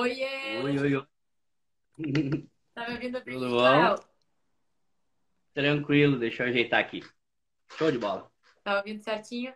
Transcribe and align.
Oiê! 0.00 0.62
Oi, 0.62 0.78
oi, 0.78 0.96
oi. 0.96 1.06
Tá 2.74 2.88
me 2.88 2.94
ouvindo 2.94 3.22
bem, 3.22 3.34
Tudo 3.34 3.50
bom? 3.50 3.96
Tranquilo, 5.52 6.18
deixa 6.18 6.44
eu 6.44 6.48
ajeitar 6.48 6.80
aqui. 6.80 7.02
Show 7.76 7.92
de 7.92 7.98
bola. 7.98 8.32
Tá 8.64 8.78
ouvindo 8.78 9.02
certinho? 9.02 9.52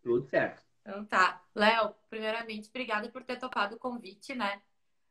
Tudo 0.00 0.28
certo. 0.28 0.62
Então 0.82 1.04
tá. 1.06 1.42
Léo, 1.56 1.92
primeiramente, 2.08 2.68
obrigada 2.68 3.08
por 3.08 3.24
ter 3.24 3.36
topado 3.36 3.74
o 3.74 3.78
convite, 3.78 4.32
né? 4.32 4.62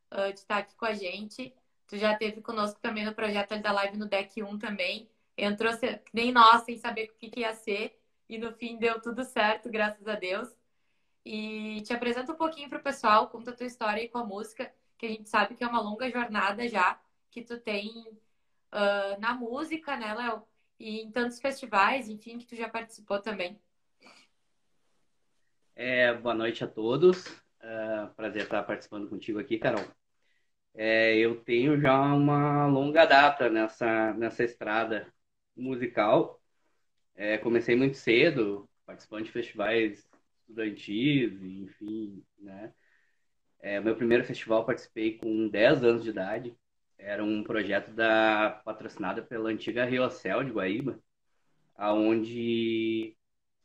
ah, 0.10 0.32
de 0.32 0.40
estar 0.40 0.60
aqui 0.60 0.76
com 0.76 0.86
a 0.86 0.94
gente. 0.94 1.54
Tu 1.88 1.98
já 1.98 2.14
esteve 2.14 2.40
conosco 2.40 2.80
também 2.80 3.04
no 3.04 3.14
projeto 3.14 3.60
da 3.60 3.74
Live 3.74 3.98
no 3.98 4.08
Deck 4.08 4.42
1 4.42 4.58
também. 4.58 5.10
Entrou 5.38 5.74
nem 6.14 6.32
nós, 6.32 6.64
sem 6.64 6.78
saber 6.78 7.10
o 7.10 7.18
que, 7.18 7.30
que 7.30 7.42
ia 7.42 7.54
ser. 7.54 8.00
E 8.30 8.38
no 8.38 8.54
fim 8.54 8.78
deu 8.78 9.02
tudo 9.02 9.26
certo, 9.26 9.70
graças 9.70 10.08
a 10.08 10.16
Deus. 10.16 10.56
E 11.26 11.82
te 11.84 11.94
apresenta 11.94 12.32
um 12.32 12.36
pouquinho 12.36 12.70
pro 12.70 12.82
pessoal, 12.82 13.30
conta 13.30 13.52
a 13.52 13.56
tua 13.56 13.68
história 13.68 14.02
aí 14.02 14.10
com 14.10 14.18
a 14.18 14.26
música, 14.26 14.74
que 14.98 15.06
a 15.06 15.10
gente 15.10 15.30
sabe 15.30 15.56
que 15.56 15.64
é 15.64 15.68
uma 15.68 15.82
longa 15.82 16.10
jornada 16.10 16.68
já 16.68 17.00
que 17.30 17.42
tu 17.42 17.60
tem 17.60 17.90
ah, 18.72 19.18
na 19.20 19.34
música, 19.34 19.98
né, 19.98 20.14
Léo? 20.14 20.44
E 20.80 21.02
em 21.02 21.12
tantos 21.12 21.40
festivais, 21.40 22.10
enfim, 22.10 22.38
que 22.38 22.46
tu 22.46 22.56
já 22.56 22.68
participou 22.70 23.22
também. 23.22 23.60
É, 25.76 26.14
boa 26.14 26.34
noite 26.34 26.64
a 26.64 26.68
todos. 26.68 27.26
É, 27.60 28.08
prazer 28.16 28.44
estar 28.44 28.64
participando 28.64 29.08
contigo 29.08 29.40
aqui, 29.40 29.60
Carol. 29.60 29.86
É, 30.74 31.16
eu 31.18 31.44
tenho 31.44 31.80
já 31.80 32.02
uma 32.02 32.66
longa 32.66 33.06
data 33.06 33.50
nessa, 33.50 34.14
nessa 34.14 34.44
estrada 34.44 35.14
musical. 35.56 36.42
É, 37.14 37.38
comecei 37.38 37.76
muito 37.76 37.98
cedo, 37.98 38.68
participando 38.86 39.26
de 39.26 39.32
festivais 39.32 40.10
estudantis, 40.52 41.42
enfim, 41.42 42.24
né? 42.40 42.74
É, 43.60 43.80
meu 43.80 43.96
primeiro 43.96 44.24
festival 44.24 44.66
participei 44.66 45.18
com 45.18 45.48
10 45.50 45.84
anos 45.84 46.04
de 46.04 46.10
idade. 46.10 46.56
Era 46.98 47.24
um 47.24 47.44
projeto 47.44 47.92
da, 47.94 48.62
patrocinado 48.66 49.24
pela 49.26 49.50
antiga 49.50 49.86
Riocel 49.86 50.44
de 50.44 50.52
Guaíba, 50.52 51.00
aonde 51.76 53.16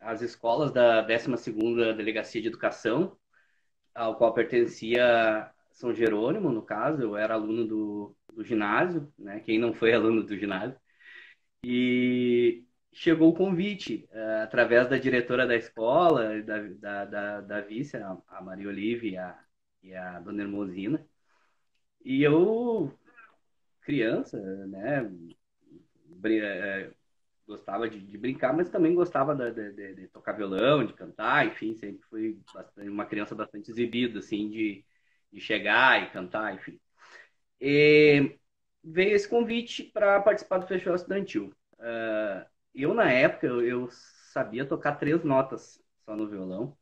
as 0.00 0.22
escolas 0.22 0.72
da 0.72 1.02
12ª 1.02 1.94
Delegacia 1.94 2.40
de 2.42 2.48
Educação, 2.48 3.18
ao 3.94 4.16
qual 4.16 4.34
pertencia 4.34 5.50
São 5.72 5.94
Jerônimo, 5.94 6.52
no 6.52 6.62
caso, 6.62 7.02
eu 7.02 7.16
era 7.16 7.34
aluno 7.34 7.66
do, 7.66 8.16
do 8.34 8.44
ginásio, 8.44 9.12
né? 9.18 9.40
Quem 9.40 9.58
não 9.58 9.74
foi 9.74 9.92
aluno 9.94 10.22
do 10.24 10.36
ginásio. 10.36 10.78
E 11.64 12.65
chegou 12.96 13.30
o 13.30 13.34
convite, 13.34 14.08
eh, 14.12 14.42
através 14.42 14.88
da 14.88 14.98
diretora 14.98 15.46
da 15.46 15.56
escola, 15.56 16.42
da, 16.42 16.58
da, 16.62 17.04
da, 17.06 17.40
da 17.42 17.60
vice, 17.62 17.96
a 17.96 18.16
a 18.28 18.42
Maria 18.42 18.68
Olive 18.68 19.10
e 19.10 19.18
a, 19.18 19.38
e 19.82 19.94
a 19.94 20.20
Dona 20.20 20.42
Hermosina. 20.42 21.06
E 22.04 22.22
eu, 22.22 22.92
criança, 23.82 24.38
né? 24.68 25.10
eh, 26.24 26.90
gostava 27.46 27.88
de, 27.88 28.00
de 28.00 28.18
brincar, 28.18 28.54
mas 28.54 28.70
também 28.70 28.94
gostava 28.94 29.34
da- 29.34 29.50
de, 29.50 29.72
de- 29.72 29.94
de 29.96 30.08
tocar 30.08 30.32
violão, 30.34 30.84
de 30.86 30.92
cantar, 30.94 31.46
enfim, 31.46 31.74
sempre 31.76 32.02
fui 32.08 32.40
bastante- 32.54 32.88
uma 32.90 33.06
criança 33.06 33.34
bastante 33.34 33.70
exibida, 33.70 34.18
assim, 34.20 34.48
de, 34.50 34.84
de 35.32 35.40
chegar 35.40 36.02
e 36.04 36.10
cantar, 36.12 36.54
enfim. 36.54 36.80
E 37.60 38.38
veio 38.84 39.16
esse 39.16 39.28
convite 39.28 39.84
para 39.84 40.20
participar 40.22 40.58
do 40.58 40.66
Festival 40.66 40.96
Estudantil. 40.96 41.54
Ah, 41.80 42.46
eu, 42.82 42.94
na 42.94 43.10
época, 43.10 43.46
eu, 43.46 43.62
eu 43.62 43.88
sabia 43.90 44.66
tocar 44.66 44.96
três 44.96 45.22
notas 45.24 45.82
só 46.04 46.16
no 46.16 46.28
violão. 46.28 46.76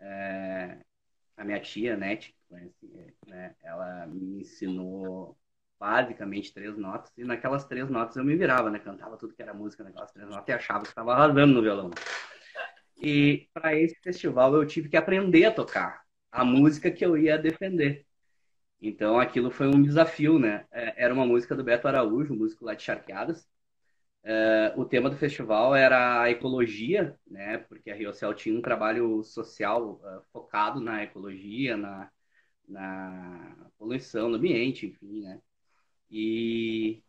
Eh, 0.00 0.78
a 1.36 1.44
minha 1.44 1.60
tia, 1.60 1.96
Nete, 1.96 2.32
que 2.32 2.38
conhece, 2.48 3.18
né, 3.26 3.54
ela 3.62 4.06
me 4.06 4.40
ensinou 4.42 5.38
basicamente 5.78 6.54
três 6.54 6.76
notas, 6.78 7.12
e 7.18 7.24
naquelas 7.24 7.64
três 7.64 7.90
notas 7.90 8.16
eu 8.16 8.24
me 8.24 8.36
virava, 8.36 8.70
né? 8.70 8.78
Cantava 8.78 9.16
tudo 9.16 9.34
que 9.34 9.42
era 9.42 9.52
música 9.52 9.82
naquelas 9.82 10.12
três 10.12 10.28
notas 10.28 10.48
e 10.48 10.52
achava 10.52 10.82
que 10.82 10.88
estava 10.90 11.12
arrasando 11.12 11.54
no 11.54 11.62
violão. 11.62 11.90
E 12.96 13.48
para 13.52 13.74
esse 13.76 13.96
festival 14.00 14.54
eu 14.54 14.66
tive 14.66 14.88
que 14.88 14.96
aprender 14.96 15.44
a 15.44 15.52
tocar 15.52 16.02
a 16.30 16.44
música 16.44 16.90
que 16.90 17.04
eu 17.04 17.16
ia 17.18 17.36
defender. 17.38 18.06
Então 18.80 19.20
aquilo 19.20 19.50
foi 19.50 19.68
um 19.68 19.82
desafio, 19.82 20.38
né? 20.38 20.66
É, 20.70 21.04
Era 21.04 21.14
uma 21.14 21.26
música 21.26 21.54
do 21.54 21.64
Beto 21.64 21.88
Araújo, 21.88 22.34
um 22.34 22.38
músico 22.38 22.64
lá 22.64 22.74
de 22.74 22.82
Charqueadas. 22.82 23.48
É, 24.24 24.72
O 24.76 24.84
tema 24.84 25.10
do 25.10 25.16
festival 25.16 25.74
era 25.74 26.22
a 26.22 26.30
ecologia, 26.30 27.18
né? 27.26 27.58
Porque 27.58 27.90
a 27.90 27.94
Riocel 27.94 28.34
tinha 28.34 28.56
um 28.58 28.62
trabalho 28.62 29.22
social 29.24 30.00
eh, 30.04 30.20
focado 30.32 30.80
na 30.80 31.02
ecologia, 31.02 31.76
na, 31.76 32.10
na 32.68 33.56
poluição 33.78 34.30
do 34.30 34.36
ambiente, 34.38 34.86
enfim, 34.86 35.22
né? 35.22 35.40
E 36.10 37.02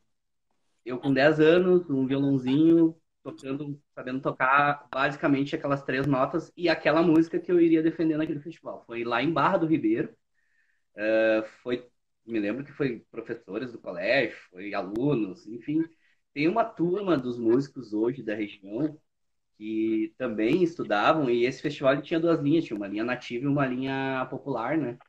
eu 0.86 1.00
com 1.00 1.14
10 1.14 1.40
anos, 1.40 1.90
um 1.90 2.08
violãozinho, 2.08 2.96
tocando, 3.24 3.82
sabendo 3.96 4.22
tocar 4.22 4.88
basicamente 4.94 5.56
aquelas 5.56 5.84
três 5.84 6.08
notas 6.08 6.52
e 6.58 6.70
aquela 6.70 7.02
música 7.04 7.40
que 7.40 7.52
eu 7.52 7.60
iria 7.62 7.84
defender 7.84 8.18
naquele 8.18 8.40
festival. 8.42 8.84
Foi 8.88 9.04
lá 9.06 9.22
em 9.24 9.32
Barra 9.34 9.58
do 9.60 9.68
Ribeiro, 9.68 10.16
eh, 10.96 11.44
foi, 11.64 11.88
me 12.26 12.40
lembro 12.40 12.64
que 12.66 12.72
foi 12.72 13.00
professores 13.12 13.72
do 13.72 13.80
colégio, 13.80 14.38
foi 14.52 14.74
alunos, 14.74 15.46
enfim. 15.48 15.84
Tem 16.34 16.48
uma 16.48 16.66
turma 16.66 17.18
dos 17.18 17.38
músicos 17.38 17.94
hoje 17.94 18.24
da 18.24 18.36
região 18.36 18.98
que 19.58 20.14
também 20.18 20.64
estudavam 20.64 21.30
e 21.30 21.46
esse 21.46 21.62
festival 21.62 22.02
tinha 22.02 22.20
duas 22.20 22.40
linhas, 22.42 22.66
tinha 22.66 22.78
uma 22.78 22.88
linha 22.88 23.04
nativa 23.06 23.46
e 23.46 23.48
uma 23.48 23.68
linha 23.68 24.28
popular, 24.30 24.78
né? 24.78 25.00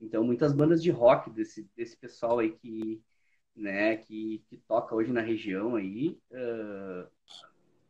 Então 0.00 0.24
muitas 0.24 0.52
bandas 0.54 0.82
de 0.82 0.90
rock 0.90 1.30
desse, 1.30 1.68
desse 1.76 1.96
pessoal 1.98 2.40
aí 2.40 2.52
que 2.52 3.02
né, 3.56 3.96
que, 3.98 4.44
que 4.48 4.58
toca 4.58 4.94
hoje 4.94 5.12
na 5.12 5.20
região 5.22 5.76
aí, 5.76 6.18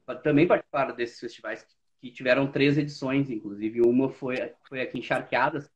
pa- 0.06 0.14
também 0.16 0.46
participaram 0.46 0.94
desses 0.94 1.18
festivais 1.20 1.64
que, 2.00 2.10
tiveram 2.10 2.50
três 2.50 2.76
edições, 2.78 3.30
inclusive 3.30 3.80
uma 3.82 4.08
foi, 4.10 4.36
foi 4.68 4.80
aqui 4.80 4.98
em 4.98 5.02
Charqueadas, 5.02 5.70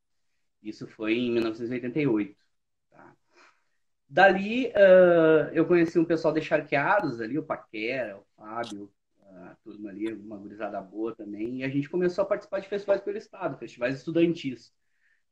isso 0.63 0.87
foi 0.89 1.15
em 1.15 1.33
1988, 1.33 2.37
tá? 2.37 2.46
Dali, 4.09 4.73
ah, 4.75 5.51
eu 5.53 5.67
conheci 5.67 5.99
um 5.99 6.05
pessoal 6.05 6.33
de 6.33 6.41
Charqueadas 6.41 7.21
ali, 7.21 7.39
o 7.39 7.45
Paquera, 7.45 8.19
o 8.19 8.25
Fábio, 8.37 8.93
a 9.23 9.55
turma 9.65 9.91
ali, 9.91 10.13
uma 10.13 10.37
gurizada 10.39 10.81
boa 10.81 11.15
também, 11.15 11.61
e 11.61 11.65
a 11.65 11.69
gente 11.69 11.89
começou 11.91 12.23
a 12.23 12.27
participar 12.27 12.61
de 12.61 12.69
festivais 12.69 13.01
pelo 13.01 13.17
estado, 13.19 13.59
festivais 13.59 13.97
estudantis. 13.99 14.73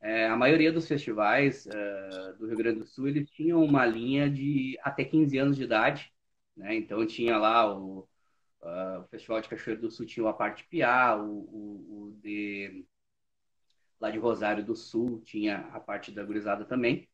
É, 0.01 0.27
a 0.29 0.37
maioria 0.37 0.73
dos 0.73 0.87
festivais 0.89 1.67
eh, 1.67 2.35
do 2.39 2.47
Rio 2.47 2.57
Grande 2.59 2.81
do 2.81 2.87
Sul, 2.87 3.09
eles 3.09 3.31
tinham 3.31 3.65
uma 3.65 3.87
linha 3.87 4.31
de 4.31 4.79
até 4.83 5.05
15 5.05 5.39
anos 5.39 5.57
de 5.57 5.65
idade, 5.65 6.13
né? 6.57 6.75
Então 6.77 7.07
tinha 7.07 7.39
lá 7.39 7.75
o, 7.79 8.09
ah, 8.63 9.01
o 9.05 9.09
Festival 9.09 9.41
de 9.43 9.49
Cachoeiro 9.51 9.83
do 9.83 9.91
Sul, 9.91 10.07
tinha 10.07 10.29
A 10.29 10.33
Parte 10.35 10.65
Piá, 10.69 11.17
o, 11.17 11.25
o, 11.31 12.09
o 12.09 12.13
de 12.23 12.87
lá 14.01 14.11
de 14.11 14.19
Rosário 14.19 14.65
do 14.65 14.77
Sul, 14.77 15.21
tinha 15.25 15.61
a 15.73 15.81
parte 15.81 16.13
da 16.13 16.25
gurizada 16.25 16.65
também. 16.65 17.09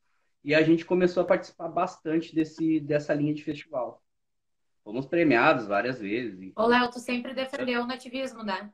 E 0.45 0.55
a 0.55 0.63
gente 0.63 0.85
começou 0.85 1.23
a 1.23 1.27
participar 1.27 1.69
bastante 1.69 2.35
desse, 2.35 2.81
dessa 2.81 3.15
linha 3.15 3.35
de 3.35 3.45
festival. 3.45 4.03
Fomos 4.83 5.07
premiados 5.07 5.67
várias 5.67 6.01
vezes. 6.01 6.53
Ô, 6.57 6.67
Léo, 6.67 6.91
tu 6.91 6.99
sempre 6.99 7.35
defendeu 7.35 7.83
o 7.83 7.87
nativismo, 7.87 8.43
né? 8.43 8.73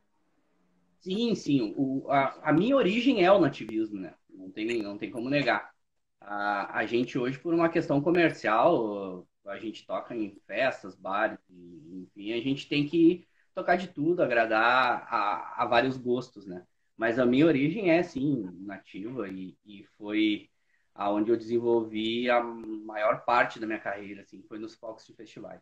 Sim, 1.00 1.34
sim. 1.34 1.74
O, 1.76 2.10
a, 2.10 2.50
a 2.50 2.52
minha 2.52 2.76
origem 2.76 3.24
é 3.24 3.30
o 3.30 3.40
nativismo, 3.40 3.98
né? 4.00 4.14
Não 4.28 4.50
tem, 4.50 4.82
não 4.82 4.98
tem 4.98 5.10
como 5.10 5.30
negar. 5.30 5.72
A, 6.20 6.78
a 6.78 6.86
gente 6.86 7.18
hoje, 7.18 7.38
por 7.38 7.54
uma 7.54 7.68
questão 7.68 8.00
comercial, 8.00 9.26
a 9.46 9.58
gente 9.58 9.86
toca 9.86 10.14
em 10.14 10.36
festas, 10.46 10.96
bares, 10.96 11.38
enfim, 11.50 12.32
a 12.32 12.40
gente 12.40 12.68
tem 12.68 12.86
que 12.86 13.26
tocar 13.54 13.76
de 13.76 13.88
tudo, 13.88 14.22
agradar 14.22 15.06
a, 15.08 15.62
a 15.62 15.66
vários 15.66 15.96
gostos, 15.96 16.46
né? 16.46 16.66
Mas 16.96 17.18
a 17.18 17.26
minha 17.26 17.46
origem 17.46 17.90
é, 17.90 18.02
sim, 18.02 18.48
nativa 18.60 19.28
e, 19.28 19.56
e 19.64 19.84
foi 19.96 20.48
aonde 20.96 21.30
eu 21.30 21.36
desenvolvi 21.36 22.30
a 22.30 22.42
maior 22.42 23.24
parte 23.24 23.60
da 23.60 23.66
minha 23.66 23.78
carreira, 23.78 24.22
assim, 24.22 24.42
foi 24.42 24.58
nos 24.58 24.74
focos 24.74 25.06
de 25.06 25.12
festivais. 25.14 25.60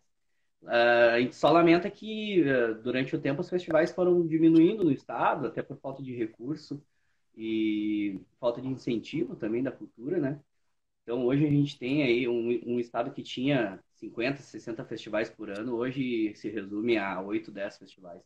Ah, 0.67 1.13
a 1.15 1.21
gente 1.21 1.37
só 1.37 1.51
lamenta 1.51 1.91
que 1.91 2.49
ah, 2.49 2.73
durante 2.73 3.15
o 3.15 3.21
tempo 3.21 3.41
os 3.41 3.51
festivais 3.51 3.93
foram 3.93 4.27
diminuindo 4.27 4.85
no 4.85 4.93
estado, 4.93 5.47
até 5.47 5.63
por 5.63 5.77
falta 5.79 6.03
de 6.03 6.15
recurso 6.15 6.83
e 7.37 8.21
falta 8.41 8.61
de 8.61 8.69
incentivo 8.69 9.37
também 9.37 9.63
da 9.63 9.73
cultura, 9.73 10.19
né? 10.19 10.41
Então 11.03 11.27
hoje 11.27 11.45
a 11.47 11.51
gente 11.51 11.79
tem 11.79 12.03
aí 12.03 12.27
um, 12.27 12.49
um 12.67 12.81
estado 12.81 13.11
que 13.13 13.23
tinha 13.23 13.79
50, 13.97 14.41
60 14.41 14.85
festivais 14.85 15.29
por 15.29 15.51
ano, 15.51 15.77
hoje 15.77 16.35
se 16.35 16.49
resume 16.49 16.97
a 16.97 17.21
8, 17.21 17.51
10 17.51 17.79
festivais. 17.79 18.23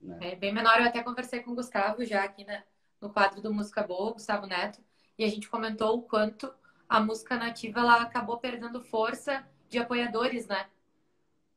Né? 0.00 0.16
É 0.20 0.36
bem 0.36 0.52
menor. 0.52 0.80
Eu 0.80 0.86
até 0.86 1.02
conversei 1.02 1.40
com 1.40 1.52
o 1.52 1.54
Gustavo 1.56 2.04
já 2.04 2.22
aqui 2.22 2.44
na, 2.44 2.62
no 3.00 3.10
quadro 3.10 3.42
do 3.42 3.52
Música 3.52 3.82
Boa, 3.82 4.12
Gustavo 4.12 4.46
Neto, 4.46 4.80
e 5.18 5.24
a 5.24 5.28
gente 5.28 5.48
comentou 5.48 5.98
o 5.98 6.02
quanto 6.02 6.52
a 6.88 7.00
música 7.00 7.36
nativa 7.36 7.80
ela 7.80 8.02
acabou 8.02 8.38
perdendo 8.38 8.80
força 8.80 9.44
de 9.68 9.78
apoiadores, 9.78 10.46
né? 10.46 10.66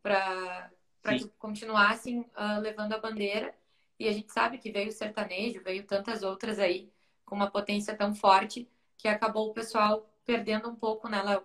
Para 0.02 0.72
que 1.04 1.30
continuassem 1.38 2.26
ah, 2.36 2.58
levando 2.58 2.94
a 2.94 2.98
bandeira. 2.98 3.54
E 4.00 4.08
a 4.08 4.12
gente 4.12 4.32
sabe 4.32 4.58
que 4.58 4.72
veio 4.72 4.90
o 4.90 4.92
sertanejo, 4.92 5.64
veio 5.64 5.86
tantas 5.86 6.24
outras 6.24 6.58
aí 6.58 6.92
com 7.24 7.36
uma 7.36 7.52
potência 7.52 7.96
tão 7.96 8.16
forte 8.16 8.68
que 8.98 9.08
acabou 9.08 9.50
o 9.50 9.54
pessoal 9.54 10.10
perdendo 10.26 10.68
um 10.68 10.76
pouco, 10.76 11.08
Léo? 11.08 11.44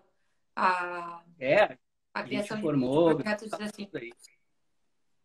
A, 0.54 1.22
é, 1.38 1.76
a, 2.14 2.22
criação 2.22 2.60
formou, 2.62 3.10
de 3.10 3.22
projetos 3.22 3.52
assim. 3.52 3.90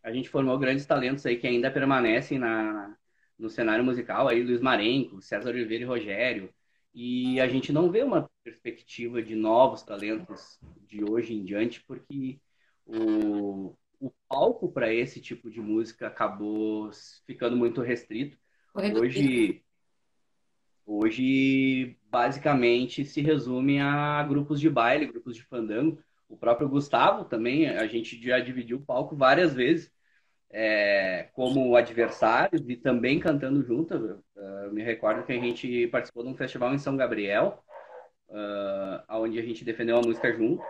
A 0.03 0.11
gente 0.11 0.29
formou 0.29 0.59
grandes 0.59 0.85
talentos 0.85 1.25
aí 1.25 1.37
que 1.37 1.47
ainda 1.47 1.71
permanecem 1.71 2.37
na, 2.37 2.97
no 3.39 3.49
cenário 3.49 3.83
musical, 3.83 4.27
aí 4.27 4.43
Luiz 4.43 4.59
Marenco, 4.59 5.21
César 5.21 5.51
Oliveira 5.51 5.85
e 5.85 5.87
Rogério. 5.87 6.53
E 6.93 7.39
a 7.39 7.47
gente 7.47 7.71
não 7.71 7.89
vê 7.89 8.03
uma 8.03 8.29
perspectiva 8.43 9.21
de 9.21 9.35
novos 9.35 9.81
talentos 9.81 10.59
de 10.87 11.03
hoje 11.03 11.33
em 11.33 11.43
diante, 11.43 11.81
porque 11.85 12.39
o, 12.85 13.75
o 13.99 14.11
palco 14.27 14.71
para 14.71 14.93
esse 14.93 15.21
tipo 15.21 15.49
de 15.49 15.61
música 15.61 16.07
acabou 16.07 16.89
ficando 17.25 17.55
muito 17.55 17.81
restrito. 17.81 18.37
Hoje, 18.75 19.63
hoje, 20.85 21.97
basicamente, 22.09 23.05
se 23.05 23.21
resume 23.21 23.79
a 23.79 24.23
grupos 24.23 24.59
de 24.59 24.69
baile, 24.69 25.07
grupos 25.07 25.35
de 25.35 25.43
fandango. 25.43 26.01
O 26.27 26.37
próprio 26.37 26.67
Gustavo 26.67 27.25
também, 27.25 27.69
a 27.69 27.87
gente 27.87 28.21
já 28.21 28.39
dividiu 28.39 28.77
o 28.77 28.85
palco 28.85 29.15
várias 29.15 29.53
vezes 29.53 29.91
é, 30.51 31.29
como 31.33 31.75
adversários 31.75 32.61
e 32.67 32.75
também 32.75 33.19
cantando 33.19 33.63
junto. 33.63 33.95
Uh, 34.35 34.71
me 34.71 34.83
recordo 34.83 35.23
que 35.23 35.31
a 35.31 35.39
gente 35.39 35.87
participou 35.87 36.23
de 36.23 36.29
um 36.29 36.35
festival 36.37 36.73
em 36.73 36.77
São 36.77 36.97
Gabriel, 36.97 37.63
uh, 38.29 39.03
onde 39.17 39.39
a 39.39 39.41
gente 39.41 39.63
defendeu 39.63 39.97
a 39.97 40.01
música 40.01 40.31
junto. 40.33 40.63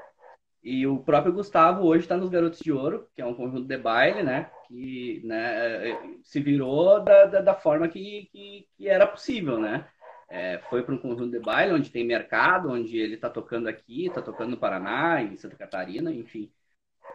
E 0.64 0.86
o 0.86 1.00
próprio 1.00 1.34
Gustavo 1.34 1.84
hoje 1.88 2.04
está 2.04 2.16
nos 2.16 2.30
Garotos 2.30 2.60
de 2.60 2.72
Ouro, 2.72 3.08
que 3.16 3.22
é 3.22 3.26
um 3.26 3.34
conjunto 3.34 3.68
de 3.68 3.78
baile, 3.78 4.22
né? 4.22 4.52
Que 4.68 5.20
né, 5.26 5.98
se 6.24 6.40
virou 6.40 7.04
da, 7.04 7.26
da, 7.26 7.42
da 7.42 7.56
forma 7.56 7.88
que, 7.88 8.30
que, 8.32 8.68
que, 8.78 8.88
era 8.88 9.08
possível, 9.08 9.60
né? 9.60 9.88
É, 10.30 10.60
foi 10.70 10.84
para 10.84 10.94
um 10.94 11.00
conjunto 11.00 11.32
de 11.32 11.40
baile 11.40 11.74
onde 11.74 11.90
tem 11.90 12.06
mercado, 12.06 12.70
onde 12.70 12.96
ele 12.96 13.16
está 13.16 13.28
tocando 13.28 13.68
aqui, 13.68 14.06
está 14.06 14.22
tocando 14.22 14.52
no 14.52 14.58
Paraná, 14.58 15.22
em 15.24 15.36
Santa 15.36 15.56
Catarina, 15.56 16.12
enfim. 16.12 16.52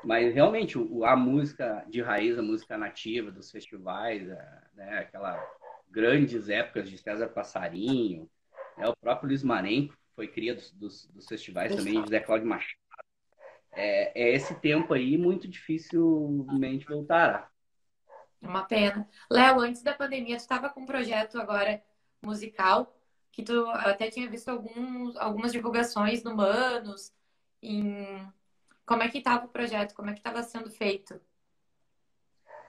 Mas 0.04 0.34
realmente 0.34 0.78
a 1.04 1.16
música 1.16 1.84
de 1.88 2.00
raiz, 2.00 2.38
a 2.38 2.42
música 2.42 2.76
nativa 2.78 3.30
dos 3.30 3.50
festivais, 3.50 4.26
né, 4.74 4.98
aquelas 4.98 5.40
grandes 5.88 6.48
épocas 6.48 6.88
de 6.88 6.98
César 6.98 7.28
Passarinho, 7.28 8.28
né, 8.76 8.88
o 8.88 8.96
próprio 8.96 9.28
Luiz 9.28 9.42
Marenco 9.42 9.96
foi 10.14 10.28
cria 10.28 10.54
dos, 10.54 10.70
dos, 10.72 11.06
dos 11.08 11.26
festivais 11.26 11.72
Isso. 11.72 11.84
também, 11.84 12.00
José 12.00 12.20
Cláudio 12.20 12.48
Machado. 12.48 12.78
É, 13.72 14.22
é, 14.22 14.34
esse 14.34 14.54
tempo 14.54 14.94
aí 14.94 15.18
muito 15.18 15.46
dificilmente 15.46 16.86
voltará. 16.86 17.50
É 18.40 18.48
uma 18.48 18.64
pena. 18.64 19.06
Léo, 19.30 19.60
antes 19.60 19.82
da 19.82 19.92
pandemia, 19.92 20.36
tu 20.36 20.40
estava 20.40 20.70
com 20.70 20.80
um 20.80 20.86
projeto 20.86 21.38
agora 21.38 21.82
musical 22.22 22.96
que 23.30 23.42
tu 23.42 23.68
até 23.68 24.10
tinha 24.10 24.30
visto 24.30 24.48
alguns, 24.48 25.14
algumas 25.18 25.52
divulgações 25.52 26.24
no 26.24 26.34
Manos, 26.34 27.12
em 27.62 28.26
como 28.86 29.02
é 29.02 29.08
que 29.08 29.18
estava 29.18 29.44
o 29.44 29.48
projeto? 29.48 29.94
Como 29.94 30.08
é 30.08 30.12
que 30.12 30.20
estava 30.20 30.42
sendo 30.42 30.70
feito? 30.70 31.20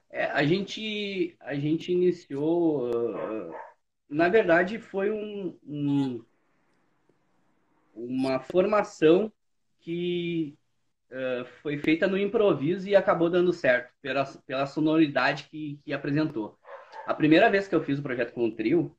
É, 0.09 0.25
a 0.25 0.43
gente 0.43 1.35
a 1.39 1.53
gente 1.53 1.91
iniciou, 1.91 2.89
uh, 2.89 3.53
na 4.09 4.27
verdade, 4.27 4.79
foi 4.79 5.11
um, 5.11 5.57
um, 5.63 6.25
uma 7.93 8.39
formação 8.39 9.31
que 9.79 10.57
uh, 11.11 11.45
foi 11.61 11.77
feita 11.77 12.07
no 12.07 12.17
improviso 12.17 12.87
e 12.87 12.95
acabou 12.95 13.29
dando 13.29 13.53
certo 13.53 13.93
pela, 14.01 14.25
pela 14.45 14.65
sonoridade 14.65 15.43
que, 15.49 15.79
que 15.83 15.93
apresentou. 15.93 16.57
A 17.05 17.13
primeira 17.13 17.49
vez 17.49 17.67
que 17.67 17.75
eu 17.75 17.83
fiz 17.83 17.99
o 17.99 18.03
projeto 18.03 18.33
com 18.33 18.45
o 18.47 18.51
trio, 18.51 18.97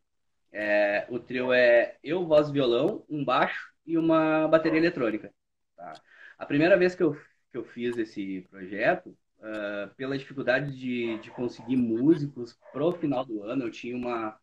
é, 0.53 1.07
o 1.11 1.19
trio 1.19 1.53
é 1.53 1.97
eu, 2.03 2.27
voz, 2.27 2.51
violão, 2.51 3.05
um 3.09 3.25
baixo 3.25 3.71
e 3.87 3.99
uma 3.99 4.49
bateria 4.49 4.79
eletrônica. 4.79 5.33
Tá? 5.77 5.93
A 6.39 6.47
primeira 6.47 6.79
vez 6.79 6.95
que 6.95 7.03
eu, 7.03 7.15
que 7.51 7.59
eu 7.59 7.65
fiz 7.65 7.99
esse 7.99 8.43
projeto, 8.51 9.09
uh, 9.39 9.95
pela 9.97 10.17
dificuldade 10.17 10.77
de, 10.79 11.19
de 11.19 11.31
conseguir 11.31 11.77
músicos 11.77 12.57
pro 12.73 12.93
final 12.93 13.25
do 13.25 13.43
ano, 13.43 13.65
eu 13.65 13.71
tinha 13.71 13.97
uma, 13.97 14.39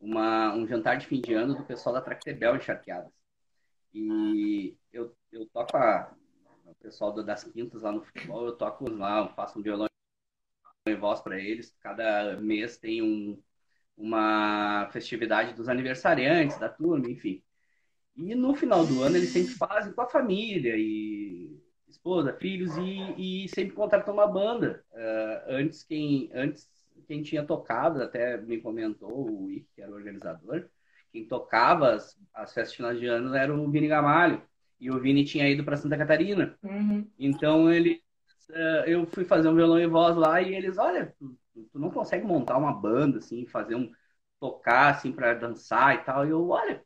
uma, 0.00 0.54
um 0.54 0.66
jantar 0.66 0.96
de 0.96 1.06
fim 1.06 1.20
de 1.20 1.34
ano 1.34 1.54
do 1.54 1.64
pessoal 1.64 1.94
da 1.94 2.00
Tractebel 2.00 2.56
Encharqueadas. 2.56 3.12
E 3.92 4.76
eu, 4.92 5.14
eu 5.32 5.46
toco 5.46 5.76
a, 5.76 6.14
o 6.64 6.74
pessoal 6.76 7.12
das 7.12 7.44
quintas 7.44 7.82
lá 7.82 7.92
no 7.92 8.02
futebol, 8.02 8.46
eu 8.46 8.56
toco 8.56 8.90
lá, 8.90 9.20
eu 9.20 9.28
faço 9.34 9.58
um 9.58 9.62
violão 9.62 9.86
e 10.86 10.94
voz 10.94 11.20
para 11.20 11.38
eles. 11.38 11.74
Cada 11.80 12.40
mês 12.40 12.76
tem 12.78 13.02
um, 13.02 13.40
uma 13.96 14.88
festividade 14.92 15.54
dos 15.54 15.68
aniversariantes 15.68 16.58
da 16.58 16.68
turma, 16.68 17.10
enfim. 17.10 17.42
E 18.16 18.34
no 18.34 18.54
final 18.54 18.86
do 18.86 19.02
ano 19.02 19.16
eles 19.16 19.30
sempre 19.30 19.54
fazem 19.54 19.92
com 19.92 20.00
a 20.00 20.08
família 20.08 20.74
e 20.76 21.25
esposa, 21.88 22.32
filhos 22.32 22.76
e, 22.76 23.44
e 23.44 23.48
sempre 23.48 23.74
contratam 23.74 24.14
uma 24.14 24.26
banda. 24.26 24.84
Uh, 24.92 25.52
antes 25.54 25.82
quem 25.82 26.30
antes 26.34 26.68
quem 27.06 27.22
tinha 27.22 27.44
tocado 27.44 28.02
até 28.02 28.36
me 28.36 28.60
comentou 28.60 29.30
o 29.30 29.50
Ick, 29.50 29.68
que 29.74 29.82
era 29.82 29.90
o 29.90 29.94
organizador, 29.94 30.68
quem 31.12 31.26
tocava 31.26 31.94
as, 31.94 32.18
as 32.34 32.52
festas 32.52 32.72
de 32.72 32.76
final 32.76 32.94
de 32.94 33.06
ano 33.06 33.34
era 33.34 33.54
o 33.54 33.70
Vini 33.70 33.88
Gamalho 33.88 34.42
e 34.80 34.90
o 34.90 35.00
Vini 35.00 35.24
tinha 35.24 35.48
ido 35.48 35.64
para 35.64 35.76
Santa 35.76 35.96
Catarina. 35.96 36.58
Uhum. 36.62 37.08
Então 37.18 37.72
ele 37.72 38.02
uh, 38.50 38.84
eu 38.86 39.06
fui 39.06 39.24
fazer 39.24 39.48
um 39.48 39.54
violão 39.54 39.78
e 39.78 39.86
voz 39.86 40.16
lá 40.16 40.40
e 40.40 40.54
eles, 40.54 40.78
olha, 40.78 41.14
tu, 41.18 41.36
tu 41.72 41.78
não 41.78 41.90
consegue 41.90 42.26
montar 42.26 42.56
uma 42.58 42.72
banda 42.72 43.18
assim, 43.18 43.46
fazer 43.46 43.74
um 43.76 43.90
tocar 44.40 44.94
assim 44.94 45.12
para 45.12 45.34
dançar 45.34 45.94
e 45.94 45.98
tal. 46.04 46.26
E 46.26 46.30
eu, 46.30 46.48
olha, 46.48 46.84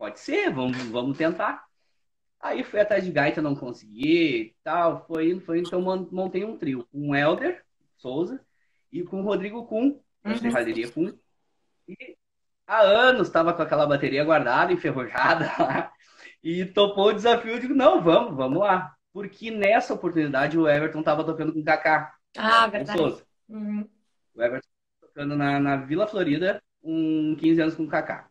Pode 0.00 0.18
ser, 0.18 0.50
vamos, 0.50 0.78
vamos 0.84 1.18
tentar. 1.18 1.62
Aí 2.40 2.64
fui 2.64 2.80
atrás 2.80 3.04
de 3.04 3.12
gaita, 3.12 3.42
não 3.42 3.54
consegui, 3.54 4.54
tal, 4.64 5.04
foi 5.06 5.30
indo, 5.30 5.42
foi 5.42 5.58
indo, 5.58 5.68
então 5.68 5.82
montei 6.10 6.42
um 6.42 6.56
trio 6.56 6.86
com 6.90 7.10
o 7.10 7.14
Helder 7.14 7.62
Souza 7.98 8.40
e 8.90 9.02
com 9.02 9.20
o 9.20 9.24
Rodrigo 9.24 9.66
Kuhn, 9.66 9.98
da 10.24 10.30
uhum. 10.30 10.38
Serralheria 10.38 10.90
Kuhn. 10.90 11.12
E 11.86 12.16
há 12.66 12.80
anos 12.80 13.28
estava 13.28 13.52
com 13.52 13.60
aquela 13.60 13.86
bateria 13.86 14.24
guardada, 14.24 14.72
enferrujada 14.72 15.52
lá, 15.60 15.92
e 16.42 16.64
topou 16.64 17.08
o 17.08 17.12
desafio, 17.12 17.52
eu 17.52 17.60
digo, 17.60 17.74
não, 17.74 18.02
vamos, 18.02 18.34
vamos 18.34 18.58
lá. 18.58 18.94
Porque 19.12 19.50
nessa 19.50 19.92
oportunidade 19.92 20.58
o 20.58 20.68
Everton 20.68 21.00
estava 21.00 21.24
tocando 21.24 21.52
com 21.52 21.60
o 21.60 21.64
Kaká. 21.64 22.14
Ah, 22.38 22.66
verdade. 22.68 22.98
Souza. 22.98 23.26
Uhum. 23.48 23.86
O 24.34 24.42
Everton 24.42 24.68
tocando 25.00 25.36
na, 25.36 25.58
na 25.58 25.76
Vila 25.76 26.06
Florida, 26.06 26.62
um 26.82 27.36
15 27.38 27.60
anos 27.60 27.74
com 27.74 27.82
o 27.82 27.88
Kaká. 27.88 28.29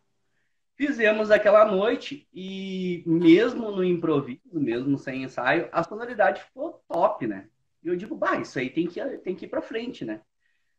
Fizemos 0.80 1.30
aquela 1.30 1.66
noite 1.66 2.26
e 2.32 3.04
mesmo 3.04 3.70
no 3.70 3.84
improviso, 3.84 4.40
mesmo 4.50 4.96
sem 4.96 5.24
ensaio, 5.24 5.68
a 5.70 5.82
sonoridade 5.82 6.42
ficou 6.42 6.82
top, 6.88 7.26
né? 7.26 7.50
E 7.82 7.88
eu 7.88 7.96
digo, 7.96 8.16
bah, 8.16 8.38
isso 8.38 8.58
aí 8.58 8.70
tem 8.70 8.86
que, 8.86 8.98
tem 9.18 9.36
que 9.36 9.44
ir 9.44 9.48
pra 9.50 9.60
frente, 9.60 10.06
né? 10.06 10.22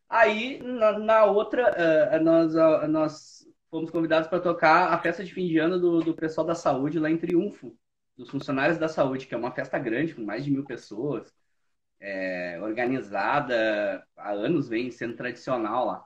Aí, 0.10 0.60
na, 0.64 0.98
na 0.98 1.26
outra, 1.26 2.18
uh, 2.18 2.24
nós, 2.24 2.56
uh, 2.56 2.88
nós 2.88 3.48
fomos 3.70 3.92
convidados 3.92 4.28
para 4.28 4.40
tocar 4.40 4.92
a 4.92 4.98
festa 4.98 5.24
de 5.24 5.32
fim 5.32 5.46
de 5.48 5.60
ano 5.60 5.80
do, 5.80 6.00
do 6.00 6.16
pessoal 6.16 6.48
da 6.48 6.56
saúde 6.56 6.98
lá 6.98 7.08
em 7.08 7.20
Triunfo, 7.20 7.78
dos 8.18 8.32
funcionários 8.32 8.80
da 8.80 8.88
saúde, 8.88 9.28
que 9.28 9.36
é 9.36 9.38
uma 9.38 9.52
festa 9.52 9.78
grande, 9.78 10.16
com 10.16 10.24
mais 10.24 10.44
de 10.44 10.50
mil 10.50 10.66
pessoas, 10.66 11.32
é, 12.00 12.60
organizada, 12.60 14.04
há 14.18 14.32
anos 14.32 14.68
vem 14.68 14.90
sendo 14.90 15.16
tradicional 15.16 15.86
lá. 15.86 16.04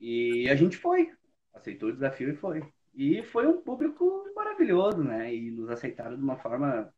E 0.00 0.48
a 0.50 0.56
gente 0.56 0.76
foi, 0.76 1.12
aceitou 1.52 1.90
o 1.90 1.92
desafio 1.92 2.30
e 2.30 2.34
foi. 2.34 2.60
E 2.94 3.22
foi 3.24 3.46
um 3.46 3.60
público 3.60 4.24
maravilhoso, 4.34 5.02
né? 5.02 5.34
E 5.34 5.50
nos 5.50 5.68
aceitaram 5.70 6.16
de 6.16 6.22
uma 6.22 6.36
forma 6.36 6.92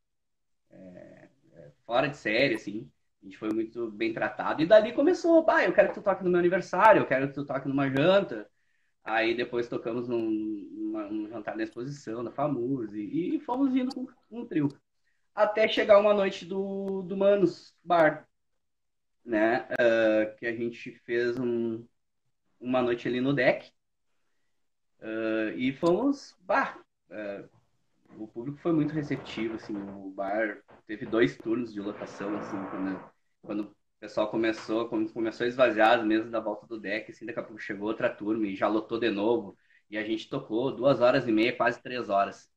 é, 0.70 1.28
é, 1.54 1.70
fora 1.86 2.08
de 2.08 2.16
série, 2.16 2.54
assim. 2.54 2.90
A 3.22 3.24
gente 3.24 3.38
foi 3.38 3.50
muito 3.52 3.90
bem 3.90 4.12
tratado. 4.12 4.62
E 4.62 4.66
dali 4.66 4.92
começou, 4.92 5.44
bah, 5.44 5.64
eu 5.64 5.72
quero 5.72 5.88
que 5.88 5.94
tu 5.94 6.02
toque 6.02 6.22
no 6.22 6.30
meu 6.30 6.38
aniversário, 6.38 7.00
eu 7.00 7.06
quero 7.06 7.28
que 7.28 7.34
tu 7.34 7.44
toque 7.46 7.68
numa 7.68 7.88
janta. 7.88 8.48
Aí 9.04 9.36
depois 9.36 9.68
tocamos 9.68 10.08
num, 10.08 10.30
numa, 10.30 11.04
num 11.08 11.28
jantar 11.28 11.56
na 11.56 11.62
exposição, 11.62 12.24
da 12.24 12.30
Famuse, 12.30 13.00
e, 13.00 13.36
e 13.36 13.40
fomos 13.40 13.74
indo 13.74 13.94
com 13.94 14.06
um 14.30 14.44
trio. 14.46 14.68
Até 15.34 15.68
chegar 15.68 15.98
uma 15.98 16.14
noite 16.14 16.44
do, 16.44 17.02
do 17.02 17.16
Manos 17.16 17.74
Bar, 17.84 18.28
né? 19.24 19.68
Uh, 19.72 20.36
que 20.36 20.46
a 20.46 20.54
gente 20.54 20.92
fez 21.04 21.38
um, 21.38 21.86
uma 22.60 22.82
noite 22.82 23.06
ali 23.08 23.20
no 23.20 23.32
deck. 23.32 23.70
Uh, 25.00 25.50
e 25.56 25.72
fomos, 25.72 26.36
bah, 26.40 26.78
uh, 27.10 27.48
o 28.18 28.26
público 28.26 28.58
foi 28.58 28.72
muito 28.72 28.92
receptivo, 28.92 29.56
assim, 29.56 29.76
o 29.76 30.10
bar 30.10 30.58
teve 30.86 31.04
dois 31.04 31.36
turnos 31.36 31.72
de 31.72 31.80
lotação, 31.80 32.36
assim, 32.38 32.56
quando, 32.70 33.10
quando 33.42 33.60
o 33.60 33.76
pessoal 34.00 34.30
começou, 34.30 34.88
quando 34.88 35.12
começou 35.12 35.44
a 35.44 35.48
esvaziar 35.48 36.04
mesmo 36.04 36.30
da 36.30 36.40
volta 36.40 36.66
do 36.66 36.80
deck, 36.80 37.10
assim, 37.10 37.26
daqui 37.26 37.38
a 37.38 37.42
pouco 37.42 37.60
chegou 37.60 37.88
outra 37.88 38.08
turma 38.08 38.46
e 38.46 38.56
já 38.56 38.68
lotou 38.68 38.98
de 38.98 39.10
novo, 39.10 39.56
e 39.90 39.98
a 39.98 40.04
gente 40.04 40.28
tocou 40.28 40.74
duas 40.74 41.00
horas 41.00 41.28
e 41.28 41.32
meia, 41.32 41.56
quase 41.56 41.82
três 41.82 42.08
horas, 42.08 42.50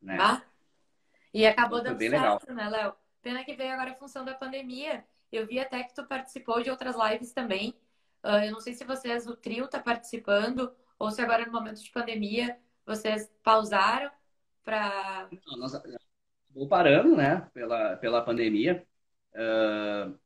né? 0.00 0.16
Ah, 0.20 0.42
e 1.34 1.44
acabou 1.46 1.82
dando 1.82 1.98
certo, 1.98 2.12
legal. 2.12 2.40
né, 2.48 2.68
Léo? 2.70 2.94
Pena 3.20 3.44
que 3.44 3.56
veio 3.56 3.72
agora 3.72 3.90
a 3.90 3.96
função 3.96 4.24
da 4.24 4.34
pandemia. 4.34 5.04
Eu 5.32 5.46
vi 5.46 5.58
até 5.58 5.82
que 5.82 5.92
tu 5.92 6.06
participou 6.06 6.62
de 6.62 6.70
outras 6.70 6.94
lives 6.96 7.32
também. 7.32 7.70
Uh, 8.22 8.44
eu 8.44 8.52
não 8.52 8.60
sei 8.60 8.72
se 8.72 8.84
vocês, 8.84 9.26
o 9.26 9.36
trio 9.36 9.66
tá 9.66 9.80
participando, 9.80 10.72
ou 10.98 11.10
se 11.10 11.20
agora 11.20 11.46
no 11.46 11.52
momento 11.52 11.82
de 11.82 11.90
pandemia 11.90 12.58
vocês 12.86 13.30
pausaram. 13.42 14.10
Nós 15.56 15.72
vou 16.50 16.68
parando, 16.68 17.16
né, 17.16 17.48
pela, 17.52 17.96
pela 17.96 18.22
pandemia. 18.22 18.86
Uh, 19.32 20.16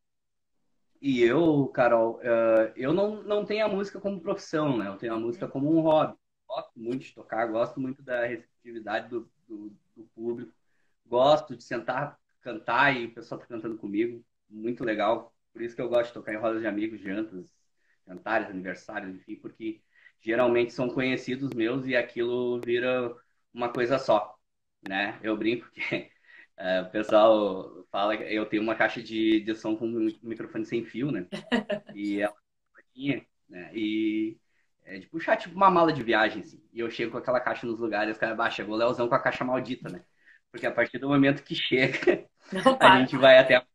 e 1.01 1.23
eu, 1.23 1.69
Carol, 1.69 2.17
uh, 2.17 2.73
eu 2.77 2.93
não, 2.93 3.23
não 3.23 3.45
tenho 3.45 3.65
a 3.65 3.69
música 3.69 4.01
como 4.01 4.21
profissão, 4.21 4.77
né? 4.77 4.89
Eu 4.89 4.97
tenho 4.97 5.15
a 5.15 5.19
música 5.19 5.49
como 5.49 5.73
um 5.73 5.81
hobby. 5.81 6.17
Gosto 6.47 6.73
muito 6.77 7.05
de 7.05 7.15
tocar, 7.15 7.47
gosto 7.47 7.81
muito 7.81 8.03
da 8.03 8.27
receptividade 8.27 9.09
do, 9.09 9.31
do, 9.49 9.73
do 9.97 10.05
público. 10.15 10.53
Gosto 11.07 11.57
de 11.57 11.65
sentar, 11.65 12.19
cantar 12.41 12.95
e 12.97 13.07
o 13.07 13.15
pessoal 13.15 13.41
tá 13.41 13.47
cantando 13.47 13.79
comigo. 13.79 14.25
Muito 14.49 14.85
legal. 14.85 15.33
Por 15.53 15.63
isso 15.63 15.75
que 15.75 15.81
eu 15.81 15.89
gosto 15.89 16.09
de 16.09 16.15
tocar 16.15 16.35
em 16.35 16.39
rodas 16.39 16.61
de 16.61 16.67
amigos, 16.67 17.01
jantas, 17.01 17.55
jantares, 18.07 18.49
aniversários, 18.49 19.15
enfim, 19.15 19.37
porque 19.37 19.81
geralmente 20.21 20.73
são 20.73 20.89
conhecidos 20.89 21.51
meus 21.55 21.87
e 21.87 21.97
aquilo 21.97 22.61
vira 22.61 23.15
uma 23.53 23.73
coisa 23.73 23.99
só, 23.99 24.37
né? 24.87 25.19
Eu 25.23 25.37
brinco 25.37 25.71
que 25.71 26.11
é, 26.57 26.83
o 26.83 26.91
pessoal 26.91 27.87
fala 27.91 28.17
que 28.17 28.25
eu 28.25 28.47
tenho 28.47 28.63
uma 28.63 28.75
caixa 28.75 29.03
de, 29.03 29.41
de 29.41 29.55
som 29.55 29.77
com 29.77 29.87
microfone 30.23 30.65
sem 30.65 30.85
fio, 30.85 31.11
né? 31.11 31.27
E 31.95 32.21
ela 32.21 32.35
tinha, 32.95 33.25
né? 33.49 33.71
E 33.75 34.37
é 34.85 34.99
de 34.99 35.07
puxar 35.07 35.37
tipo 35.37 35.55
uma 35.55 35.71
mala 35.71 35.93
de 35.93 36.03
viagem, 36.03 36.43
assim. 36.43 36.63
E 36.73 36.81
eu 36.81 36.91
chego 36.91 37.13
com 37.13 37.19
aquela 37.19 37.41
caixa 37.41 37.67
nos 37.67 37.79
lugares, 37.79 38.13
os 38.13 38.19
caras, 38.19 38.37
bah, 38.37 38.51
chegou 38.51 38.75
o 38.75 38.79
Leozão 38.79 39.09
com 39.09 39.15
a 39.15 39.21
caixa 39.23 39.45
maldita, 39.45 39.89
né? 39.89 40.03
Porque 40.51 40.67
a 40.67 40.73
partir 40.73 40.99
do 40.99 41.09
momento 41.09 41.43
que 41.43 41.55
chega, 41.55 42.27
a 42.81 43.01
gente 43.01 43.17
vai 43.17 43.39
até 43.39 43.57
a 43.57 43.67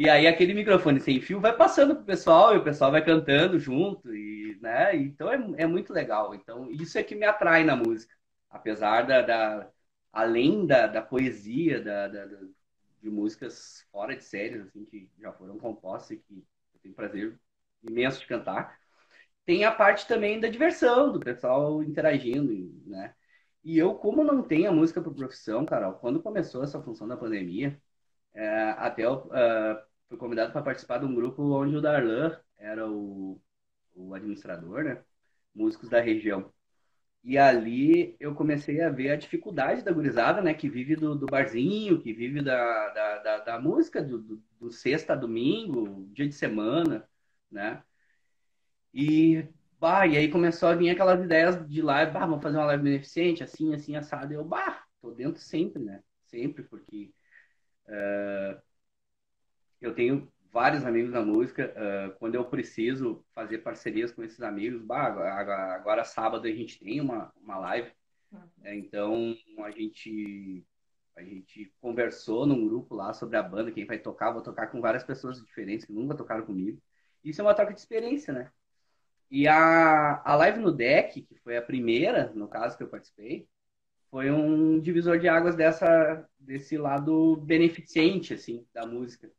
e 0.00 0.08
aí 0.08 0.26
aquele 0.26 0.54
microfone 0.54 0.98
sem 0.98 1.20
fio 1.20 1.38
vai 1.40 1.54
passando 1.54 1.94
pro 1.94 2.04
pessoal 2.06 2.54
e 2.54 2.56
o 2.58 2.64
pessoal 2.64 2.90
vai 2.90 3.04
cantando 3.04 3.58
junto 3.58 4.14
e, 4.14 4.58
né? 4.62 4.96
Então 4.96 5.30
é, 5.30 5.36
é 5.58 5.66
muito 5.66 5.92
legal. 5.92 6.34
Então 6.34 6.70
isso 6.70 6.96
é 6.98 7.02
que 7.02 7.14
me 7.14 7.26
atrai 7.26 7.64
na 7.64 7.76
música, 7.76 8.16
apesar 8.48 9.02
da, 9.02 9.20
da 9.20 9.70
além 10.10 10.66
da, 10.66 10.86
da 10.86 11.02
poesia 11.02 11.82
da, 11.82 12.08
da, 12.08 12.24
de 13.02 13.10
músicas 13.10 13.86
fora 13.92 14.16
de 14.16 14.24
séries 14.24 14.62
assim 14.62 14.86
que 14.86 15.06
já 15.18 15.32
foram 15.34 15.58
compostas 15.58 16.12
e 16.12 16.16
que 16.16 16.34
eu 16.74 16.80
tenho 16.82 16.94
prazer 16.94 17.38
imenso 17.82 18.20
de 18.20 18.26
cantar, 18.26 18.78
tem 19.44 19.64
a 19.64 19.72
parte 19.72 20.08
também 20.08 20.40
da 20.40 20.48
diversão 20.48 21.12
do 21.12 21.20
pessoal 21.20 21.82
interagindo, 21.82 22.72
né? 22.86 23.14
E 23.62 23.76
eu 23.78 23.94
como 23.96 24.24
não 24.24 24.42
tenho 24.42 24.70
a 24.70 24.72
música 24.72 25.02
por 25.02 25.14
profissão, 25.14 25.66
Carol, 25.66 25.92
quando 25.94 26.22
começou 26.22 26.64
essa 26.64 26.80
função 26.82 27.06
da 27.06 27.18
pandemia 27.18 27.78
é, 28.34 28.70
até 28.78 29.04
eu 29.04 29.26
uh, 29.26 29.89
fui 30.10 30.18
convidado 30.18 30.52
para 30.52 30.62
participar 30.62 30.98
de 30.98 31.06
um 31.06 31.14
grupo 31.14 31.42
onde 31.54 31.76
o 31.76 31.80
Darlan 31.80 32.36
era 32.58 32.90
o, 32.90 33.40
o 33.94 34.12
administrador, 34.14 34.84
né? 34.84 35.02
Músicos 35.54 35.88
da 35.88 36.00
região. 36.00 36.52
E 37.22 37.38
ali 37.38 38.16
eu 38.20 38.34
comecei 38.34 38.80
a 38.82 38.90
ver 38.90 39.10
a 39.12 39.16
dificuldade 39.16 39.82
da 39.82 39.92
gurizada, 39.92 40.42
né? 40.42 40.52
Que 40.54 40.68
vive 40.68 40.96
do, 40.96 41.14
do 41.14 41.26
barzinho, 41.26 42.00
que 42.02 42.12
vive 42.12 42.42
da, 42.42 42.88
da, 42.90 43.18
da, 43.18 43.38
da 43.38 43.60
música 43.60 44.02
do, 44.02 44.18
do, 44.18 44.42
do, 44.58 44.72
sexta 44.72 45.12
a 45.12 45.16
domingo, 45.16 46.08
dia 46.12 46.26
de 46.28 46.34
semana, 46.34 47.08
né? 47.50 47.82
E, 48.92 49.46
bah, 49.78 50.06
e 50.06 50.16
aí 50.16 50.28
começou 50.30 50.68
a 50.68 50.74
vir 50.74 50.90
aquelas 50.90 51.22
ideias 51.24 51.66
de 51.68 51.80
live, 51.82 52.12
bah, 52.12 52.26
vamos 52.26 52.42
fazer 52.42 52.56
uma 52.58 52.66
live 52.66 52.82
beneficente, 52.82 53.44
assim, 53.44 53.74
assim, 53.74 53.94
assado. 53.96 54.32
E 54.32 54.36
eu, 54.36 54.44
bah, 54.44 54.84
tô 55.00 55.12
dentro 55.12 55.40
sempre, 55.40 55.82
né? 55.82 56.02
Sempre, 56.26 56.64
porque 56.64 57.12
Uh, 57.90 58.54
eu 59.80 59.94
tenho 59.94 60.30
vários 60.52 60.84
amigos 60.84 61.12
na 61.12 61.22
música. 61.22 61.72
Uh, 61.76 62.18
quando 62.18 62.34
eu 62.34 62.44
preciso 62.44 63.24
fazer 63.34 63.58
parcerias 63.58 64.12
com 64.12 64.22
esses 64.22 64.40
amigos, 64.40 64.82
bah, 64.82 65.06
agora, 65.06 65.74
agora, 65.74 66.04
sábado 66.04 66.46
a 66.46 66.50
gente 66.50 66.78
tem 66.78 67.00
uma, 67.00 67.32
uma 67.42 67.58
live. 67.58 67.90
Uhum. 68.32 68.40
É, 68.62 68.76
então 68.76 69.34
a 69.64 69.70
gente 69.70 70.64
a 71.16 71.22
gente 71.22 71.70
conversou 71.80 72.46
num 72.46 72.66
grupo 72.66 72.94
lá 72.94 73.12
sobre 73.12 73.36
a 73.36 73.42
banda, 73.42 73.72
quem 73.72 73.84
vai 73.84 73.98
tocar, 73.98 74.30
vou 74.30 74.42
tocar 74.42 74.68
com 74.68 74.80
várias 74.80 75.04
pessoas 75.04 75.38
diferentes 75.42 75.84
que 75.84 75.92
nunca 75.92 76.14
tocaram 76.14 76.46
comigo. 76.46 76.80
Isso 77.22 77.40
é 77.40 77.44
uma 77.44 77.52
troca 77.52 77.74
de 77.74 77.80
experiência, 77.80 78.32
né? 78.32 78.50
E 79.30 79.46
a, 79.46 80.22
a 80.24 80.34
live 80.36 80.60
no 80.60 80.72
deck, 80.72 81.20
que 81.20 81.36
foi 81.40 81.56
a 81.56 81.62
primeira, 81.62 82.32
no 82.34 82.48
caso 82.48 82.76
que 82.76 82.82
eu 82.82 82.88
participei, 82.88 83.46
foi 84.10 84.30
um 84.30 84.80
divisor 84.80 85.18
de 85.18 85.28
águas 85.28 85.54
dessa 85.54 86.26
desse 86.38 86.78
lado 86.78 87.36
beneficente 87.36 88.34
assim 88.34 88.66
da 88.72 88.86
música 88.86 89.30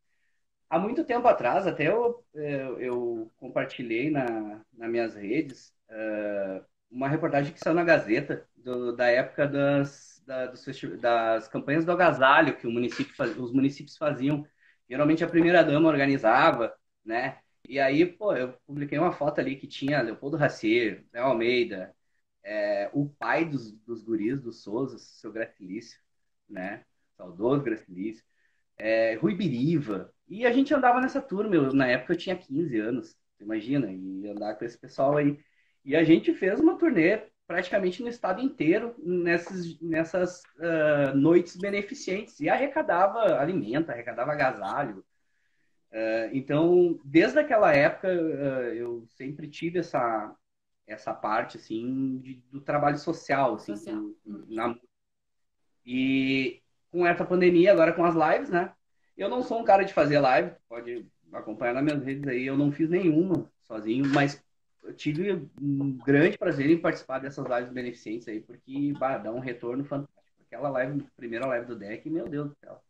há 0.72 0.80
muito 0.80 1.04
tempo 1.04 1.28
atrás 1.28 1.68
até 1.68 1.88
eu 1.88 2.24
eu, 2.34 2.80
eu 2.80 3.32
compartilhei 3.38 4.10
na 4.10 4.62
nas 4.74 4.90
minhas 4.90 5.16
redes 5.16 5.74
uh, 5.90 6.66
uma 6.90 7.08
reportagem 7.08 7.54
que 7.54 7.60
saiu 7.60 7.76
na 7.76 7.84
Gazeta 7.84 8.48
do, 8.56 8.96
da 8.96 9.08
época 9.08 9.48
das 9.48 10.24
da, 10.26 10.48
dos 10.48 10.66
das 11.00 11.48
campanhas 11.48 11.86
do 11.86 11.92
agasalho 11.92 12.58
que 12.58 12.68
município 12.68 13.14
os 13.42 13.52
municípios 13.54 13.98
faziam 13.98 14.46
geralmente 14.90 15.24
a 15.24 15.28
primeira 15.30 15.64
dama 15.64 15.90
organizava 15.90 16.74
né 17.06 17.40
e 17.68 17.80
aí 17.80 18.06
pô 18.06 18.34
eu 18.36 18.54
publiquei 18.66 18.98
uma 18.98 19.12
foto 19.12 19.40
ali 19.40 19.56
que 19.56 19.68
tinha 19.68 20.02
Leopoldo 20.02 20.38
Racier 20.38 21.06
Léo 21.14 21.26
Almeida 21.26 21.94
é, 22.44 22.90
o 22.94 23.08
pai 23.08 23.46
dos, 23.46 23.72
dos 23.72 24.02
guris 24.04 24.42
do 24.42 24.52
Souza, 24.52 24.98
seu 24.98 25.32
Gracilício, 25.32 26.00
né? 26.50 26.84
Saudoso 27.16 27.64
Gracilício, 27.64 28.24
é, 28.78 29.16
Rui 29.16 29.36
Biriva. 29.36 30.14
E 30.32 30.46
a 30.46 30.52
gente 30.54 30.74
andava 30.74 31.02
nessa 31.02 31.22
turma, 31.22 31.54
eu, 31.54 31.74
na 31.74 31.86
época 31.88 32.14
eu 32.14 32.18
tinha 32.18 32.38
15 32.38 32.80
anos, 32.80 33.18
imagina, 33.38 33.92
e 33.92 34.30
andar 34.30 34.56
com 34.56 34.64
esse 34.64 34.78
pessoal 34.78 35.18
aí. 35.18 35.38
E 35.84 35.94
a 35.94 36.06
gente 36.06 36.34
fez 36.34 36.58
uma 36.58 36.78
turnê 36.78 37.24
praticamente 37.46 38.02
no 38.02 38.08
estado 38.08 38.42
inteiro 38.42 38.96
nessas, 38.98 39.78
nessas 39.82 40.42
uh, 40.56 41.14
noites 41.18 41.58
beneficentes 41.58 42.40
e 42.40 42.48
arrecadava 42.48 43.42
alimento, 43.42 43.90
arrecadava 43.90 44.32
agasalho. 44.32 45.04
Uh, 45.92 46.32
então, 46.32 46.98
desde 47.04 47.38
aquela 47.38 47.74
época, 47.74 48.08
uh, 48.08 48.74
eu 48.74 49.04
sempre 49.10 49.50
tive 49.50 49.80
essa, 49.80 50.34
essa 50.88 51.14
parte 51.14 51.58
assim 51.58 52.20
de, 52.20 52.36
do 52.50 52.62
trabalho 52.62 52.98
social, 52.98 53.56
assim, 53.56 53.76
social. 53.76 53.98
Uhum. 54.26 54.46
Na... 54.48 54.80
e 55.86 56.62
com 56.90 57.06
essa 57.06 57.26
pandemia 57.26 57.74
agora 57.74 57.92
com 57.92 58.06
as 58.06 58.16
lives, 58.16 58.50
né? 58.50 58.74
Eu 59.22 59.30
não 59.30 59.44
sou 59.44 59.60
um 59.60 59.64
cara 59.64 59.84
de 59.84 59.94
fazer 59.94 60.20
live, 60.20 60.52
pode 60.68 61.06
acompanhar 61.32 61.76
nas 61.76 61.84
minhas 61.84 62.04
redes 62.04 62.28
aí, 62.28 62.44
eu 62.44 62.58
não 62.58 62.72
fiz 62.72 62.90
nenhuma 62.90 63.48
sozinho, 63.62 64.04
mas 64.08 64.44
eu 64.84 64.96
tive 64.96 65.48
um 65.62 65.96
grande 65.98 66.40
prazer 66.40 66.68
em 66.72 66.82
participar 66.82 67.20
dessas 67.20 67.46
lives 67.46 67.72
beneficentes 67.72 68.28
aí, 68.28 68.42
porque 68.42 68.94
bah, 68.98 69.20
dá 69.20 69.32
um 69.32 69.40
retorno 69.40 69.86
fantástico. 69.86 70.20
Aquela 70.48 70.70
live, 70.70 71.04
primeira 71.16 71.46
live 71.46 71.68
do 71.68 71.76
deck, 71.76 72.10
meu 72.10 72.28
Deus 72.28 72.50
do 72.50 72.56
céu. 72.56 72.82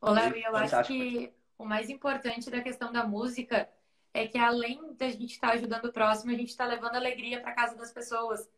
Ô, 0.00 0.12
Léo, 0.12 0.32
eu 0.36 0.56
acho 0.56 0.84
que 0.84 1.32
o 1.58 1.64
mais 1.64 1.90
importante 1.90 2.48
da 2.52 2.60
questão 2.60 2.92
da 2.92 3.04
música 3.04 3.68
é 4.14 4.28
que 4.28 4.38
além 4.38 4.94
da 4.94 5.10
gente 5.10 5.32
estar 5.32 5.48
tá 5.48 5.54
ajudando 5.54 5.86
o 5.86 5.92
próximo, 5.92 6.30
a 6.30 6.36
gente 6.36 6.50
está 6.50 6.66
levando 6.66 6.94
alegria 6.94 7.40
para 7.40 7.52
casa 7.52 7.76
das 7.76 7.92
pessoas, 7.92 8.48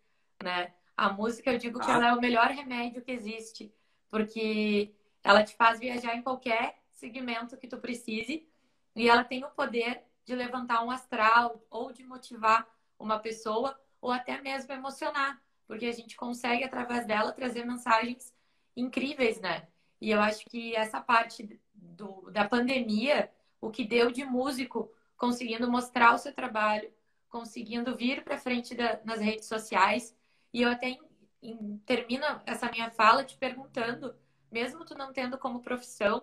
né? 0.42 0.70
A 0.94 1.10
música, 1.10 1.50
eu 1.50 1.58
digo 1.58 1.80
que 1.80 1.90
ah. 1.90 1.94
ela 1.94 2.08
é 2.08 2.12
o 2.12 2.20
melhor 2.20 2.48
remédio 2.48 3.00
que 3.00 3.10
existe, 3.10 3.74
porque 4.10 4.94
ela 5.24 5.42
te 5.42 5.56
faz 5.56 5.80
viajar 5.80 6.14
em 6.14 6.22
qualquer 6.22 6.81
segmento 7.02 7.56
que 7.56 7.66
tu 7.66 7.78
precise 7.78 8.48
e 8.94 9.08
ela 9.08 9.24
tem 9.24 9.42
o 9.44 9.50
poder 9.50 10.02
de 10.24 10.36
levantar 10.36 10.84
um 10.84 10.90
astral 10.90 11.60
ou 11.68 11.92
de 11.92 12.04
motivar 12.04 12.64
uma 12.96 13.18
pessoa 13.18 13.76
ou 14.00 14.12
até 14.12 14.40
mesmo 14.40 14.72
emocionar, 14.72 15.42
porque 15.66 15.86
a 15.86 15.92
gente 15.92 16.14
consegue 16.14 16.62
através 16.62 17.04
dela 17.04 17.32
trazer 17.32 17.64
mensagens 17.64 18.32
incríveis, 18.76 19.40
né? 19.40 19.66
E 20.00 20.10
eu 20.10 20.20
acho 20.20 20.44
que 20.46 20.76
essa 20.76 21.00
parte 21.00 21.60
do, 21.74 22.30
da 22.30 22.48
pandemia, 22.48 23.30
o 23.60 23.70
que 23.70 23.84
deu 23.84 24.10
de 24.10 24.24
músico 24.24 24.92
conseguindo 25.16 25.70
mostrar 25.70 26.14
o 26.14 26.18
seu 26.18 26.32
trabalho, 26.32 26.92
conseguindo 27.28 27.96
vir 27.96 28.22
para 28.22 28.38
frente 28.38 28.74
da, 28.74 29.00
nas 29.04 29.20
redes 29.20 29.46
sociais. 29.46 30.16
E 30.52 30.62
eu 30.62 30.70
até 30.70 30.88
em, 30.90 31.00
em, 31.42 31.78
termino 31.78 32.24
essa 32.46 32.70
minha 32.70 32.90
fala 32.90 33.24
te 33.24 33.36
perguntando, 33.36 34.14
mesmo 34.50 34.84
tu 34.84 34.96
não 34.96 35.12
tendo 35.12 35.38
como 35.38 35.62
profissão, 35.62 36.22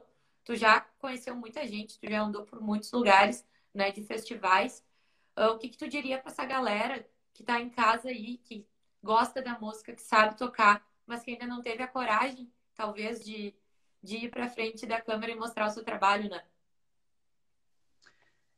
tu 0.50 0.56
já 0.56 0.82
conheceu 0.98 1.36
muita 1.36 1.64
gente, 1.68 2.00
tu 2.00 2.10
já 2.10 2.22
andou 2.22 2.44
por 2.44 2.60
muitos 2.60 2.92
lugares, 2.92 3.48
né, 3.72 3.92
de 3.92 4.02
festivais. 4.02 4.84
Uh, 5.38 5.52
o 5.52 5.60
que, 5.60 5.70
que 5.70 5.78
tu 5.78 5.88
diria 5.88 6.18
para 6.18 6.32
essa 6.32 6.44
galera 6.44 7.08
que 7.36 7.44
está 7.44 7.62
em 7.62 7.70
casa 7.70 8.10
aí, 8.10 8.40
que 8.40 8.68
gosta 9.04 9.44
da 9.44 9.60
música, 9.60 9.94
que 9.94 10.02
sabe 10.02 10.36
tocar, 10.36 10.84
mas 11.06 11.22
que 11.22 11.30
ainda 11.30 11.46
não 11.46 11.62
teve 11.62 11.84
a 11.84 11.88
coragem, 11.88 12.52
talvez, 12.74 13.24
de, 13.24 13.54
de 14.02 14.26
ir 14.26 14.32
para 14.32 14.50
frente 14.50 14.88
da 14.88 15.00
câmera 15.00 15.32
e 15.32 15.36
mostrar 15.36 15.68
o 15.68 15.70
seu 15.70 15.84
trabalho, 15.84 16.28
né? 16.28 16.44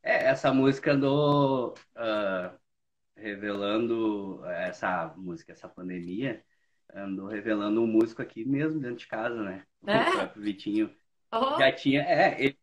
É, 0.01 0.27
essa 0.27 0.53
música 0.53 0.93
andou 0.93 1.73
uh, 1.73 2.57
revelando 3.17 4.45
essa 4.45 5.13
música, 5.17 5.51
essa 5.51 5.67
pandemia, 5.67 6.41
andou 6.95 7.27
revelando 7.27 7.81
um 7.81 7.87
músico 7.87 8.21
aqui 8.21 8.45
mesmo 8.45 8.79
dentro 8.79 8.95
de 8.95 9.07
casa, 9.07 9.43
né? 9.43 9.67
É? 9.85 10.09
O 10.09 10.11
próprio 10.13 10.41
Vitinho 10.41 11.00
oh. 11.31 11.57
já 11.59 11.71
tinha, 11.71 12.01
é, 12.03 12.43
ele, 12.43 12.59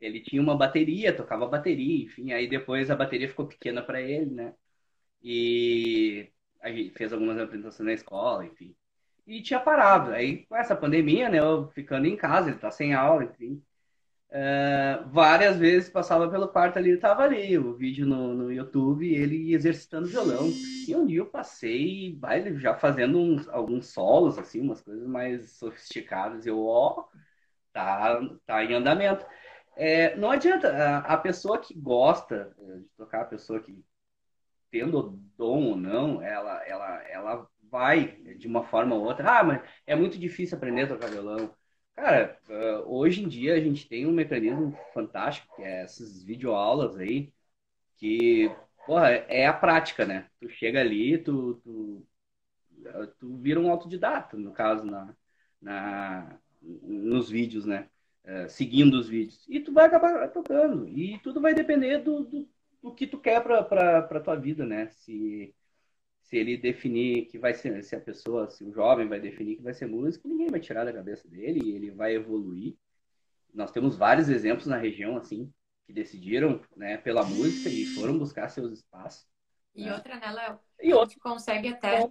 ele, 0.00 0.20
tinha 0.20 0.42
uma 0.42 0.56
bateria, 0.56 1.16
tocava 1.16 1.46
bateria, 1.46 2.04
enfim, 2.04 2.32
aí 2.32 2.48
depois 2.48 2.90
a 2.90 2.96
bateria 2.96 3.28
ficou 3.28 3.46
pequena 3.46 3.82
para 3.82 4.00
ele, 4.00 4.30
né? 4.30 4.54
E 5.22 6.30
a 6.60 6.70
gente 6.70 6.90
fez 6.90 7.12
algumas 7.12 7.38
apresentações 7.38 7.86
na 7.86 7.92
escola, 7.92 8.46
enfim. 8.46 8.74
e 9.26 9.42
tinha 9.42 9.60
parado. 9.60 10.12
Aí, 10.12 10.46
com 10.46 10.56
essa 10.56 10.76
pandemia, 10.76 11.28
né, 11.28 11.38
eu 11.38 11.68
ficando 11.70 12.06
em 12.06 12.16
casa, 12.16 12.50
ele 12.50 12.58
tá 12.58 12.70
sem 12.70 12.94
aula, 12.94 13.24
enfim. 13.24 13.62
Uh, 14.30 15.08
várias 15.10 15.56
vezes 15.58 15.90
passava 15.90 16.30
pelo 16.30 16.46
quarto 16.48 16.78
ali, 16.78 16.90
ele 16.90 17.00
tava 17.00 17.24
ali, 17.24 17.58
o 17.58 17.74
vídeo 17.74 18.06
no, 18.06 18.32
no 18.32 18.52
YouTube, 18.52 19.12
ele 19.12 19.52
exercitando 19.54 20.06
violão. 20.08 20.48
E 20.86 20.94
um 20.94 21.06
dia 21.06 21.18
eu 21.18 21.26
passei, 21.26 22.18
já 22.58 22.76
fazendo 22.76 23.18
uns, 23.18 23.48
alguns 23.48 23.88
solos, 23.88 24.38
assim, 24.38 24.60
umas 24.60 24.80
coisas 24.80 25.06
mais 25.06 25.52
sofisticadas. 25.52 26.46
Eu, 26.46 26.64
ó, 26.64 27.08
tá, 27.72 28.20
tá 28.46 28.64
em 28.64 28.74
andamento. 28.74 29.24
É, 29.76 30.16
não 30.16 30.30
adianta, 30.30 30.98
a, 30.98 31.16
pessoa 31.16 31.58
que 31.58 31.74
gosta 31.74 32.54
de 32.58 32.88
tocar, 32.96 33.22
a 33.22 33.26
pessoa 33.26 33.60
que 33.60 33.82
tendo 34.70 35.18
dom 35.36 35.70
ou 35.70 35.76
não, 35.76 36.22
ela, 36.22 36.62
ela, 36.66 37.02
ela 37.08 37.48
vai 37.70 38.16
de 38.36 38.46
uma 38.46 38.64
forma 38.64 38.94
ou 38.94 39.04
outra. 39.04 39.40
Ah, 39.40 39.44
mas 39.44 39.62
é 39.86 39.94
muito 39.96 40.18
difícil 40.18 40.56
aprender 40.56 40.82
a 40.82 40.88
tocar 40.88 41.10
violão. 41.10 41.54
Cara, 41.94 42.38
hoje 42.86 43.22
em 43.22 43.28
dia 43.28 43.54
a 43.54 43.60
gente 43.60 43.88
tem 43.88 44.06
um 44.06 44.12
mecanismo 44.12 44.76
fantástico, 44.92 45.54
que 45.56 45.62
é 45.62 45.82
essas 45.82 46.22
videoaulas 46.22 46.96
aí, 46.96 47.32
que, 47.98 48.50
porra, 48.86 49.10
é 49.10 49.46
a 49.46 49.52
prática, 49.52 50.06
né? 50.06 50.28
Tu 50.40 50.48
chega 50.48 50.80
ali, 50.80 51.18
tu, 51.18 51.54
tu, 51.56 52.06
tu 53.18 53.36
vira 53.38 53.60
um 53.60 53.70
autodidata, 53.70 54.36
no 54.36 54.52
caso, 54.52 54.84
na, 54.84 55.14
na, 55.60 56.38
nos 56.60 57.30
vídeos, 57.30 57.64
né? 57.66 57.88
seguindo 58.48 58.94
os 58.94 59.08
vídeos. 59.08 59.44
E 59.48 59.58
tu 59.58 59.72
vai 59.72 59.86
acabar 59.86 60.28
tocando. 60.28 60.86
E 60.88 61.18
tudo 61.18 61.40
vai 61.40 61.52
depender 61.52 61.98
do, 61.98 62.22
do, 62.22 62.48
do 62.80 62.94
que 62.94 63.04
tu 63.04 63.18
quer 63.18 63.42
pra, 63.42 63.62
pra, 63.64 64.02
pra 64.02 64.20
tua 64.20 64.36
vida, 64.36 64.64
né? 64.64 64.86
Se 64.88 65.52
se 66.30 66.36
ele 66.36 66.56
definir 66.56 67.26
que 67.26 67.38
vai 67.38 67.52
ser, 67.52 67.82
se 67.82 67.96
a 67.96 68.00
pessoa, 68.00 68.48
se 68.48 68.62
o 68.62 68.72
jovem 68.72 69.08
vai 69.08 69.18
definir 69.18 69.56
que 69.56 69.62
vai 69.62 69.74
ser 69.74 69.86
músico, 69.86 70.28
ninguém 70.28 70.48
vai 70.48 70.60
tirar 70.60 70.84
da 70.84 70.92
cabeça 70.92 71.26
dele 71.26 71.60
e 71.64 71.74
ele 71.74 71.90
vai 71.90 72.14
evoluir. 72.14 72.76
Nós 73.52 73.72
temos 73.72 73.96
vários 73.96 74.28
exemplos 74.28 74.68
na 74.68 74.76
região, 74.76 75.16
assim, 75.16 75.52
que 75.84 75.92
decidiram, 75.92 76.60
né, 76.76 76.98
pela 76.98 77.24
música 77.24 77.68
e 77.68 77.84
foram 77.84 78.16
buscar 78.16 78.48
seus 78.48 78.70
espaços. 78.70 79.26
E 79.74 79.84
né? 79.84 79.92
outra, 79.92 80.20
né, 80.20 80.30
Léo? 80.30 80.60
E 80.80 80.92
a 80.92 80.96
gente 81.02 81.18
consegue 81.18 81.68
até, 81.68 82.08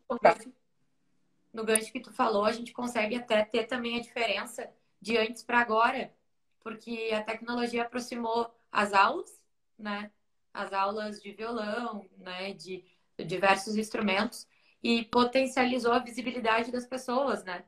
no 1.53 1.63
gancho 1.63 1.91
que 1.91 1.99
tu 1.99 2.11
falou, 2.11 2.45
a 2.45 2.51
gente 2.51 2.71
consegue 2.71 3.15
até 3.15 3.43
ter 3.43 3.65
também 3.65 3.97
a 3.97 4.01
diferença 4.01 4.69
de 5.01 5.17
antes 5.17 5.43
para 5.43 5.59
agora, 5.59 6.13
porque 6.61 7.11
a 7.13 7.23
tecnologia 7.23 7.83
aproximou 7.83 8.53
as 8.71 8.93
aulas, 8.93 9.41
né? 9.77 10.11
As 10.53 10.73
aulas 10.73 11.21
de 11.21 11.31
violão, 11.31 12.07
né? 12.17 12.53
De 12.53 12.83
diversos 13.17 13.75
instrumentos 13.75 14.47
e 14.81 15.03
potencializou 15.05 15.91
a 15.91 15.99
visibilidade 15.99 16.71
das 16.71 16.85
pessoas, 16.85 17.43
né? 17.43 17.65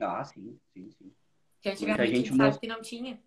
Ah, 0.00 0.24
sim, 0.24 0.58
sim, 0.72 0.90
sim. 0.90 1.14
Que 1.60 1.70
antigamente 1.70 2.12
a 2.12 2.16
gente, 2.16 2.36
sabe 2.36 2.58
que 2.58 2.66
não 2.66 2.82
tinha. 2.82 3.18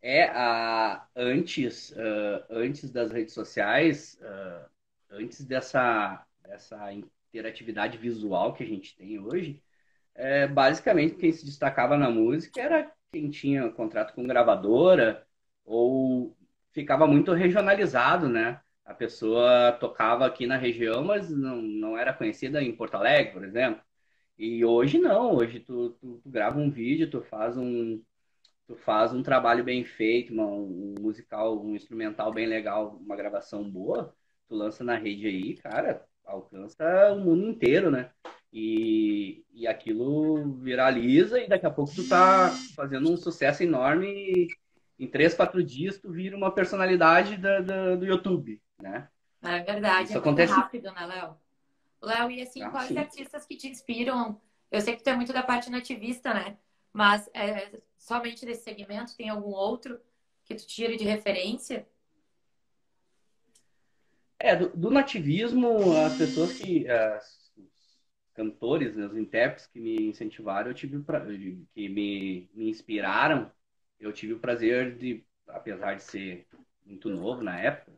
É, 0.00 0.24
a, 0.24 1.06
antes, 1.14 1.90
uh, 1.90 2.44
antes 2.50 2.90
das 2.90 3.12
redes 3.12 3.32
sociais, 3.32 4.18
uh, 4.20 4.68
antes 5.10 5.44
dessa, 5.44 6.26
dessa 6.42 6.92
interatividade 7.32 7.98
visual 7.98 8.52
que 8.54 8.62
a 8.62 8.66
gente 8.66 8.96
tem 8.96 9.18
hoje, 9.18 9.62
é, 10.14 10.46
basicamente 10.46 11.16
quem 11.16 11.32
se 11.32 11.44
destacava 11.44 11.96
na 11.96 12.10
música 12.10 12.60
era 12.60 12.92
quem 13.12 13.30
tinha 13.30 13.70
contrato 13.70 14.14
com 14.14 14.26
gravadora 14.26 15.26
ou 15.64 16.36
ficava 16.72 17.06
muito 17.06 17.32
regionalizado, 17.32 18.28
né? 18.28 18.60
a 18.84 18.94
pessoa 18.94 19.72
tocava 19.72 20.26
aqui 20.26 20.46
na 20.46 20.56
região, 20.56 21.04
mas 21.04 21.30
não, 21.30 21.60
não 21.62 21.96
era 21.98 22.12
conhecida 22.12 22.62
em 22.62 22.74
Porto 22.74 22.96
Alegre, 22.96 23.32
por 23.32 23.44
exemplo. 23.44 23.82
E 24.38 24.64
hoje 24.64 24.98
não, 24.98 25.34
hoje 25.36 25.60
tu, 25.60 25.90
tu, 26.00 26.20
tu 26.22 26.30
grava 26.30 26.58
um 26.58 26.70
vídeo, 26.70 27.10
tu 27.10 27.22
faz 27.22 27.56
um, 27.56 28.02
tu 28.66 28.76
faz 28.76 29.12
um 29.14 29.22
trabalho 29.22 29.64
bem 29.64 29.84
feito, 29.84 30.32
uma, 30.32 30.46
um 30.46 30.94
musical, 31.00 31.62
um 31.64 31.74
instrumental 31.76 32.32
bem 32.32 32.46
legal, 32.46 32.96
uma 32.96 33.16
gravação 33.16 33.68
boa, 33.70 34.14
tu 34.48 34.54
lança 34.54 34.84
na 34.84 34.96
rede 34.96 35.26
aí, 35.26 35.56
cara, 35.56 36.06
alcança 36.24 37.12
o 37.12 37.20
mundo 37.20 37.48
inteiro, 37.48 37.90
né? 37.90 38.10
E, 38.52 39.44
e 39.52 39.66
aquilo 39.66 40.52
viraliza 40.58 41.40
e 41.40 41.48
daqui 41.48 41.64
a 41.64 41.70
pouco 41.70 41.94
tu 41.94 42.06
tá 42.08 42.50
fazendo 42.76 43.10
um 43.10 43.16
sucesso 43.16 43.62
enorme 43.62 44.48
em 44.98 45.06
três, 45.06 45.34
quatro 45.34 45.62
dias 45.64 45.98
tu 45.98 46.10
vira 46.10 46.36
uma 46.36 46.54
personalidade 46.54 47.36
da, 47.36 47.60
da, 47.60 47.96
do 47.96 48.04
YouTube, 48.04 48.60
né? 48.80 49.08
É 49.42 49.60
verdade, 49.60 50.08
Isso 50.08 50.16
é 50.16 50.18
acontece 50.18 50.52
rápido, 50.52 50.92
né, 50.92 51.06
Léo? 51.06 51.36
Léo, 52.00 52.30
e 52.30 52.42
assim, 52.42 52.62
ah, 52.62 52.70
quais 52.70 52.88
sim. 52.88 52.98
artistas 52.98 53.44
que 53.44 53.56
te 53.56 53.68
inspiram? 53.68 54.40
Eu 54.70 54.80
sei 54.80 54.96
que 54.96 55.02
tu 55.02 55.10
é 55.10 55.16
muito 55.16 55.32
da 55.32 55.42
parte 55.42 55.70
nativista, 55.70 56.32
né? 56.32 56.56
Mas 56.92 57.28
é, 57.34 57.80
somente 57.98 58.44
desse 58.44 58.62
segmento, 58.62 59.16
tem 59.16 59.28
algum 59.28 59.50
outro 59.50 60.00
que 60.44 60.54
tu 60.54 60.66
tire 60.66 60.96
de 60.96 61.04
referência? 61.04 61.86
É, 64.44 64.56
do, 64.56 64.68
do 64.70 64.90
nativismo, 64.90 65.96
as 65.96 66.16
pessoas 66.18 66.52
que. 66.58 66.88
As, 66.88 67.52
os 67.56 68.32
cantores, 68.34 68.96
né, 68.96 69.06
os 69.06 69.16
intérpretes 69.16 69.66
que 69.66 69.78
me 69.80 70.08
incentivaram, 70.08 70.68
eu 70.70 70.74
tive 70.74 70.98
pra, 71.00 71.24
que 71.24 71.88
me, 71.88 72.50
me 72.54 72.68
inspiraram 72.70 73.50
eu 74.02 74.12
tive 74.12 74.32
o 74.32 74.38
prazer 74.40 74.96
de, 74.96 75.24
apesar 75.46 75.94
de 75.94 76.02
ser 76.02 76.46
muito 76.84 77.08
novo 77.08 77.40
na 77.40 77.58
época, 77.58 77.92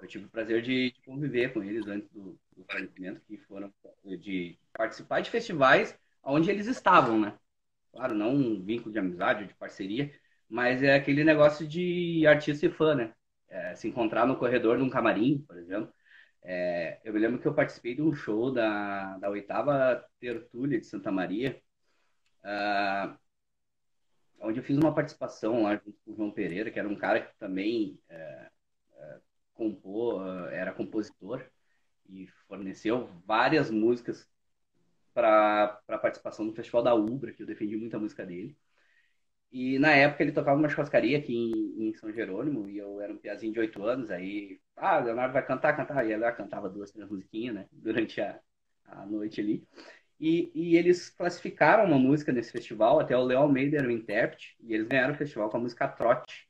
eu 0.00 0.06
tive 0.06 0.26
o 0.26 0.30
prazer 0.30 0.62
de, 0.62 0.92
de 0.92 1.02
conviver 1.02 1.52
com 1.52 1.62
eles 1.62 1.86
antes 1.86 2.08
do, 2.10 2.38
do 2.56 2.64
falecimento, 2.64 3.20
que 3.26 3.36
foram 3.38 3.72
de 4.04 4.56
participar 4.72 5.20
de 5.20 5.30
festivais 5.30 5.98
onde 6.22 6.48
eles 6.48 6.66
estavam, 6.68 7.20
né? 7.20 7.36
Claro, 7.90 8.14
não 8.14 8.32
um 8.34 8.62
vínculo 8.62 8.92
de 8.92 8.98
amizade 9.00 9.42
ou 9.42 9.48
de 9.48 9.54
parceria, 9.54 10.12
mas 10.48 10.82
é 10.82 10.94
aquele 10.94 11.24
negócio 11.24 11.66
de 11.66 12.24
artista 12.26 12.66
e 12.66 12.70
fã, 12.70 12.94
né? 12.94 13.12
É, 13.52 13.74
se 13.76 13.86
encontrar 13.86 14.26
no 14.26 14.36
corredor 14.36 14.78
de 14.78 14.82
um 14.82 14.88
camarim, 14.88 15.44
por 15.46 15.58
exemplo. 15.58 15.92
É, 16.42 17.00
eu 17.04 17.12
me 17.12 17.18
lembro 17.20 17.38
que 17.38 17.46
eu 17.46 17.54
participei 17.54 17.94
de 17.94 18.00
um 18.02 18.14
show 18.14 18.50
da, 18.50 19.18
da 19.18 19.28
oitava 19.28 20.02
tertúlia 20.18 20.80
de 20.80 20.86
Santa 20.86 21.12
Maria. 21.12 21.60
Uh, 22.42 23.16
onde 24.40 24.58
eu 24.58 24.64
fiz 24.64 24.76
uma 24.78 24.94
participação 24.94 25.64
lá 25.64 25.76
junto 25.76 25.98
com 26.04 26.12
o 26.12 26.16
João 26.16 26.30
Pereira, 26.30 26.70
que 26.70 26.78
era 26.78 26.88
um 26.88 26.96
cara 26.96 27.20
que 27.20 27.38
também 27.38 28.00
é, 28.08 28.50
é, 28.96 29.20
compô, 29.52 30.20
era 30.50 30.72
compositor 30.72 31.44
e 32.08 32.26
forneceu 32.48 33.06
várias 33.26 33.70
músicas 33.70 34.28
para 35.14 35.78
a 35.88 35.98
participação 35.98 36.46
no 36.46 36.54
Festival 36.54 36.82
da 36.82 36.94
Ubra, 36.94 37.32
que 37.32 37.42
eu 37.42 37.46
defendi 37.46 37.76
muita 37.76 37.98
música 37.98 38.24
dele. 38.24 38.56
E 39.52 39.78
na 39.78 39.92
época 39.92 40.22
ele 40.22 40.32
tocava 40.32 40.58
uma 40.58 40.68
churrascaria 40.68 41.18
aqui 41.18 41.34
em, 41.34 41.88
em 41.88 41.94
São 41.94 42.10
Jerônimo, 42.10 42.68
e 42.68 42.78
eu 42.78 43.00
era 43.00 43.12
um 43.12 43.18
piazinho 43.18 43.52
de 43.52 43.60
oito 43.60 43.84
anos, 43.84 44.10
aí, 44.10 44.58
ah, 44.76 44.98
Leonardo 44.98 45.34
vai 45.34 45.44
cantar, 45.44 45.76
cantar, 45.76 46.06
e 46.06 46.12
ela 46.12 46.32
cantava 46.32 46.70
duas, 46.70 46.90
três 46.90 47.08
musiquinhas, 47.10 47.54
né, 47.54 47.66
durante 47.70 48.20
a, 48.20 48.40
a 48.86 49.04
noite 49.06 49.40
ali. 49.42 49.62
E, 50.18 50.50
e, 50.54 50.76
eles 50.76 51.10
classificaram 51.10 51.84
uma 51.84 51.98
música 51.98 52.32
nesse 52.32 52.52
festival, 52.52 53.00
até 53.00 53.16
o 53.16 53.24
Léo 53.24 53.40
Almeida 53.40 53.76
era 53.76 53.88
o 53.88 53.90
intérprete, 53.90 54.56
e 54.60 54.72
eles 54.74 54.88
ganharam 54.88 55.14
o 55.14 55.16
festival 55.18 55.50
com 55.50 55.58
a 55.58 55.60
música 55.60 55.88
Trote. 55.88 56.48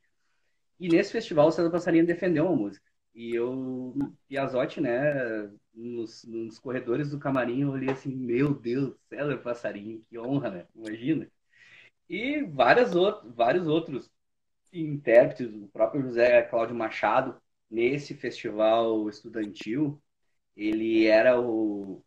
E 0.78 0.88
nesse 0.88 1.12
festival 1.12 1.48
o 1.48 1.52
César 1.52 1.70
Passarinho 1.70 2.06
defendeu 2.06 2.46
uma 2.46 2.56
música. 2.56 2.84
E 3.14 3.34
eu, 3.34 3.94
Piazotti, 4.28 4.80
né, 4.80 5.50
nos, 5.74 6.24
nos, 6.24 6.58
corredores 6.58 7.10
do 7.10 7.18
camarim, 7.18 7.62
eu 7.62 7.70
olhei 7.70 7.90
assim, 7.90 8.14
meu 8.14 8.54
Deus, 8.54 8.94
César 9.08 9.38
Passarinho, 9.38 10.04
que 10.08 10.18
honra, 10.18 10.50
né? 10.50 10.66
Imagina. 10.74 11.28
E 12.12 12.42
várias 12.42 12.94
outros, 12.94 13.35
vários 13.35 13.66
outros 13.66 14.11
intérpretes, 14.70 15.48
o 15.55 15.68
próprio 15.68 16.03
José 16.03 16.42
Cláudio 16.42 16.77
Machado, 16.77 17.40
nesse 17.70 18.14
festival 18.14 19.09
estudantil, 19.09 19.98
ele 20.55 21.07
era 21.07 21.40
o, 21.40 22.05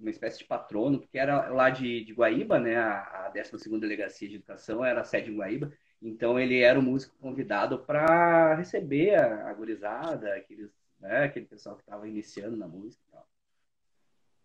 uma 0.00 0.10
espécie 0.10 0.38
de 0.38 0.46
patrono, 0.46 1.00
porque 1.00 1.18
era 1.18 1.50
lá 1.50 1.68
de, 1.70 2.04
de 2.06 2.14
Guaíba, 2.14 2.58
né? 2.58 2.76
A, 2.76 3.26
a 3.26 3.28
12 3.30 3.78
Delegacia 3.78 4.28
de 4.28 4.36
Educação 4.36 4.82
era 4.82 5.02
a 5.02 5.04
sede 5.04 5.30
em 5.30 5.36
Guaíba. 5.36 5.70
Então 6.00 6.40
ele 6.40 6.60
era 6.60 6.78
o 6.78 6.82
músico 6.82 7.14
convidado 7.18 7.78
para 7.84 8.54
receber 8.54 9.14
a, 9.16 9.50
a 9.50 9.54
gurizada, 9.54 10.34
aqueles, 10.36 10.70
né, 10.98 11.24
aquele 11.24 11.46
pessoal 11.46 11.76
que 11.76 11.82
estava 11.82 12.08
iniciando 12.08 12.56
na 12.56 12.66
música. 12.66 13.02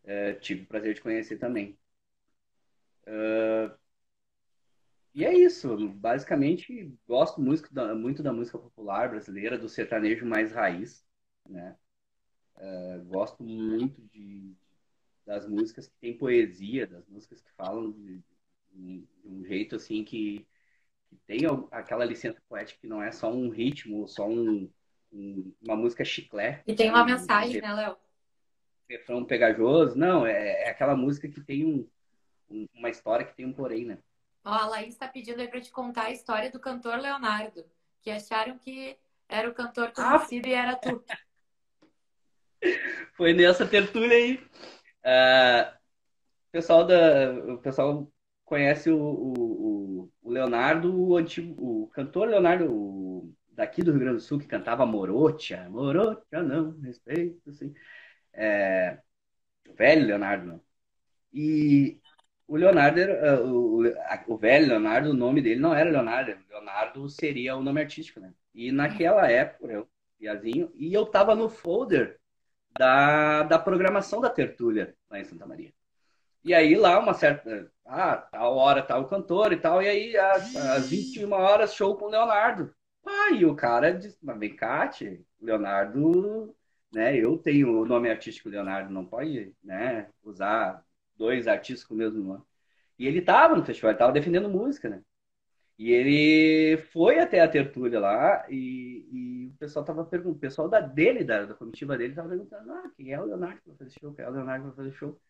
É, 0.03 0.33
tive 0.33 0.63
o 0.63 0.67
prazer 0.67 0.93
de 0.93 1.01
conhecer 1.01 1.37
também. 1.37 1.77
Uh, 3.07 3.79
e 5.13 5.25
é 5.25 5.33
isso. 5.33 5.75
Basicamente, 5.89 6.93
gosto 7.07 7.41
muito 7.41 7.73
da, 7.73 7.93
muito 7.95 8.23
da 8.23 8.33
música 8.33 8.57
popular 8.57 9.09
brasileira, 9.09 9.57
do 9.57 9.69
sertanejo 9.69 10.25
mais 10.25 10.51
raiz. 10.51 11.05
Né? 11.47 11.75
Uh, 12.55 13.03
gosto 13.05 13.43
muito 13.43 14.01
de, 14.13 14.53
das 15.25 15.47
músicas 15.47 15.87
que 15.87 15.97
tem 15.99 16.17
poesia, 16.17 16.87
das 16.87 17.07
músicas 17.07 17.41
que 17.41 17.51
falam 17.53 17.91
de, 17.91 18.23
de 18.71 19.07
um 19.23 19.43
jeito 19.45 19.75
assim 19.75 20.03
que, 20.03 20.45
que, 21.07 21.15
tem 21.25 21.41
aquela 21.71 22.05
licença 22.05 22.41
poética 22.47 22.79
que 22.81 22.87
não 22.87 23.01
é 23.01 23.11
só 23.11 23.31
um 23.31 23.49
ritmo, 23.49 24.07
só 24.07 24.27
um, 24.27 24.69
um 25.11 25.53
uma 25.61 25.75
música 25.75 26.03
chiclete. 26.05 26.63
E 26.67 26.75
tem 26.75 26.89
uma 26.89 27.05
mensagem, 27.05 27.61
né, 27.61 27.73
Léo? 27.73 27.97
refrão 28.89 29.23
pegajoso. 29.23 29.95
Não, 29.97 30.25
é, 30.25 30.63
é 30.63 30.69
aquela 30.69 30.95
música 30.95 31.27
que 31.29 31.39
tem 31.41 31.63
um, 32.49 32.67
uma 32.73 32.89
história 32.89 33.25
que 33.25 33.35
tem 33.35 33.45
um 33.45 33.53
porém, 33.53 33.85
né? 33.85 33.99
Ó, 34.43 34.49
a 34.49 34.67
Laís 34.67 34.89
está 34.89 35.07
pedindo 35.07 35.39
aí 35.39 35.47
para 35.47 35.61
te 35.61 35.71
contar 35.71 36.05
a 36.05 36.11
história 36.11 36.51
do 36.51 36.59
cantor 36.59 36.97
Leonardo, 36.99 37.65
que 38.01 38.09
acharam 38.09 38.57
que 38.57 38.97
era 39.27 39.49
o 39.49 39.53
cantor 39.53 39.91
ah! 39.95 40.17
conhecido 40.17 40.47
ah. 40.47 40.49
e 40.49 40.53
era 40.53 40.75
tu. 40.75 41.03
Foi 43.15 43.33
nessa 43.33 43.65
tertúlia 43.65 44.17
aí. 44.17 44.35
Uh, 45.05 45.79
o 46.47 46.51
pessoal 46.51 46.85
da, 46.85 47.31
o 47.53 47.57
pessoal 47.59 48.11
conhece 48.43 48.89
o, 48.89 48.99
o, 48.99 50.11
o 50.21 50.31
Leonardo, 50.31 50.93
o 50.99 51.15
antigo, 51.15 51.83
o 51.83 51.87
cantor 51.87 52.27
Leonardo 52.27 52.65
o, 52.71 53.33
daqui 53.51 53.83
do 53.83 53.91
Rio 53.91 53.99
Grande 53.99 54.17
do 54.17 54.23
Sul 54.23 54.39
que 54.39 54.47
cantava 54.47 54.85
Morotia, 54.85 55.69
Morotia 55.69 56.41
não, 56.41 56.79
respeito, 56.79 57.49
assim. 57.49 57.73
É, 58.33 58.99
o 59.67 59.73
velho 59.75 60.07
Leonardo, 60.07 60.47
não. 60.47 60.61
E 61.31 62.01
o 62.49 62.57
Leonardo, 62.57 62.99
era, 62.99 63.43
o, 63.45 63.83
o 64.27 64.37
velho 64.37 64.67
Leonardo, 64.67 65.11
o 65.11 65.13
nome 65.13 65.39
dele 65.39 65.61
não 65.61 65.73
era 65.73 65.91
Leonardo, 65.91 66.35
Leonardo 66.49 67.07
seria 67.07 67.55
o 67.55 67.61
nome 67.61 67.79
artístico, 67.79 68.19
né? 68.19 68.33
E 68.55 68.71
naquela 68.71 69.29
época, 69.29 69.71
eu, 69.71 69.87
Piazinho, 70.17 70.71
e 70.75 70.91
eu 70.91 71.05
tava 71.05 71.35
no 71.35 71.47
folder 71.47 72.19
da, 72.77 73.43
da 73.43 73.59
programação 73.59 74.19
da 74.19 74.31
Tertúlia 74.31 74.95
lá 75.09 75.19
em 75.19 75.23
Santa 75.23 75.45
Maria. 75.45 75.71
E 76.43 76.51
aí 76.51 76.75
lá 76.75 76.97
uma 76.97 77.13
certa, 77.13 77.71
ah, 77.85 78.17
tal 78.17 78.55
hora 78.57 78.81
tal 78.81 79.07
cantor 79.07 79.53
e 79.53 79.57
tal, 79.57 79.83
e 79.83 79.87
aí 79.87 80.17
às, 80.17 80.55
às 80.55 80.89
21 80.89 81.31
horas 81.31 81.75
show 81.75 81.95
com 81.97 82.05
o 82.05 82.09
Leonardo. 82.09 82.73
E 83.37 83.45
o 83.45 83.55
cara 83.55 83.91
disse, 83.91 84.17
mas 84.23 84.39
vem 84.39 84.55
cá, 84.55 84.89
Leonardo, 85.39 86.55
né, 86.91 87.15
eu 87.15 87.37
tenho 87.37 87.79
o 87.81 87.85
nome 87.85 88.09
artístico 88.09 88.49
Leonardo, 88.49 88.91
não 88.91 89.05
pode, 89.05 89.53
né, 89.63 90.09
usar 90.23 90.83
dois 91.19 91.47
artistas 91.47 91.85
com 91.85 91.93
o 91.93 91.97
mesmo 91.97 92.23
nome. 92.23 92.43
E 92.97 93.05
ele 93.07 93.21
tava 93.21 93.55
no 93.55 93.65
festival, 93.65 93.91
ele 93.91 93.99
tava 93.99 94.11
defendendo 94.13 94.49
música, 94.49 94.89
né? 94.89 95.03
E 95.77 95.91
ele 95.91 96.77
foi 96.91 97.19
até 97.19 97.39
a 97.39 97.47
tertúlia 97.47 97.99
lá 97.99 98.45
e, 98.49 99.07
e 99.11 99.47
o 99.47 99.57
pessoal 99.57 99.85
tava 99.85 100.03
perguntando, 100.03 100.35
o 100.35 100.39
pessoal 100.39 100.67
da, 100.67 100.81
dele, 100.81 101.23
da, 101.23 101.45
da 101.45 101.53
comitiva 101.53 101.97
dele, 101.97 102.13
tava 102.13 102.29
perguntando, 102.29 102.71
ah, 102.73 102.91
quem 102.97 103.13
é 103.13 103.21
o 103.21 103.25
Leonardo 103.25 103.61
que 103.61 103.69
vai 103.69 103.77
fazer 103.77 103.91
show? 103.99 104.13
Quem 104.13 104.25
é 104.25 104.29
o 104.29 104.31
Leonardo 104.31 104.63
que 104.63 104.75
vai 104.75 104.85
fazer 104.85 104.97
show? 104.97 105.19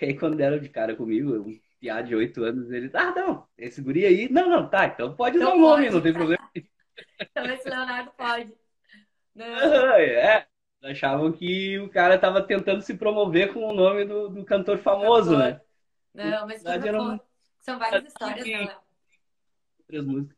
E 0.00 0.06
aí 0.06 0.18
quando 0.18 0.38
deram 0.38 0.58
de 0.58 0.70
cara 0.70 0.96
comigo, 0.96 1.34
um 1.34 1.60
piá 1.78 2.00
de 2.00 2.14
oito 2.14 2.42
anos, 2.42 2.70
ele, 2.70 2.90
ah, 2.94 3.12
não, 3.14 3.46
esse 3.58 3.82
guri 3.82 4.06
aí, 4.06 4.26
não, 4.30 4.48
não, 4.48 4.66
tá, 4.70 4.86
então 4.86 5.14
pode 5.14 5.36
usar 5.36 5.52
o 5.52 5.58
nome, 5.58 5.90
não 5.90 6.00
tem 6.00 6.12
problema. 6.12 6.50
Então 7.20 7.44
esse 7.46 7.68
Leonardo 7.68 8.10
pode. 8.16 8.52
Não. 9.34 9.44
É, 9.96 10.46
achavam 10.82 11.32
que 11.32 11.78
o 11.78 11.88
cara 11.88 12.18
tava 12.18 12.42
tentando 12.42 12.82
se 12.82 12.94
promover 12.94 13.52
com 13.52 13.60
o 13.66 13.74
nome 13.74 14.04
do, 14.04 14.28
do 14.28 14.44
cantor 14.44 14.78
famoso, 14.78 15.36
né? 15.36 15.60
Não, 16.12 16.46
mas 16.46 16.62
Verdade, 16.62 17.22
são 17.60 17.78
várias 17.78 18.04
histórias, 18.04 18.46
né, 18.46 18.58
Léo? 18.58 18.80
Três 19.86 20.04
músicas. 20.04 20.36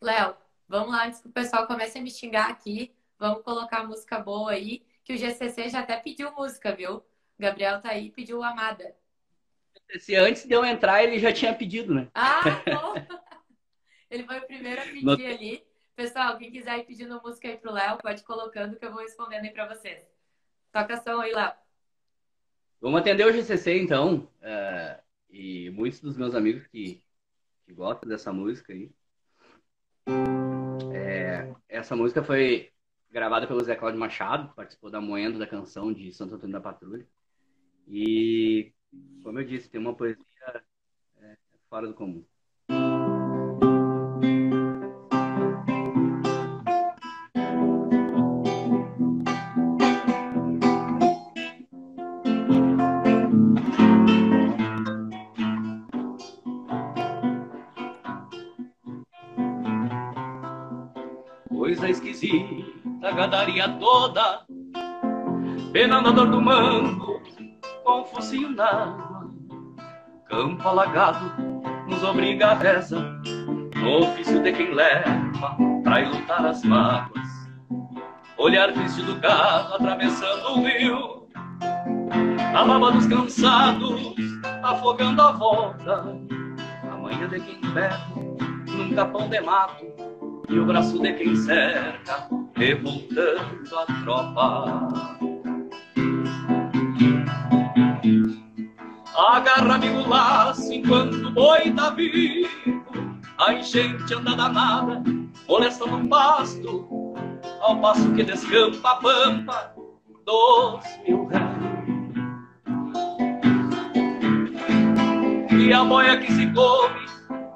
Léo, 0.00 0.36
vamos 0.68 0.90
lá 0.90 1.06
antes 1.06 1.20
que 1.20 1.28
o 1.28 1.32
pessoal 1.32 1.66
comece 1.66 1.98
a 1.98 2.02
me 2.02 2.10
xingar 2.10 2.50
aqui. 2.50 2.94
Vamos 3.18 3.42
colocar 3.42 3.84
música 3.84 4.20
boa 4.20 4.52
aí, 4.52 4.84
que 5.02 5.14
o 5.14 5.16
GCC 5.16 5.70
já 5.70 5.80
até 5.80 5.96
pediu 5.96 6.30
música, 6.32 6.74
viu? 6.74 7.02
Gabriel 7.38 7.80
tá 7.80 7.90
aí 7.90 8.10
pediu 8.10 8.42
Amada. 8.42 8.94
Se 9.98 10.14
antes 10.14 10.44
de 10.44 10.52
eu 10.52 10.64
entrar, 10.64 11.02
ele 11.02 11.18
já 11.18 11.32
tinha 11.32 11.54
pedido, 11.54 11.94
né? 11.94 12.08
Ah, 12.14 12.42
bom! 12.66 12.94
ele 14.10 14.24
foi 14.24 14.38
o 14.38 14.46
primeiro 14.46 14.82
a 14.82 14.84
pedir 14.84 15.26
ali. 15.26 15.67
Pessoal, 15.98 16.38
quem 16.38 16.52
quiser 16.52 16.78
ir 16.78 16.84
pedindo 16.84 17.20
música 17.20 17.48
aí 17.48 17.56
pro 17.56 17.72
Léo, 17.72 17.98
pode 17.98 18.20
ir 18.20 18.24
colocando 18.24 18.76
que 18.76 18.84
eu 18.86 18.92
vou 18.92 19.02
respondendo 19.02 19.42
aí 19.42 19.50
pra 19.50 19.66
vocês. 19.66 20.06
Toca 20.70 20.96
som 20.98 21.20
aí, 21.20 21.32
Léo. 21.32 21.52
Vamos 22.80 23.00
atender 23.00 23.26
o 23.26 23.32
GCC, 23.32 23.80
então. 23.80 24.30
Uh, 24.40 25.02
e 25.28 25.70
muitos 25.70 26.00
dos 26.00 26.16
meus 26.16 26.36
amigos 26.36 26.64
que, 26.68 27.02
que 27.66 27.72
gostam 27.74 28.08
dessa 28.08 28.32
música 28.32 28.72
aí. 28.72 28.92
É, 30.94 31.52
essa 31.68 31.96
música 31.96 32.22
foi 32.22 32.70
gravada 33.10 33.48
pelo 33.48 33.64
Zé 33.64 33.74
Cláudio 33.74 33.98
Machado, 33.98 34.54
participou 34.54 34.92
da 34.92 35.00
moenda 35.00 35.36
da 35.36 35.48
canção 35.48 35.92
de 35.92 36.12
Santo 36.12 36.36
Antônio 36.36 36.52
da 36.52 36.60
Patrulha. 36.60 37.04
E, 37.88 38.72
como 39.24 39.40
eu 39.40 39.44
disse, 39.44 39.68
tem 39.68 39.80
uma 39.80 39.96
poesia 39.96 40.62
é, 41.16 41.36
fora 41.68 41.88
do 41.88 41.94
comum. 41.94 42.24
Esquisita, 63.08 63.12
gadaria 63.12 63.68
toda, 63.68 64.40
penando 65.72 66.08
a 66.08 66.12
dor 66.12 66.30
do 66.30 66.40
mango, 66.40 67.20
com 67.84 68.04
focinho 68.04 68.50
na 68.50 68.66
água. 68.66 69.30
Campo 70.26 70.68
alagado 70.68 71.32
nos 71.86 72.02
obriga 72.02 72.48
a 72.48 72.54
reza, 72.54 73.00
no 73.76 74.00
ofício 74.00 74.42
de 74.42 74.52
quem 74.52 74.74
leva 74.74 75.56
pra 75.82 76.08
lutar 76.08 76.44
as 76.44 76.62
mágoas. 76.64 77.28
Olhar 78.36 78.72
triste 78.72 79.02
do 79.02 79.16
gado 79.16 79.74
atravessando 79.74 80.58
o 80.58 80.64
rio, 80.64 81.28
a 82.54 82.62
lava 82.62 82.92
dos 82.92 83.06
cansados, 83.06 84.14
afogando 84.62 85.22
a 85.22 85.32
volta. 85.32 86.04
A 86.90 86.96
manhã 86.96 87.28
de 87.28 87.40
quem 87.40 87.60
berra 87.72 88.06
num 88.68 88.94
capão 88.94 89.28
de 89.28 89.40
mato, 89.40 89.86
e 90.48 90.58
o 90.58 90.64
braço 90.64 90.98
de 90.98 91.12
quem 91.12 91.36
cerca, 91.36 92.28
revoltando 92.54 93.76
a 93.76 93.84
tropa. 94.02 94.88
Agarra 99.16 99.74
amigo 99.74 100.08
laço 100.08 100.72
enquanto 100.72 101.14
o 101.14 101.30
boi 101.32 101.70
tá 101.72 101.90
vivo, 101.90 102.48
a 103.38 103.52
enchente 103.52 104.14
anda 104.14 104.34
danada, 104.34 105.02
molesta 105.48 105.84
no 105.86 106.08
pasto, 106.08 106.86
ao 107.60 107.78
passo 107.80 108.12
que 108.14 108.24
descampa 108.24 108.90
a 108.90 108.96
pampa 108.96 109.74
dos 110.24 110.80
mil 111.06 111.26
réis. 111.26 111.48
E 115.60 115.72
a 115.72 115.84
boia 115.84 116.16
que 116.16 116.32
se 116.32 116.46
come 116.52 117.07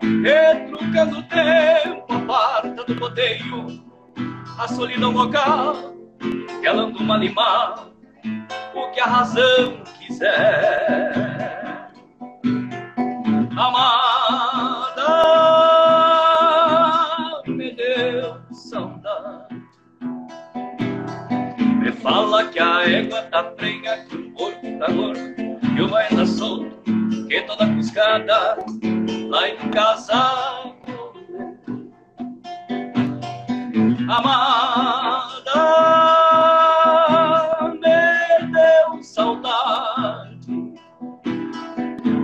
retrucando 0.03 1.19
o 1.19 1.23
tempo, 1.23 2.13
aparta 2.13 2.85
do 2.85 2.99
rodeio, 2.99 3.85
a 4.59 4.67
solidão 4.69 5.13
vocal, 5.13 5.95
calando 6.63 6.99
uma 6.99 7.17
limar, 7.17 7.89
o 8.75 8.91
que 8.91 9.01
a 9.01 9.07
razão 9.07 9.83
quiser. 9.99 11.33
Amada, 13.57 15.13
me 17.47 17.73
deu 17.75 18.41
saudade. 18.53 19.63
Me 21.81 21.93
fala 21.93 22.49
que 22.49 22.59
a 22.59 22.89
égua 22.89 23.23
tá 23.23 23.45
prenha, 23.45 23.99
que 24.05 24.17
o 24.17 24.33
porco 24.33 24.79
tá 24.79 24.91
gordo, 24.91 25.35
que 25.75 25.83
o 25.83 25.89
vai 25.89 26.09
tá 26.09 26.27
solto, 26.27 26.83
que 27.33 27.41
toda 27.45 27.67
cuscada 27.67 28.59
lá 29.31 29.49
em 29.49 29.57
casa. 29.71 30.75
Amada, 34.07 35.57
me 37.81 38.53
deu 38.53 39.03
saudade. 39.03 40.47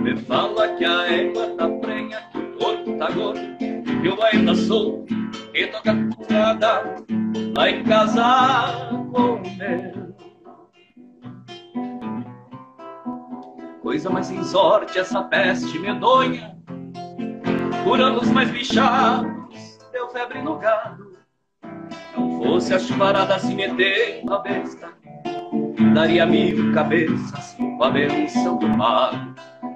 Me 0.03 0.15
fala 0.27 0.75
que 0.75 0.85
a 0.85 1.11
égua 1.11 1.55
tá 1.57 1.67
prenha, 1.81 2.21
que 2.31 2.37
o 2.37 2.57
corpo 2.59 2.95
tá 2.99 3.09
gordo, 3.09 3.57
que 3.57 4.09
o 4.09 4.23
ainda 4.23 4.53
sou, 4.53 5.07
que 5.51 5.65
toca 5.67 5.91
estrada 6.21 6.83
lá 7.57 7.67
em 7.67 7.83
casa 7.83 8.91
com 9.11 9.41
meu. 9.57 10.08
Coisa 13.89 14.07
mais 14.07 14.27
sem 14.27 14.43
sorte 14.43 14.99
essa 14.99 15.23
peste 15.23 15.79
medonha 15.79 16.55
por 17.83 17.99
anos 17.99 18.29
mais 18.29 18.51
bichados, 18.51 19.31
deu 19.91 20.07
febre 20.09 20.43
no 20.43 20.59
gado. 20.59 21.17
Não 22.15 22.37
fosse 22.37 22.71
a 22.71 22.77
chuvarada 22.77 23.39
se 23.39 23.55
meter 23.55 24.23
na 24.23 24.37
besta, 24.37 24.93
daria 25.95 26.23
mil 26.27 26.71
cabeças 26.71 27.55
com 27.57 27.83
a 27.83 27.89
benção 27.89 28.59
do 28.59 28.69
mago. 28.69 29.33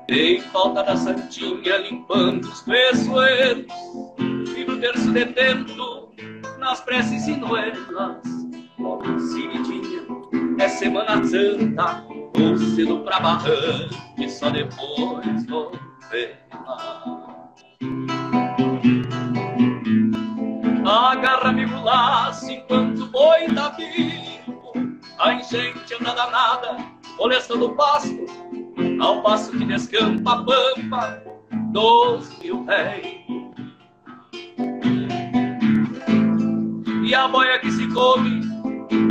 Tem 0.08 0.40
falta 0.40 0.84
da 0.84 0.96
santinha 0.96 1.78
limpando 1.78 2.46
os 2.46 2.62
peçoeiros, 2.62 3.66
e 4.56 4.64
no 4.64 4.80
terço 4.80 5.12
detento 5.12 6.14
nas 6.60 6.82
preces 6.82 7.24
sinuelas. 7.24 8.22
Pobre 8.78 9.20
Ciridinha, 9.20 10.04
é 10.60 10.68
Semana 10.68 11.24
Santa, 11.24 12.13
vou 12.36 12.58
cedo 12.58 13.00
pra 13.00 13.20
barranca, 13.20 13.90
só 14.30 14.50
depois 14.50 15.46
vou 15.46 15.72
lá. 16.66 17.14
Agarra 20.86 21.50
amigo 21.50 21.82
laço 21.82 22.52
enquanto 22.52 23.06
boi 23.08 23.48
tá 23.56 23.70
vivo, 23.70 24.62
a 25.18 25.34
enchente 25.34 25.94
anda 25.94 26.14
danada, 26.14 26.78
molestando 27.18 27.68
o 27.68 27.76
pasto, 27.76 28.26
ao 29.02 29.22
passo 29.22 29.52
que 29.52 29.66
descampa 29.66 30.34
a 30.34 30.44
pampa 30.44 31.24
dos 31.72 32.38
mil 32.40 32.66
réis. 32.66 33.24
E 37.06 37.16
a 37.16 37.28
boia 37.28 37.60
que 37.60 37.72
se 37.72 37.88
come, 37.94 38.42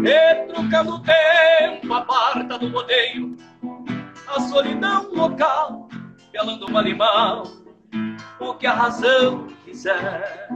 retrucando 0.03 0.97
o 0.97 1.01
tempo, 1.01 1.93
aparta 1.93 2.59
do 2.59 2.69
rodeio, 2.69 3.37
a 4.29 4.41
solidão 4.41 5.09
local, 5.13 5.89
pelando 6.31 6.71
mal 6.71 6.87
e 6.87 6.95
mal, 6.95 7.43
o 8.41 8.55
que 8.55 8.67
a 8.67 8.73
razão 8.73 9.49
quiser. 9.65 10.49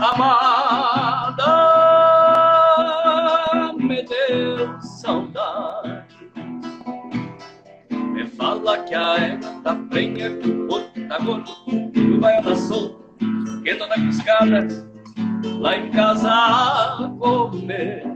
Amada, 0.00 1.46
me 3.76 4.02
deu 4.02 4.80
saudade. 4.80 6.04
Me 7.90 8.26
fala 8.26 8.78
que 8.84 8.94
a 8.94 9.16
égua 9.16 9.60
tá 9.62 9.74
prenha, 9.90 10.36
que 10.36 10.50
o 10.50 10.68
porco 10.68 11.08
tá 11.08 11.18
gordo, 11.18 11.52
que 11.92 12.00
o 12.00 12.20
baio 12.20 12.42
tá 12.42 12.54
solto, 12.54 12.98
que 13.64 13.74
toda 13.74 13.94
piscada 13.94 14.87
lá 15.44 15.76
em 15.76 15.90
casa 15.90 17.10
comer. 17.18 18.06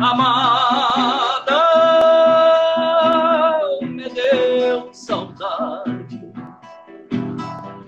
Amada, 0.00 1.62
me 3.82 4.08
deu 4.10 4.88
saudade. 4.92 6.32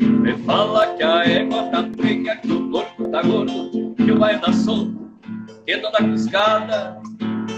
Me 0.01 0.37
fala 0.45 0.95
que 0.97 1.03
a 1.03 1.25
égua 1.25 1.65
tá 1.71 1.85
prenha, 1.97 2.37
que 2.37 2.53
o 2.53 2.71
porco 2.71 3.09
tá 3.11 3.23
gordo, 3.23 3.95
que 3.95 4.11
o 4.11 4.19
baio 4.19 4.41
tá 4.41 4.53
solto, 4.53 5.11
que 5.67 5.79
toda 5.79 5.99
piscada 5.99 7.01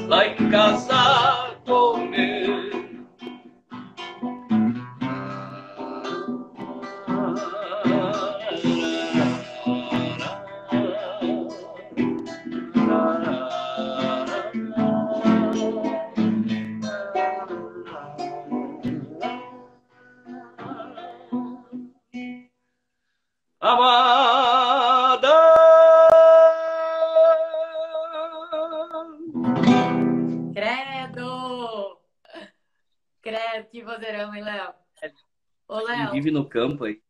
lá 0.08 0.26
em 0.26 0.50
casa 0.50 1.56
comer. 1.66 2.81
Amada. 23.62 25.28
Credo! 30.52 31.98
Credo, 33.20 33.68
que 33.70 33.82
vozeirão, 33.82 34.34
hein, 34.34 34.42
Léo? 34.42 34.74
Ô, 35.68 35.78
Ele 35.80 35.86
Léo, 35.92 36.10
vive 36.12 36.30
no 36.30 36.48
campo 36.48 36.84
aí. 36.84 37.00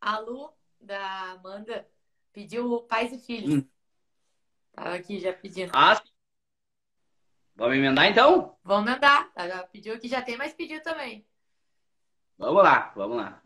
a 0.00 0.18
Lu, 0.18 0.52
da 0.80 1.32
Amanda, 1.32 1.88
pediu 2.32 2.80
pais 2.82 3.12
e 3.12 3.18
filhos. 3.18 3.54
Hum. 3.54 3.68
Tava 4.72 4.94
aqui 4.94 5.18
já 5.18 5.32
pedindo. 5.32 5.72
Ah, 5.74 5.96
sim. 5.96 6.12
Vamos 7.56 7.76
emendar 7.76 8.04
então? 8.06 8.56
Vamos 8.62 8.90
mandar. 8.90 9.30
Ela 9.34 9.62
pediu 9.64 9.94
aqui, 9.94 10.08
já 10.08 10.20
tem, 10.20 10.36
mas 10.36 10.52
pediu 10.52 10.82
também. 10.82 11.26
Vamos 12.38 12.62
lá, 12.62 12.92
vamos 12.94 13.16
lá. 13.16 13.42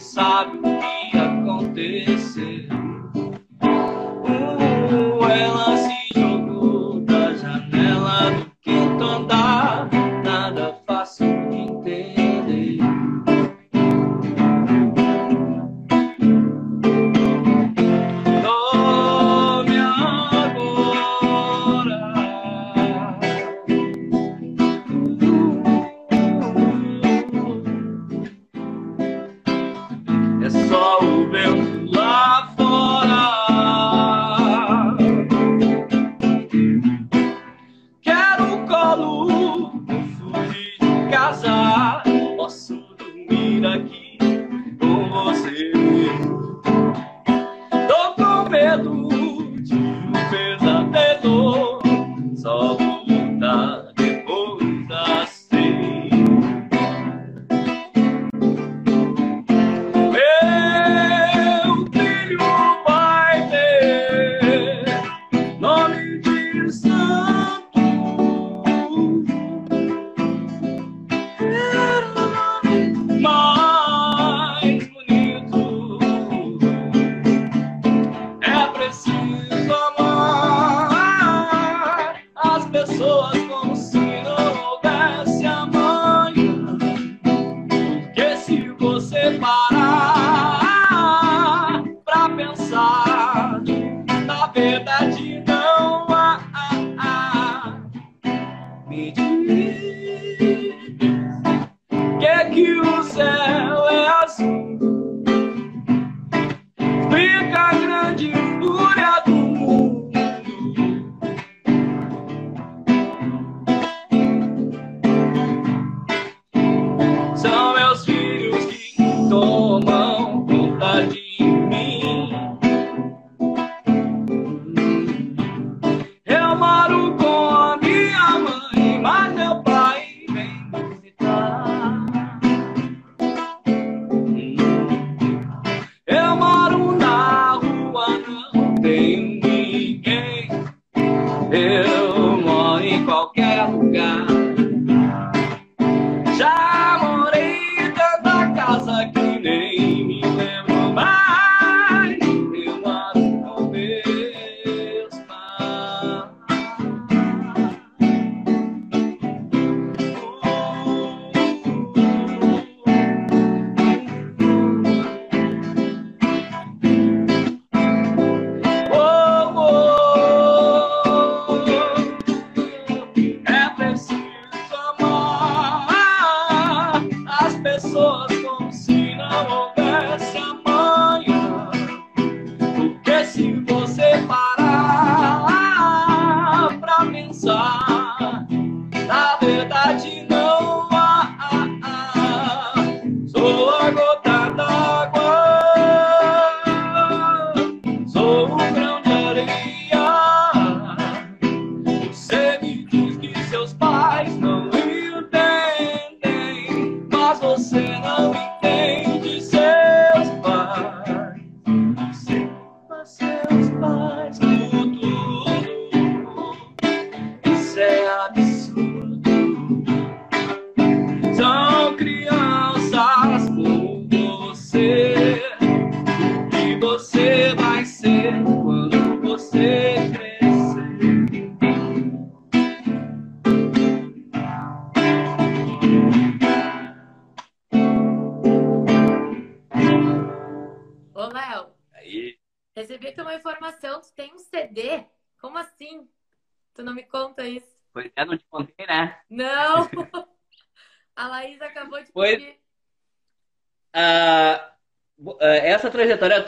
Sabe 0.00 0.73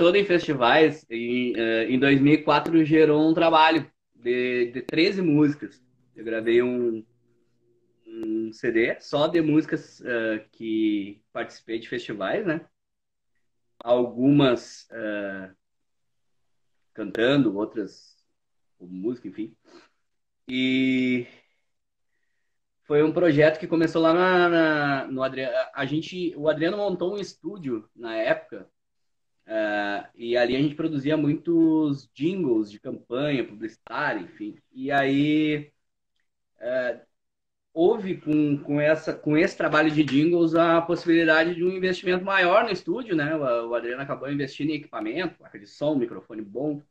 toda 0.06 0.18
em 0.20 0.24
festivais, 0.24 1.04
em, 1.10 1.52
uh, 1.54 1.90
em 1.90 1.98
2004 1.98 2.84
gerou 2.84 3.28
um 3.28 3.34
trabalho 3.34 3.90
de, 4.14 4.70
de 4.70 4.82
13 4.82 5.20
músicas. 5.20 5.82
Eu 6.14 6.24
gravei 6.24 6.62
um, 6.62 7.04
um 8.06 8.52
CD 8.52 9.00
só 9.00 9.26
de 9.26 9.40
músicas 9.40 9.98
uh, 9.98 10.48
que 10.52 11.20
participei 11.32 11.80
de 11.80 11.88
festivais, 11.88 12.46
né? 12.46 12.64
Algumas 13.80 14.88
uh, 14.92 15.52
cantando, 16.94 17.58
outras 17.58 18.16
com 18.78 18.86
música, 18.86 19.26
enfim. 19.26 19.56
E 20.48 21.26
foi 22.84 23.02
um 23.02 23.12
projeto 23.12 23.58
que 23.58 23.66
começou 23.66 24.00
lá 24.00 24.14
na, 24.14 24.48
na, 24.48 25.06
no 25.08 25.20
Adriano. 25.20 25.52
A 25.74 25.84
gente, 25.84 26.32
o 26.36 26.48
Adriano 26.48 26.76
montou 26.76 27.16
um 27.16 27.18
estúdio 27.18 27.90
na 27.92 28.14
época 28.14 28.70
Uh, 29.46 30.04
e 30.16 30.36
ali 30.36 30.56
a 30.56 30.60
gente 30.60 30.74
produzia 30.74 31.16
muitos 31.16 32.10
jingles 32.12 32.70
de 32.70 32.80
campanha 32.80 33.46
publicitária, 33.46 34.20
enfim. 34.20 34.56
E 34.72 34.90
aí 34.90 35.72
uh, 36.60 37.00
houve 37.72 38.16
com, 38.16 38.58
com, 38.58 38.80
essa, 38.80 39.14
com 39.14 39.36
esse 39.36 39.56
trabalho 39.56 39.90
de 39.90 40.02
jingles 40.02 40.54
a 40.56 40.82
possibilidade 40.82 41.54
de 41.54 41.62
um 41.64 41.70
investimento 41.70 42.24
maior 42.24 42.64
no 42.64 42.70
estúdio, 42.70 43.14
né? 43.14 43.36
O, 43.36 43.68
o 43.70 43.74
Adriano 43.74 44.02
acabou 44.02 44.30
investindo 44.30 44.70
em 44.70 44.74
equipamento, 44.74 45.36
de 45.58 45.66
som, 45.66 45.94
microfone 45.94 46.42
bom. 46.42 46.82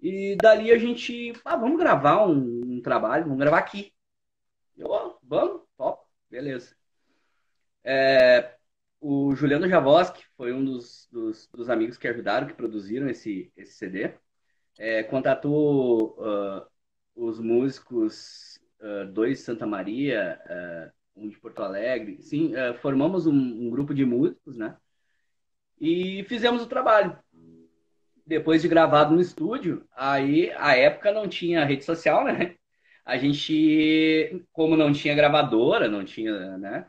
E 0.00 0.36
dali 0.36 0.70
a 0.70 0.78
gente, 0.78 1.32
ah, 1.44 1.56
vamos 1.56 1.78
gravar 1.78 2.26
um, 2.26 2.76
um 2.76 2.82
trabalho, 2.82 3.24
vamos 3.24 3.38
gravar 3.38 3.58
aqui. 3.58 3.92
Eu, 4.76 5.18
vamos, 5.22 5.62
top, 5.76 6.06
beleza. 6.30 6.74
É, 7.84 8.54
o 9.00 9.34
Juliano 9.34 9.68
Javoski 9.68 10.22
foi 10.36 10.52
um 10.52 10.62
dos, 10.62 11.08
dos, 11.10 11.48
dos, 11.48 11.70
amigos 11.70 11.96
que 11.96 12.06
ajudaram, 12.06 12.46
que 12.46 12.54
produziram 12.54 13.08
esse, 13.08 13.50
esse 13.56 13.72
CD. 13.72 14.12
É, 14.78 15.02
contatou 15.02 16.16
uh, 16.18 16.66
os 17.14 17.40
músicos, 17.40 18.60
uh, 18.80 19.10
dois 19.10 19.38
de 19.38 19.44
Santa 19.44 19.66
Maria, 19.66 20.38
uh, 20.46 21.22
um 21.22 21.28
de 21.28 21.38
Porto 21.38 21.62
Alegre. 21.62 22.22
Sim, 22.22 22.52
formamos 22.80 23.26
um, 23.26 23.32
um, 23.32 23.70
grupo 23.70 23.94
de 23.94 24.04
músicos, 24.04 24.56
né? 24.56 24.76
E 25.80 26.22
fizemos 26.24 26.62
o 26.62 26.66
trabalho. 26.66 27.18
Depois 28.26 28.62
de 28.62 28.68
gravado 28.68 29.14
no 29.14 29.20
estúdio, 29.20 29.84
aí 29.96 30.52
a 30.56 30.76
época 30.76 31.10
não 31.10 31.26
tinha 31.26 31.64
rede 31.64 31.84
social, 31.84 32.24
né? 32.24 32.54
A 33.04 33.16
gente, 33.16 34.46
como 34.52 34.76
não 34.76 34.92
tinha 34.92 35.14
gravadora, 35.14 35.88
não 35.88 36.04
tinha, 36.04 36.56
né? 36.58 36.86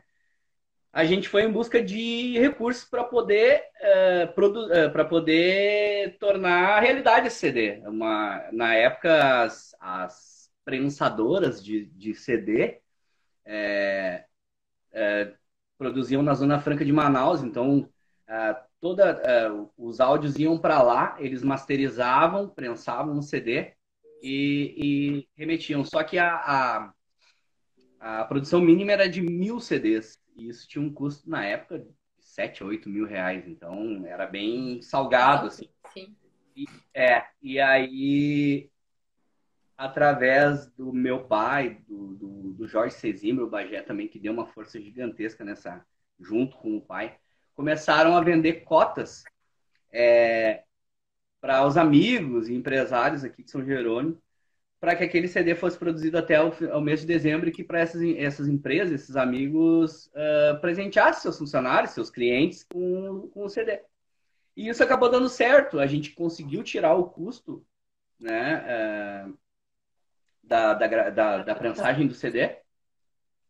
A 0.92 1.04
gente 1.04 1.28
foi 1.28 1.44
em 1.44 1.50
busca 1.50 1.82
de 1.82 2.38
recursos 2.38 2.84
para 2.84 3.02
poder 3.02 3.62
uh, 3.80 4.40
uh, 4.40 4.92
para 4.92 5.04
poder 5.04 6.18
tornar 6.18 6.80
realidade 6.80 7.28
esse 7.28 7.38
CD. 7.38 7.78
Uma, 7.86 8.46
na 8.52 8.74
época 8.74 9.42
as, 9.42 9.74
as 9.80 10.50
prensadoras 10.64 11.64
de, 11.64 11.86
de 11.86 12.14
CD 12.14 12.80
é, 13.44 14.24
é, 14.92 15.34
produziam 15.78 16.22
na 16.22 16.34
Zona 16.34 16.60
Franca 16.60 16.84
de 16.84 16.92
Manaus, 16.92 17.42
então 17.42 17.88
toda 18.80 19.20
os 19.76 19.98
áudios 19.98 20.36
iam 20.38 20.56
para 20.56 20.80
lá, 20.80 21.16
eles 21.18 21.42
masterizavam, 21.42 22.48
prensavam 22.48 23.14
no 23.14 23.22
CD 23.22 23.74
e, 24.22 24.74
e 24.78 25.28
remetiam. 25.36 25.84
Só 25.84 26.04
que 26.04 26.18
a, 26.18 26.92
a, 28.00 28.20
a 28.20 28.24
produção 28.24 28.60
mínima 28.60 28.92
era 28.92 29.08
de 29.08 29.20
mil 29.20 29.58
CDs. 29.58 30.21
E 30.34 30.48
isso 30.48 30.68
tinha 30.68 30.84
um 30.84 30.92
custo, 30.92 31.28
na 31.28 31.44
época, 31.44 31.78
de 31.78 31.92
7 32.18 32.64
8 32.64 32.88
mil 32.88 33.06
reais. 33.06 33.46
Então, 33.46 34.06
era 34.06 34.26
bem 34.26 34.80
salgado, 34.82 35.46
assim. 35.46 35.68
Sim. 35.92 36.16
E, 36.56 36.66
é, 36.94 37.24
e 37.40 37.58
aí, 37.60 38.70
através 39.76 40.66
do 40.72 40.92
meu 40.92 41.24
pai, 41.24 41.82
do, 41.88 42.14
do, 42.14 42.52
do 42.54 42.68
Jorge 42.68 42.94
Cezimbre, 42.94 43.44
o 43.44 43.50
Bagé 43.50 43.82
também, 43.82 44.08
que 44.08 44.18
deu 44.18 44.32
uma 44.32 44.46
força 44.46 44.80
gigantesca 44.80 45.44
nessa, 45.44 45.84
junto 46.20 46.56
com 46.56 46.76
o 46.76 46.82
pai, 46.82 47.18
começaram 47.54 48.16
a 48.16 48.20
vender 48.20 48.64
cotas 48.64 49.24
é, 49.90 50.64
para 51.40 51.66
os 51.66 51.76
amigos 51.76 52.48
e 52.48 52.54
empresários 52.54 53.24
aqui 53.24 53.42
de 53.42 53.50
São 53.50 53.64
Jerônimo 53.64 54.22
para 54.82 54.96
que 54.96 55.04
aquele 55.04 55.28
CD 55.28 55.54
fosse 55.54 55.78
produzido 55.78 56.18
até 56.18 56.42
o, 56.42 56.80
mês 56.80 57.02
de 57.02 57.06
dezembro 57.06 57.48
e 57.48 57.52
que 57.52 57.62
para 57.62 57.78
essas, 57.78 58.02
essas 58.16 58.48
empresas, 58.48 58.92
esses 58.92 59.14
amigos, 59.14 60.06
uh, 60.08 60.60
presenteassem 60.60 61.22
seus 61.22 61.38
funcionários, 61.38 61.92
seus 61.92 62.10
clientes 62.10 62.64
com, 62.64 63.28
com 63.32 63.44
o 63.44 63.48
CD. 63.48 63.80
E 64.56 64.68
isso 64.68 64.82
acabou 64.82 65.08
dando 65.08 65.28
certo. 65.28 65.78
A 65.78 65.86
gente 65.86 66.10
conseguiu 66.10 66.64
tirar 66.64 66.94
o 66.94 67.04
custo 67.04 67.64
né, 68.18 69.28
uh, 69.28 69.38
da, 70.42 70.74
da, 70.74 71.10
da, 71.10 71.42
da 71.44 71.54
prensagem 71.54 72.08
do 72.08 72.14
CD. 72.14 72.56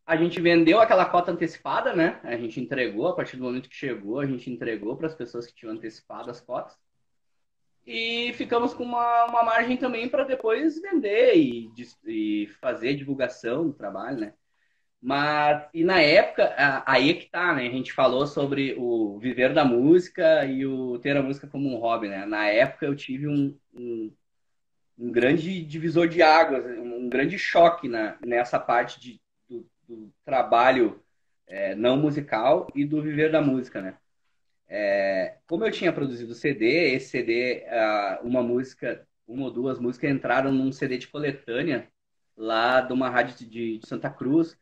A 0.05 0.15
gente 0.15 0.39
vendeu 0.39 0.79
aquela 0.79 1.05
cota 1.07 1.31
antecipada, 1.31 1.95
né? 1.95 2.19
A 2.23 2.37
gente 2.37 2.61
entregou, 2.61 3.07
a 3.07 3.15
partir 3.15 3.37
do 3.37 3.43
momento 3.43 3.69
que 3.69 3.75
chegou, 3.75 4.19
a 4.19 4.25
gente 4.27 4.51
entregou 4.51 4.95
para 4.95 5.07
as 5.07 5.15
pessoas 5.15 5.47
que 5.47 5.55
tinham 5.55 5.73
antecipado 5.73 6.29
as 6.29 6.39
cotas 6.39 6.77
e 7.85 8.33
ficamos 8.33 8.73
com 8.73 8.83
uma, 8.83 9.25
uma 9.25 9.43
margem 9.43 9.77
também 9.77 10.07
para 10.07 10.23
depois 10.23 10.81
vender 10.81 11.35
e, 11.35 11.71
e, 12.05 12.47
fazer 12.61 12.95
divulgação 12.95 13.67
do 13.67 13.73
trabalho, 13.73 14.19
né? 14.19 14.33
Mas, 15.01 15.67
e 15.73 15.83
na 15.83 15.99
época, 15.99 16.53
aí 16.85 17.09
é 17.09 17.13
que 17.13 17.29
tá, 17.29 17.53
né? 17.53 17.67
A 17.67 17.71
gente 17.71 17.91
falou 17.91 18.25
sobre 18.25 18.73
o 18.77 19.19
viver 19.19 19.53
da 19.53 19.65
música 19.65 20.45
e 20.45 20.65
o 20.65 20.97
ter 20.99 21.17
a 21.17 21.21
música 21.21 21.45
como 21.45 21.69
um 21.69 21.77
hobby, 21.77 22.07
né? 22.07 22.25
Na 22.25 22.47
época 22.47 22.85
eu 22.85 22.95
tive 22.95 23.27
um, 23.27 23.57
um, 23.73 24.13
um 24.97 25.11
grande 25.11 25.61
divisor 25.63 26.07
de 26.07 26.21
águas, 26.21 26.65
um 26.65 27.09
grande 27.09 27.37
choque 27.37 27.89
na, 27.89 28.17
nessa 28.25 28.57
parte 28.57 28.97
de, 28.99 29.21
do, 29.49 29.67
do 29.87 30.13
trabalho 30.23 31.03
é, 31.47 31.75
não 31.75 31.97
musical 31.97 32.67
e 32.73 32.85
do 32.85 33.01
viver 33.01 33.29
da 33.29 33.41
música, 33.41 33.81
né? 33.81 33.97
É, 34.75 35.35
como 35.45 35.63
eu 35.63 35.71
tinha 35.71 35.93
produzido 35.93 36.33
CD, 36.33 36.95
esse 36.95 37.09
CD, 37.09 37.63
uma 38.23 38.41
música, 38.41 39.07
uma 39.27 39.45
ou 39.45 39.51
duas 39.51 39.77
músicas 39.79 40.09
entraram 40.09 40.51
num 40.51 40.71
CD 40.71 40.97
de 40.97 41.07
coletânea 41.07 41.87
lá 42.35 42.81
de 42.81 42.91
uma 42.91 43.07
rádio 43.07 43.47
de, 43.47 43.77
de 43.77 43.87
Santa 43.87 44.09
Cruz. 44.09 44.57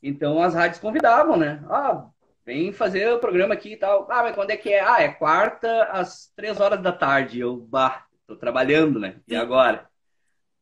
Então 0.00 0.40
as 0.40 0.54
rádios 0.54 0.78
convidavam, 0.78 1.36
né? 1.36 1.64
Ah, 1.68 2.08
vem 2.44 2.72
fazer 2.72 3.12
o 3.12 3.18
programa 3.18 3.54
aqui 3.54 3.72
e 3.72 3.76
tal. 3.76 4.06
Ah, 4.08 4.22
mas 4.22 4.36
quando 4.36 4.52
é 4.52 4.56
que 4.56 4.72
é? 4.72 4.80
Ah, 4.80 5.02
é 5.02 5.08
quarta 5.08 5.82
às 5.90 6.32
três 6.36 6.60
horas 6.60 6.80
da 6.80 6.92
tarde. 6.92 7.40
Eu, 7.40 7.56
bah, 7.56 8.06
tô 8.24 8.36
trabalhando, 8.36 9.00
né? 9.00 9.16
E 9.26 9.34
agora? 9.34 9.88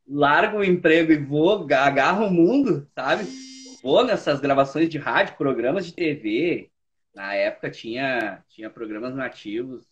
Largo 0.09 0.59
o 0.61 0.65
emprego 0.65 1.13
e 1.13 1.19
vou, 1.19 1.67
agarro 1.75 2.25
o 2.25 2.31
mundo, 2.31 2.89
sabe? 2.95 3.25
Vou 3.83 4.03
nessas 4.03 4.41
gravações 4.41 4.89
de 4.89 4.97
rádio, 4.97 5.37
programas 5.37 5.85
de 5.85 5.95
TV, 5.95 6.71
na 7.15 7.35
época 7.35 7.71
tinha, 7.71 8.43
tinha 8.49 8.69
programas 8.69 9.15
nativos 9.15 9.87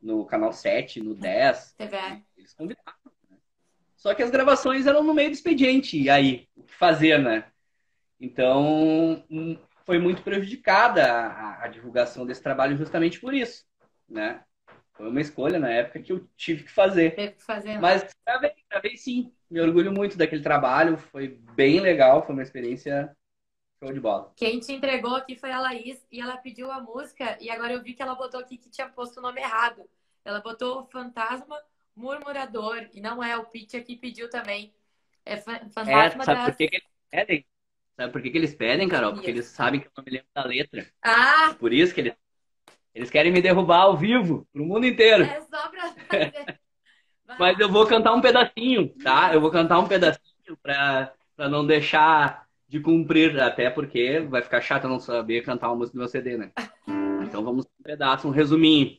no 0.00 0.24
canal 0.24 0.52
7, 0.52 1.00
no 1.00 1.14
10. 1.14 1.74
TV. 1.74 1.96
Eles 2.36 2.54
convidavam. 2.54 2.94
Né? 3.28 3.36
Só 3.96 4.14
que 4.14 4.22
as 4.22 4.30
gravações 4.30 4.86
eram 4.86 5.02
no 5.02 5.14
meio 5.14 5.30
do 5.30 5.34
expediente. 5.34 6.00
E 6.00 6.10
aí, 6.10 6.48
o 6.56 6.62
que 6.62 6.74
fazer, 6.74 7.18
né? 7.18 7.44
Então, 8.20 9.24
hum, 9.30 9.58
foi 9.84 9.98
muito 9.98 10.22
prejudicada 10.22 11.04
a, 11.10 11.64
a 11.64 11.68
divulgação 11.68 12.26
desse 12.26 12.42
trabalho 12.42 12.76
justamente 12.76 13.18
por 13.18 13.32
isso, 13.32 13.64
né? 14.08 14.42
foi 15.00 15.08
uma 15.08 15.20
escolha 15.20 15.58
na 15.58 15.70
época 15.70 16.00
que 16.00 16.12
eu 16.12 16.28
tive 16.36 16.64
que 16.64 16.70
fazer. 16.70 17.14
Teve 17.14 17.32
que 17.32 17.42
fazer. 17.42 17.70
Né? 17.70 17.78
Mas 17.80 18.06
gravei, 18.26 18.52
gravei 18.70 18.96
sim. 18.98 19.32
Me 19.50 19.58
orgulho 19.58 19.90
muito 19.90 20.18
daquele 20.18 20.42
trabalho. 20.42 20.98
Foi 20.98 21.40
bem 21.54 21.80
legal, 21.80 22.24
foi 22.24 22.34
uma 22.34 22.42
experiência 22.42 23.10
show 23.82 23.92
de 23.92 24.00
bola. 24.00 24.32
Quem 24.36 24.60
te 24.60 24.72
entregou 24.72 25.14
aqui 25.16 25.34
foi 25.34 25.50
a 25.50 25.60
Laís 25.60 26.06
e 26.12 26.20
ela 26.20 26.36
pediu 26.36 26.70
a 26.70 26.80
música 26.80 27.36
e 27.40 27.50
agora 27.50 27.72
eu 27.72 27.82
vi 27.82 27.94
que 27.94 28.02
ela 28.02 28.14
botou 28.14 28.38
aqui 28.38 28.56
que 28.56 28.68
tinha 28.68 28.88
posto 28.88 29.18
o 29.18 29.22
nome 29.22 29.40
errado. 29.40 29.82
Ela 30.24 30.40
botou 30.40 30.86
Fantasma 30.86 31.58
Murmurador 31.96 32.88
e 32.92 33.00
não 33.00 33.22
é, 33.22 33.36
o 33.36 33.44
Pete 33.44 33.76
aqui 33.76 33.96
pediu 33.96 34.28
também. 34.28 34.72
É 35.24 35.36
Fantasma 35.38 35.92
é, 35.92 36.10
sabe 36.10 36.26
das... 36.26 36.44
por 36.44 36.56
que, 36.56 36.68
que 36.68 36.76
eles 36.76 36.88
pedem? 37.10 37.46
Sabe 37.96 38.12
por 38.12 38.22
que, 38.22 38.30
que 38.30 38.38
eles 38.38 38.54
pedem, 38.54 38.88
Carol? 38.88 39.12
Porque 39.14 39.30
eles 39.30 39.46
sabem 39.46 39.80
que 39.80 39.86
eu 39.86 39.92
não 39.96 40.04
me 40.04 40.12
lembro 40.12 40.28
da 40.34 40.44
letra. 40.44 40.86
Ah! 41.02 41.54
Por 41.58 41.72
isso 41.72 41.94
que 41.94 42.00
eles 42.00 42.14
eles 42.94 43.08
querem 43.08 43.32
me 43.32 43.40
derrubar 43.40 43.82
ao 43.82 43.96
vivo, 43.96 44.46
pro 44.52 44.64
mundo 44.64 44.84
inteiro. 44.84 45.22
É 45.22 45.40
só 45.42 45.68
pra 45.68 45.92
fazer. 46.10 46.58
Mas 47.38 47.58
eu 47.60 47.68
vou 47.70 47.86
cantar 47.86 48.12
um 48.12 48.20
pedacinho, 48.20 48.88
tá? 49.04 49.32
Eu 49.32 49.40
vou 49.40 49.50
cantar 49.50 49.78
um 49.78 49.86
pedacinho 49.86 50.56
pra, 50.60 51.14
pra 51.36 51.48
não 51.48 51.64
deixar 51.64 52.48
de 52.70 52.78
cumprir, 52.78 53.38
até 53.40 53.68
porque 53.68 54.20
vai 54.20 54.40
ficar 54.42 54.60
chato 54.60 54.86
não 54.86 55.00
saber 55.00 55.42
cantar 55.42 55.68
uma 55.70 55.76
música 55.76 55.96
do 55.96 55.98
meu 55.98 56.08
CD, 56.08 56.36
né? 56.36 56.52
Então 57.22 57.44
vamos 57.44 57.64
um 57.64 57.82
pedaço, 57.84 58.26
um 58.26 58.30
resuminho. 58.30 58.96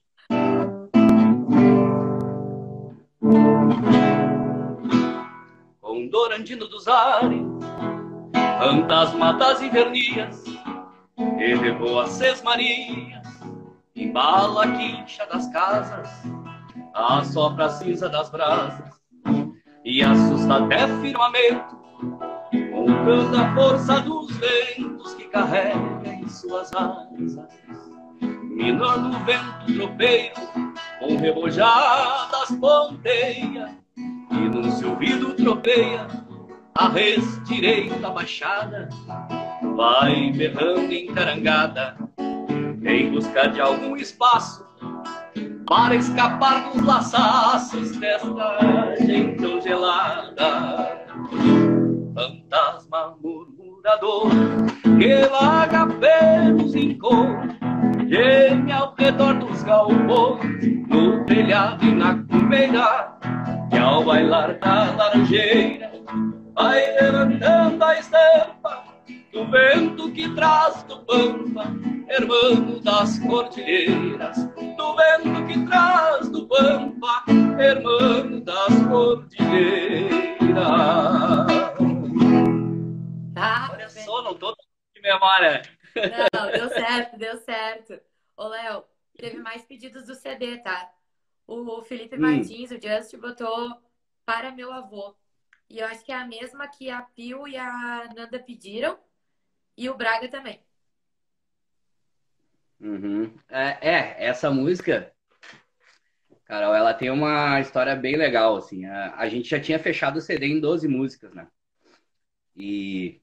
Condorandino 5.81 6.67
dos 6.67 6.87
ares, 6.87 7.41
fantasma 8.59 9.33
das 9.33 9.61
invernias, 9.61 10.45
elevou 11.37 11.99
a 11.99 12.07
sesmarias 12.07 13.21
embala 13.95 14.63
a 14.63 14.71
quincha 14.71 15.25
das 15.25 15.47
casas, 15.51 16.09
assopra 16.93 17.65
a 17.65 17.69
cinza 17.69 18.07
das 18.07 18.29
brasas 18.29 19.01
e 19.83 20.01
assusta 20.01 20.55
até 20.55 20.87
firmamento, 21.01 21.81
contando 23.01 23.35
a 23.35 23.55
força 23.55 23.99
dos 24.01 24.31
ventos 24.37 25.15
que 25.15 25.23
carrega 25.25 26.01
em 26.05 26.27
suas 26.27 26.71
asas. 26.73 27.39
Minando 28.21 29.17
o 29.17 29.19
vento 29.21 29.73
tropeiro, 29.73 30.35
com 30.99 31.17
rebojadas 31.17 32.51
ponteia, 32.59 33.75
e 33.97 34.35
num 34.35 34.71
seu 34.71 34.91
ouvido 34.91 35.33
tropeia 35.33 36.07
a 36.75 36.89
res 36.89 37.43
direita 37.45 38.09
baixada, 38.09 38.87
vai 39.75 40.31
berrando 40.31 40.93
encarangada 40.93 41.97
em 42.83 43.09
busca 43.11 43.47
de 43.47 43.59
algum 43.59 43.95
espaço 43.95 44.63
para 45.67 45.95
escapar 45.95 46.71
dos 46.71 46.83
laçaços 46.83 47.97
desta 47.97 48.95
gente 48.99 49.41
tão 49.41 49.59
gelada. 49.59 51.01
Murmurador 54.01 54.31
que 54.99 55.15
larga 55.31 55.85
pelos 55.85 56.75
encontros, 56.75 57.55
geme 58.07 58.71
ao 58.71 58.95
redor 58.97 59.35
dos 59.35 59.61
galpões, 59.63 60.65
no 60.89 61.23
telhado 61.25 61.85
e 61.85 61.93
na 61.93 62.15
cumeira, 62.23 63.13
que 63.69 63.77
ao 63.77 64.03
bailar 64.03 64.57
da 64.59 64.91
laranjeira 64.95 65.91
vai 66.55 66.81
levantando 66.99 67.83
a 67.83 67.99
estampa 67.99 68.83
do 69.31 69.45
vento 69.49 70.11
que 70.11 70.27
traz 70.35 70.83
do 70.83 70.97
pampa, 71.01 71.65
hermano 72.09 72.81
das 72.81 73.19
cordilheiras, 73.19 74.49
do 74.77 74.95
vento 74.95 75.45
que 75.45 75.63
traz 75.67 76.27
do 76.29 76.47
pampa, 76.47 77.23
hermano 77.59 78.41
das 78.41 78.81
cordilheiras. 78.89 81.50
Memória. 85.13 85.61
Não, 86.33 86.51
deu 86.51 86.69
certo, 86.69 87.17
deu 87.17 87.37
certo. 87.37 87.99
Ô, 88.35 88.47
Léo, 88.47 88.83
teve 89.17 89.37
mais 89.37 89.63
pedidos 89.63 90.05
do 90.05 90.15
CD, 90.15 90.57
tá? 90.59 90.91
O 91.45 91.81
Felipe 91.81 92.15
hum. 92.15 92.21
Martins, 92.21 92.71
o 92.71 92.79
Just, 92.81 93.15
botou 93.17 93.81
para 94.25 94.51
meu 94.51 94.71
avô. 94.71 95.15
E 95.69 95.79
eu 95.79 95.87
acho 95.87 96.03
que 96.03 96.11
é 96.11 96.15
a 96.15 96.27
mesma 96.27 96.67
que 96.67 96.89
a 96.89 97.01
Pio 97.01 97.47
e 97.47 97.57
a 97.57 98.09
Nanda 98.15 98.39
pediram. 98.39 98.97
E 99.77 99.89
o 99.89 99.95
Braga 99.95 100.27
também. 100.27 100.61
Uhum. 102.79 103.33
É, 103.47 103.77
é, 103.81 104.25
essa 104.25 104.49
música, 104.49 105.13
Carol, 106.45 106.73
ela 106.73 106.93
tem 106.93 107.09
uma 107.09 107.59
história 107.59 107.95
bem 107.95 108.17
legal, 108.17 108.57
assim. 108.57 108.85
A, 108.85 109.15
a 109.15 109.29
gente 109.29 109.49
já 109.49 109.59
tinha 109.59 109.79
fechado 109.79 110.17
o 110.17 110.21
CD 110.21 110.47
em 110.47 110.59
12 110.59 110.87
músicas, 110.87 111.33
né? 111.33 111.47
E 112.55 113.20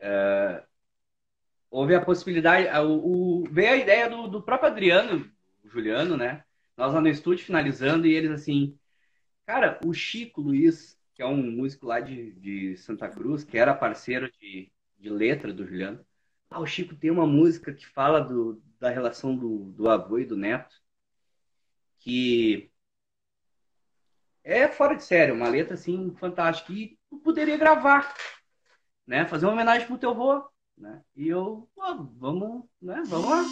uh, 0.00 0.62
houve 1.70 1.94
a 1.94 2.04
possibilidade, 2.04 2.68
o, 2.80 3.42
o, 3.42 3.44
veio 3.50 3.72
a 3.72 3.76
ideia 3.76 4.08
do, 4.08 4.28
do 4.28 4.42
próprio 4.42 4.70
Adriano, 4.70 5.30
Juliano, 5.64 6.16
né? 6.16 6.44
Nós 6.76 6.94
lá 6.94 7.00
no 7.00 7.08
estúdio 7.08 7.44
finalizando 7.44 8.06
e 8.06 8.14
eles 8.14 8.30
assim, 8.30 8.78
cara, 9.46 9.78
o 9.84 9.92
Chico 9.92 10.40
Luiz 10.40 10.98
que 11.18 11.22
é 11.22 11.26
um 11.26 11.50
músico 11.50 11.84
lá 11.84 11.98
de, 11.98 12.30
de 12.34 12.76
Santa 12.76 13.08
Cruz, 13.08 13.42
que 13.42 13.58
era 13.58 13.74
parceiro 13.74 14.30
de, 14.38 14.70
de 14.96 15.10
letra 15.10 15.52
do 15.52 15.66
Juliano. 15.66 16.06
Ah, 16.48 16.60
o 16.60 16.66
Chico 16.66 16.94
tem 16.94 17.10
uma 17.10 17.26
música 17.26 17.74
que 17.74 17.84
fala 17.84 18.20
do, 18.20 18.62
da 18.78 18.88
relação 18.88 19.36
do, 19.36 19.64
do 19.72 19.90
avô 19.90 20.20
e 20.20 20.24
do 20.24 20.36
neto, 20.36 20.76
que 21.98 22.70
é 24.44 24.68
fora 24.68 24.94
de 24.94 25.02
sério, 25.02 25.34
uma 25.34 25.48
letra 25.48 25.74
assim 25.74 26.14
fantástica. 26.20 26.72
E 26.72 26.96
poderia 27.24 27.56
gravar, 27.56 28.14
né? 29.08 29.26
Fazer 29.26 29.46
uma 29.46 29.54
homenagem 29.54 29.86
pro 29.86 29.98
teu 29.98 30.10
avô, 30.10 30.44
né? 30.76 31.00
E 31.16 31.28
eu, 31.28 31.68
pô, 31.74 31.82
vamos, 32.18 32.64
né? 32.80 33.02
Vamos 33.06 33.30
lá. 33.30 33.44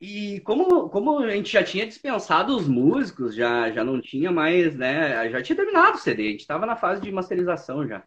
E 0.00 0.40
como, 0.40 0.88
como 0.88 1.18
a 1.18 1.30
gente 1.30 1.52
já 1.52 1.62
tinha 1.62 1.86
dispensado 1.86 2.56
os 2.56 2.66
músicos, 2.66 3.34
já, 3.36 3.70
já 3.70 3.84
não 3.84 4.00
tinha 4.00 4.32
mais, 4.32 4.74
né? 4.74 5.30
Já 5.30 5.42
tinha 5.42 5.54
terminado 5.54 5.96
o 5.96 6.00
CD, 6.00 6.28
a 6.28 6.30
gente 6.30 6.40
estava 6.40 6.66
na 6.66 6.74
fase 6.74 7.02
de 7.02 7.12
masterização 7.12 7.86
já. 7.86 8.02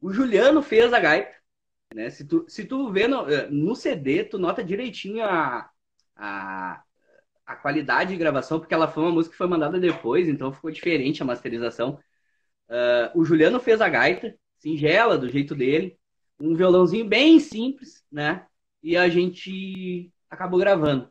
O 0.00 0.12
Juliano 0.12 0.62
fez 0.62 0.92
a 0.92 1.00
gaita, 1.00 1.34
né? 1.94 2.08
Se 2.10 2.24
tu, 2.26 2.46
se 2.48 2.64
tu 2.64 2.90
vê 2.92 3.08
no, 3.08 3.28
eh, 3.28 3.48
no 3.50 3.74
CD, 3.76 4.24
tu 4.24 4.38
nota 4.38 4.64
direitinho 4.64 5.24
a, 5.24 5.68
a, 6.16 6.82
a 7.44 7.56
qualidade 7.56 8.10
de 8.10 8.16
gravação, 8.16 8.60
porque 8.60 8.74
ela 8.74 8.88
foi 8.88 9.02
uma 9.02 9.12
música 9.12 9.32
que 9.32 9.38
foi 9.38 9.48
mandada 9.48 9.78
depois, 9.80 10.28
então 10.28 10.52
ficou 10.52 10.70
diferente 10.70 11.22
a 11.22 11.26
masterização. 11.26 11.98
Uh, 12.68 13.20
o 13.20 13.24
Juliano 13.24 13.60
fez 13.60 13.80
a 13.80 13.88
gaita, 13.88 14.34
singela, 14.60 15.18
do 15.18 15.28
jeito 15.28 15.54
dele, 15.54 15.98
um 16.38 16.54
violãozinho 16.54 17.04
bem 17.04 17.40
simples, 17.40 18.04
né? 18.10 18.46
E 18.82 18.96
a 18.96 19.08
gente 19.08 20.12
acabou 20.28 20.58
gravando. 20.60 21.10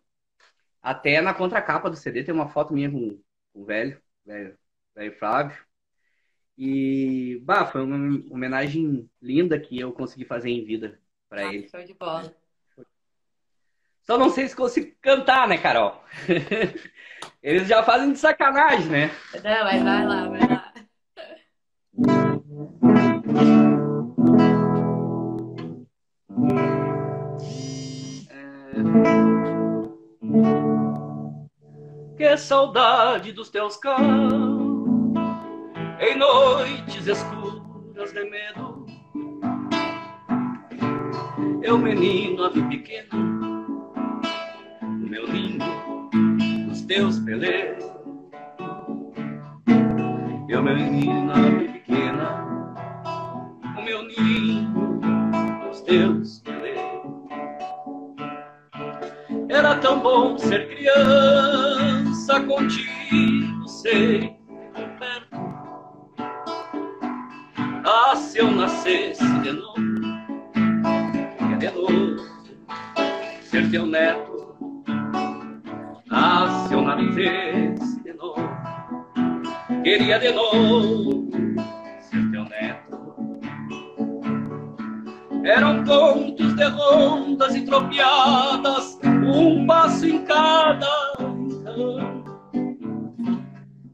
Até 0.81 1.19
na 1.21 1.33
contracapa 1.33 1.89
do 1.89 1.97
CD 1.97 2.23
tem 2.23 2.33
uma 2.33 2.47
foto 2.47 2.73
minha 2.73 2.89
com, 2.89 3.19
com 3.51 3.61
o 3.61 3.65
velho, 3.65 4.01
velho, 4.25 4.57
velho 4.95 5.17
Flávio. 5.17 5.57
E, 6.57 7.39
bah, 7.43 7.65
foi 7.65 7.81
uma 7.81 7.95
homenagem 8.31 9.09
linda 9.21 9.59
que 9.59 9.79
eu 9.79 9.91
consegui 9.91 10.25
fazer 10.25 10.49
em 10.49 10.65
vida 10.65 10.99
para 11.29 11.47
ah, 11.47 11.53
ele. 11.53 11.69
Show 11.69 11.83
de 11.83 11.93
bola. 11.93 12.33
Só 14.03 14.17
não 14.17 14.29
sei 14.29 14.47
se 14.47 14.55
consigo 14.55 14.91
cantar, 15.01 15.47
né, 15.47 15.57
Carol? 15.57 16.03
Eles 17.41 17.67
já 17.67 17.83
fazem 17.83 18.11
de 18.11 18.19
sacanagem, 18.19 18.87
né? 18.87 19.11
Não, 19.43 19.63
mas 19.63 19.83
vai 19.83 20.05
lá, 20.05 20.27
vai 20.27 20.47
lá. 20.47 20.73
Que 32.17 32.37
saudade 32.37 33.31
dos 33.31 33.49
teus 33.49 33.77
campos 33.77 34.79
em 35.99 36.17
noites 36.17 37.07
escuras 37.07 38.13
de 38.13 38.23
medo. 38.29 38.85
Eu, 41.61 41.77
menino, 41.77 42.45
ave 42.45 42.61
pequeno, 42.63 43.67
meu 44.81 45.27
ninho 45.27 45.59
nos 46.67 46.81
teus 46.83 47.19
peleiros. 47.19 47.83
Eu, 50.47 50.63
menino, 50.63 51.31
ave 51.31 51.67
pequena, 51.67 52.48
o 54.19 54.23
meu 54.23 54.23
ninho 54.23 54.99
nos 55.65 55.81
teus 55.81 56.43
era 59.49 59.75
tão 59.75 59.99
bom 59.99 60.37
ser 60.37 60.69
criança 60.69 62.39
contigo, 62.41 63.67
sei, 63.67 64.35
perto. 64.99 65.37
Ah, 67.83 68.15
se 68.15 68.37
eu 68.37 68.51
nascesse 68.51 69.25
de 69.39 69.51
novo, 69.51 69.81
de 71.57 71.71
novo 71.71 72.19
ser 73.41 73.69
teu 73.71 73.85
neto. 73.85 74.55
nascesse 76.83 77.99
de 78.03 78.13
novo, 78.13 78.49
queria 79.83 80.19
de 80.19 80.31
novo 80.31 81.28
Eram 85.43 85.83
contos 85.85 86.55
de 86.55 86.63
rondas 86.65 87.63
tropiadas, 87.63 88.99
um 89.03 89.65
passo 89.65 90.05
em 90.05 90.23
cada. 90.25 90.87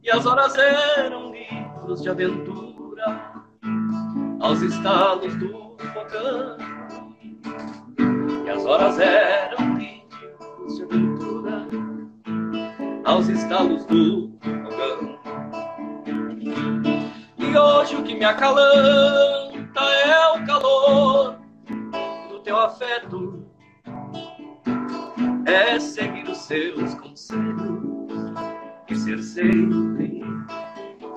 E 0.04 0.12
as 0.12 0.26
horas 0.26 0.56
eram 0.56 1.32
livros 1.32 2.02
de 2.02 2.10
aventura, 2.10 3.32
aos 4.40 4.62
estalos 4.62 5.36
do 5.36 5.76
fogão. 5.94 6.58
E 8.46 8.50
as 8.50 8.66
horas 8.66 9.00
eram 9.00 9.78
livros 9.78 10.78
de 10.78 10.84
aventura, 10.84 11.68
aos 13.06 13.28
estalos 13.28 13.86
do 13.86 14.32
fogão. 14.42 15.20
E 17.38 17.58
hoje 17.58 17.96
o 17.96 18.04
que 18.04 18.16
me 18.16 18.26
acalanta 18.26 19.82
é 19.82 20.38
o 20.38 20.46
calor 20.46 21.25
teu 22.56 22.62
afeto, 22.62 23.46
é 25.46 25.78
seguir 25.78 26.30
os 26.30 26.38
seus 26.38 26.94
conselhos 26.96 28.34
e 28.90 28.96
ser 28.96 29.22
sempre 29.22 30.24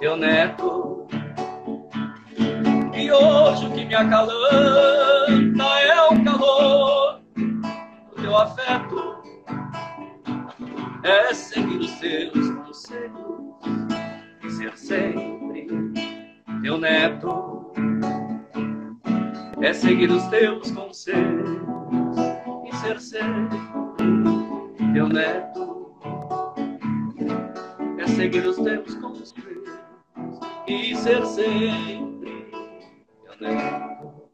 teu 0.01 0.17
neto. 0.17 1.07
E 2.93 3.13
hoje 3.13 3.67
o 3.67 3.73
que 3.73 3.85
me 3.85 3.95
acalanta 3.95 5.65
é 5.81 6.03
o 6.03 6.25
calor 6.25 7.21
do 7.37 8.21
teu 8.21 8.37
afeto, 8.37 9.23
é 11.05 11.33
seguir 11.33 11.79
os 11.79 11.91
seus 11.91 12.51
conselhos 12.51 13.55
e 14.43 14.51
ser 14.51 14.77
sempre 14.77 15.69
teu 16.63 16.79
neto. 16.79 17.58
É 19.61 19.73
seguir 19.73 20.11
os 20.11 20.25
teus 20.29 20.71
conselhos 20.71 21.61
e 22.67 22.77
ser 22.77 23.01
sempre 23.01 23.59
teu 24.95 25.09
neto. 25.09 25.97
É 27.99 28.07
seguir 28.07 28.47
os 28.47 28.57
teus 28.57 28.95
conselhos 28.97 29.69
e 30.67 30.95
ser 30.97 31.25
sempre 31.27 32.51
teu 33.25 33.37
neto. 33.41 34.31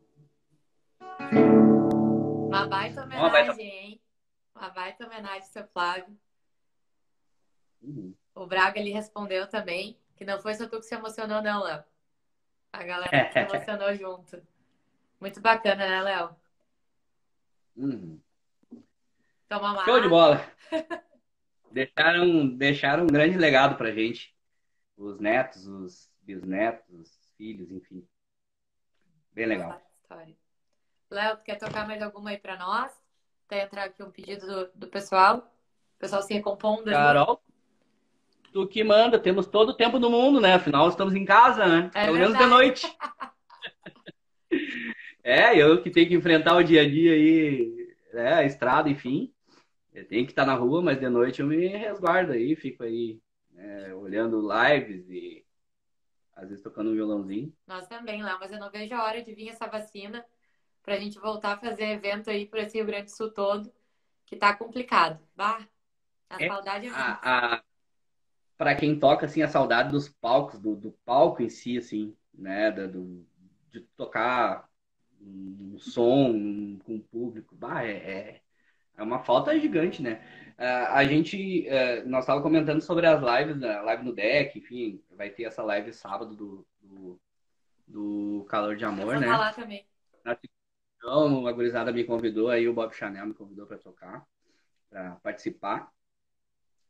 Uma 2.49 2.67
baita 2.67 3.03
homenagem, 3.03 3.21
Uma 3.25 3.31
baita- 3.31 3.63
hein? 3.63 4.01
Uma 4.55 4.69
baita 4.71 5.07
homenagem, 5.07 5.43
seu 5.43 5.67
Flávio. 5.69 6.17
Uhum. 7.83 8.15
O 8.35 8.47
Braga 8.47 8.79
ele 8.79 8.91
respondeu 8.91 9.47
também 9.49 9.97
que 10.17 10.25
não 10.25 10.41
foi 10.41 10.55
só 10.55 10.67
tu 10.69 10.79
que 10.79 10.83
se 10.87 10.95
emocionou, 10.95 11.43
não, 11.43 11.63
Léo. 11.65 11.83
A 12.73 12.83
galera 12.83 13.33
se 13.33 13.39
emocionou 13.39 13.95
junto. 13.95 14.54
Muito 15.25 15.41
bacana, 15.41 15.89
né, 15.89 16.03
Léo? 16.03 16.37
Uhum. 17.77 18.21
Toma 19.49 19.73
uma 19.73 19.85
Show 19.87 20.03
de 20.03 20.09
bola. 20.11 20.47
Deixaram, 21.73 22.47
deixaram 22.47 23.05
um 23.05 23.07
grande 23.07 23.39
legado 23.39 23.75
pra 23.79 23.91
gente. 23.91 24.37
Os 24.99 25.19
netos, 25.19 25.67
os 25.67 26.11
bisnetos, 26.21 26.85
os 27.01 27.33
filhos, 27.39 27.71
enfim. 27.71 28.07
Bem 29.33 29.47
legal. 29.47 29.81
Léo, 31.09 31.39
quer 31.39 31.59
tocar 31.59 31.87
mais 31.87 32.03
alguma 32.03 32.29
aí 32.29 32.37
pra 32.37 32.59
nós? 32.59 32.93
Tem 33.49 33.61
entrar 33.61 33.85
aqui 33.85 34.03
um 34.03 34.11
pedido 34.11 34.47
do, 34.47 34.71
do 34.75 34.87
pessoal. 34.89 35.39
O 35.97 35.99
pessoal 36.01 36.21
se 36.21 36.35
recompondo. 36.35 36.91
Carol, 36.91 37.43
tu 38.53 38.69
que 38.69 38.85
manda, 38.85 39.19
temos 39.19 39.47
todo 39.47 39.71
o 39.71 39.75
tempo 39.75 39.99
do 39.99 40.11
mundo, 40.11 40.39
né? 40.39 40.53
Afinal, 40.53 40.87
estamos 40.87 41.15
em 41.15 41.25
casa, 41.25 41.67
né? 41.67 41.91
É 41.95 42.05
Pelo 42.05 42.19
menos 42.19 42.37
de 42.37 42.45
noite. 42.45 42.87
É, 45.25 45.59
eu 45.61 45.83
que 45.83 45.91
tenho 45.91 46.09
que 46.09 46.15
enfrentar 46.15 46.57
o 46.57 46.65
dia 46.65 46.83
a 46.83 46.91
dia 46.91 47.15
aí, 47.15 47.97
né? 48.15 48.35
A 48.35 48.45
estrada, 48.45 48.91
enfim. 48.91 49.35
Eu 49.93 50.07
tenho 50.09 50.27
que 50.27 50.33
estar 50.33 50.47
na 50.47 50.55
rua, 50.55 50.83
mas 50.83 51.01
de 51.01 51.09
noite 51.09 51.41
eu 51.43 51.47
me 51.49 51.69
resguardo 51.69 52.33
aí, 52.33 52.57
fico 52.57 52.85
aí, 52.85 53.21
né, 53.53 53.95
olhando 53.95 54.41
lives 54.43 55.09
e 55.11 55.45
às 56.35 56.49
vezes 56.49 56.63
tocando 56.65 56.91
um 56.91 56.95
violãozinho. 56.95 57.53
Nós 57.67 57.87
também, 57.89 58.23
Léo, 58.23 58.39
mas 58.39 58.53
eu 58.53 58.59
não 58.59 58.71
vejo 58.71 58.95
a 58.95 59.05
hora 59.05 59.23
de 59.23 59.35
vir 59.35 59.49
essa 59.49 59.67
vacina 59.67 60.25
pra 60.83 60.99
gente 60.99 61.19
voltar 61.21 61.55
a 61.55 61.61
fazer 61.61 61.85
evento 61.91 62.31
aí 62.31 62.47
por 62.47 62.59
esse 62.61 62.77
Rio 62.79 62.87
Grande 62.87 63.07
do 63.07 63.17
Sul 63.17 63.33
todo, 63.33 63.73
que 64.27 64.37
tá 64.37 64.57
complicado. 64.57 65.27
Bah, 65.37 65.67
a 66.31 66.41
É, 66.41 66.47
saudade 66.47 66.87
é 66.89 66.91
a, 66.91 67.55
a, 67.57 67.63
para 68.57 68.75
quem 68.77 68.99
toca, 68.99 69.27
assim, 69.27 69.43
a 69.43 69.49
saudade 69.49 69.91
dos 69.91 70.09
palcos, 70.09 70.61
do, 70.61 70.77
do 70.77 70.93
palco 71.05 71.43
em 71.43 71.49
si, 71.49 71.79
assim, 71.79 72.17
né? 72.33 72.71
Do, 72.73 73.27
de 73.71 73.81
tocar 73.97 74.69
um 75.25 75.79
som 75.79 76.31
um- 76.31 76.79
com 76.85 76.97
o 76.97 77.01
público, 77.01 77.55
bah, 77.57 77.85
é, 77.85 77.93
é, 77.93 78.41
é 78.97 79.03
uma 79.03 79.19
falta 79.21 79.59
gigante, 79.59 80.03
né? 80.03 80.23
Ah, 80.57 80.99
a 80.99 81.05
gente, 81.05 81.67
eh, 81.67 82.05
nós 82.05 82.21
estávamos 82.25 82.45
comentando 82.45 82.81
sobre 82.81 83.07
as 83.07 83.21
lives, 83.21 83.63
a 83.63 83.83
live 83.83 84.05
no 84.05 84.15
deck, 84.15 84.57
enfim, 84.59 85.03
vai 85.11 85.31
ter 85.31 85.45
essa 85.45 85.63
live 85.63 85.93
sábado 85.93 86.37
do, 86.37 86.67
do, 86.81 87.21
do 87.89 88.47
Calor 88.49 88.77
de 88.77 88.85
Eu 88.85 88.91
Amor, 88.91 89.15
vou 89.15 89.21
né? 89.21 89.27
falar 89.27 89.53
também. 89.55 89.85
Então, 90.97 91.47
a 91.47 91.53
gurizada 91.53 91.93
me 91.93 92.05
convidou, 92.05 92.49
aí 92.49 92.69
o 92.69 92.73
Bob 92.73 92.95
Chanel 92.95 93.27
me 93.27 93.35
convidou 93.35 93.67
para 93.67 93.77
tocar, 93.79 94.25
para 94.89 95.17
participar. 95.17 95.91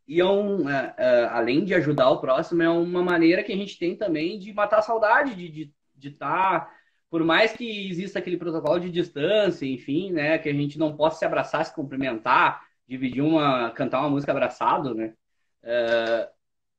E 0.06 0.20
é 0.20 0.24
um, 0.24 0.68
é, 0.68 0.94
é, 0.98 1.24
além 1.24 1.64
de 1.64 1.74
ajudar 1.74 2.10
o 2.10 2.20
próximo, 2.20 2.62
é 2.62 2.68
uma 2.68 3.02
maneira 3.02 3.42
que 3.42 3.52
a 3.52 3.56
gente 3.56 3.78
tem 3.78 3.96
também 3.96 4.38
de 4.38 4.52
matar 4.52 4.78
a 4.80 4.82
saudade, 4.82 5.34
de 5.34 5.46
estar, 5.46 5.72
de, 5.96 6.10
de 6.10 6.10
tá, 6.10 6.70
por 7.14 7.22
mais 7.22 7.52
que 7.52 7.88
exista 7.88 8.18
aquele 8.18 8.36
protocolo 8.36 8.80
de 8.80 8.90
distância, 8.90 9.64
enfim, 9.64 10.10
né, 10.10 10.36
que 10.36 10.48
a 10.48 10.52
gente 10.52 10.76
não 10.76 10.96
possa 10.96 11.20
se 11.20 11.24
abraçar, 11.24 11.64
se 11.64 11.72
cumprimentar, 11.72 12.66
dividir 12.88 13.22
uma, 13.22 13.70
cantar 13.70 14.00
uma 14.00 14.10
música 14.10 14.32
abraçado, 14.32 14.92
né, 14.96 15.14
é, 15.62 16.28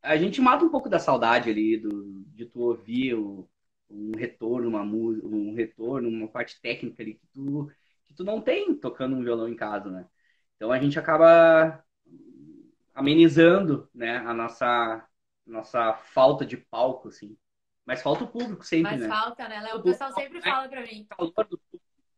a 0.01 0.17
gente 0.17 0.41
mata 0.41 0.65
um 0.65 0.69
pouco 0.69 0.89
da 0.89 0.99
saudade 0.99 1.49
ali, 1.49 1.77
do, 1.77 2.25
de 2.33 2.45
tu 2.47 2.59
ouvir 2.59 3.13
o, 3.13 3.47
um 3.89 4.11
retorno, 4.17 4.67
uma 4.67 4.83
música, 4.83 5.25
um 5.25 5.53
retorno, 5.55 6.09
uma 6.09 6.27
parte 6.27 6.59
técnica 6.61 7.01
ali 7.01 7.13
que 7.13 7.27
tu, 7.27 7.71
que 8.03 8.13
tu 8.13 8.25
não 8.25 8.41
tem 8.41 8.75
tocando 8.75 9.15
um 9.15 9.23
violão 9.23 9.47
em 9.47 9.55
casa, 9.55 9.89
né? 9.89 10.05
Então 10.57 10.69
a 10.69 10.77
gente 10.77 10.99
acaba 10.99 11.81
amenizando, 12.93 13.87
né, 13.93 14.17
a 14.17 14.33
nossa 14.33 15.07
nossa 15.45 15.93
falta 15.93 16.45
de 16.45 16.57
palco, 16.57 17.07
assim. 17.07 17.37
Mas 17.85 18.01
falta 18.01 18.23
o 18.23 18.27
público 18.27 18.63
sempre, 18.65 18.91
Mas 18.91 19.01
né? 19.01 19.07
falta, 19.07 19.47
né, 19.47 19.61
Léo? 19.61 19.77
O 19.77 19.83
pessoal 19.83 20.11
sempre 20.13 20.41
fala 20.41 20.67
pra 20.67 20.81
mim. 20.81 21.07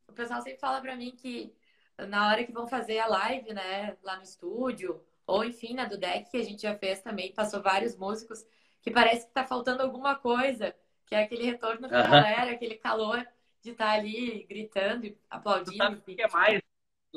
O 0.08 0.14
pessoal 0.14 0.42
sempre 0.42 0.60
fala 0.60 0.82
pra 0.82 0.96
mim 0.96 1.12
que 1.12 1.54
na 1.98 2.30
hora 2.30 2.44
que 2.44 2.52
vão 2.52 2.68
fazer 2.68 3.00
a 3.00 3.08
live, 3.08 3.54
né, 3.54 3.98
lá 4.04 4.16
no 4.16 4.24
estúdio, 4.24 5.04
ou 5.26 5.44
enfim, 5.44 5.74
na 5.74 5.86
do 5.86 5.98
deck 5.98 6.30
que 6.30 6.38
a 6.38 6.44
gente 6.44 6.62
já 6.62 6.76
fez 6.76 7.02
também, 7.02 7.34
passou 7.34 7.62
vários 7.62 7.96
músicos, 7.98 8.46
que 8.82 8.92
parece 8.92 9.28
que 9.28 9.34
tá 9.34 9.44
faltando 9.44 9.84
alguma 9.84 10.16
coisa, 10.16 10.74
que 11.06 11.16
é 11.16 11.24
aquele 11.24 11.44
retorno 11.44 11.88
da 11.88 11.98
Aham. 11.98 12.22
galera, 12.22 12.52
aquele 12.52 12.76
calor 12.76 13.28
de 13.62 13.72
estar 13.72 13.90
ali 13.92 14.44
gritando 14.44 15.06
e 15.06 15.12
Tu 15.12 15.18
aplaudindo. 15.30 15.78
sabe 15.78 15.98
o 15.98 16.02
que 16.02 16.16
que 16.16 16.22
é 16.22 16.30
mais? 16.30 16.62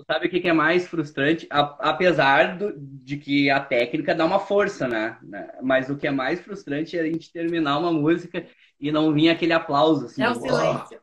Tu 0.00 0.04
sabe 0.06 0.26
o 0.28 0.30
que 0.30 0.40
que 0.40 0.48
é 0.48 0.52
mais 0.52 0.88
frustrante? 0.88 1.46
A- 1.50 1.76
apesar 1.90 2.56
do- 2.56 2.72
de 2.78 3.18
que 3.18 3.50
a 3.50 3.60
técnica 3.60 4.14
dá 4.14 4.24
uma 4.24 4.38
força, 4.38 4.88
né? 4.88 5.18
Né? 5.22 5.46
Mas 5.62 5.90
o 5.90 5.96
que 5.96 6.06
é 6.06 6.10
mais 6.10 6.40
frustrante 6.40 6.96
é 6.96 7.02
a 7.02 7.04
gente 7.06 7.30
terminar 7.30 7.78
uma 7.78 7.92
música 7.92 8.46
e 8.80 8.90
não 8.90 9.12
vir 9.12 9.28
aquele 9.28 9.52
aplauso, 9.52 10.06
assim. 10.06 10.22
É 10.22 10.30
o 10.30 10.34
"Uau". 10.34 10.40
silêncio. 10.40 11.00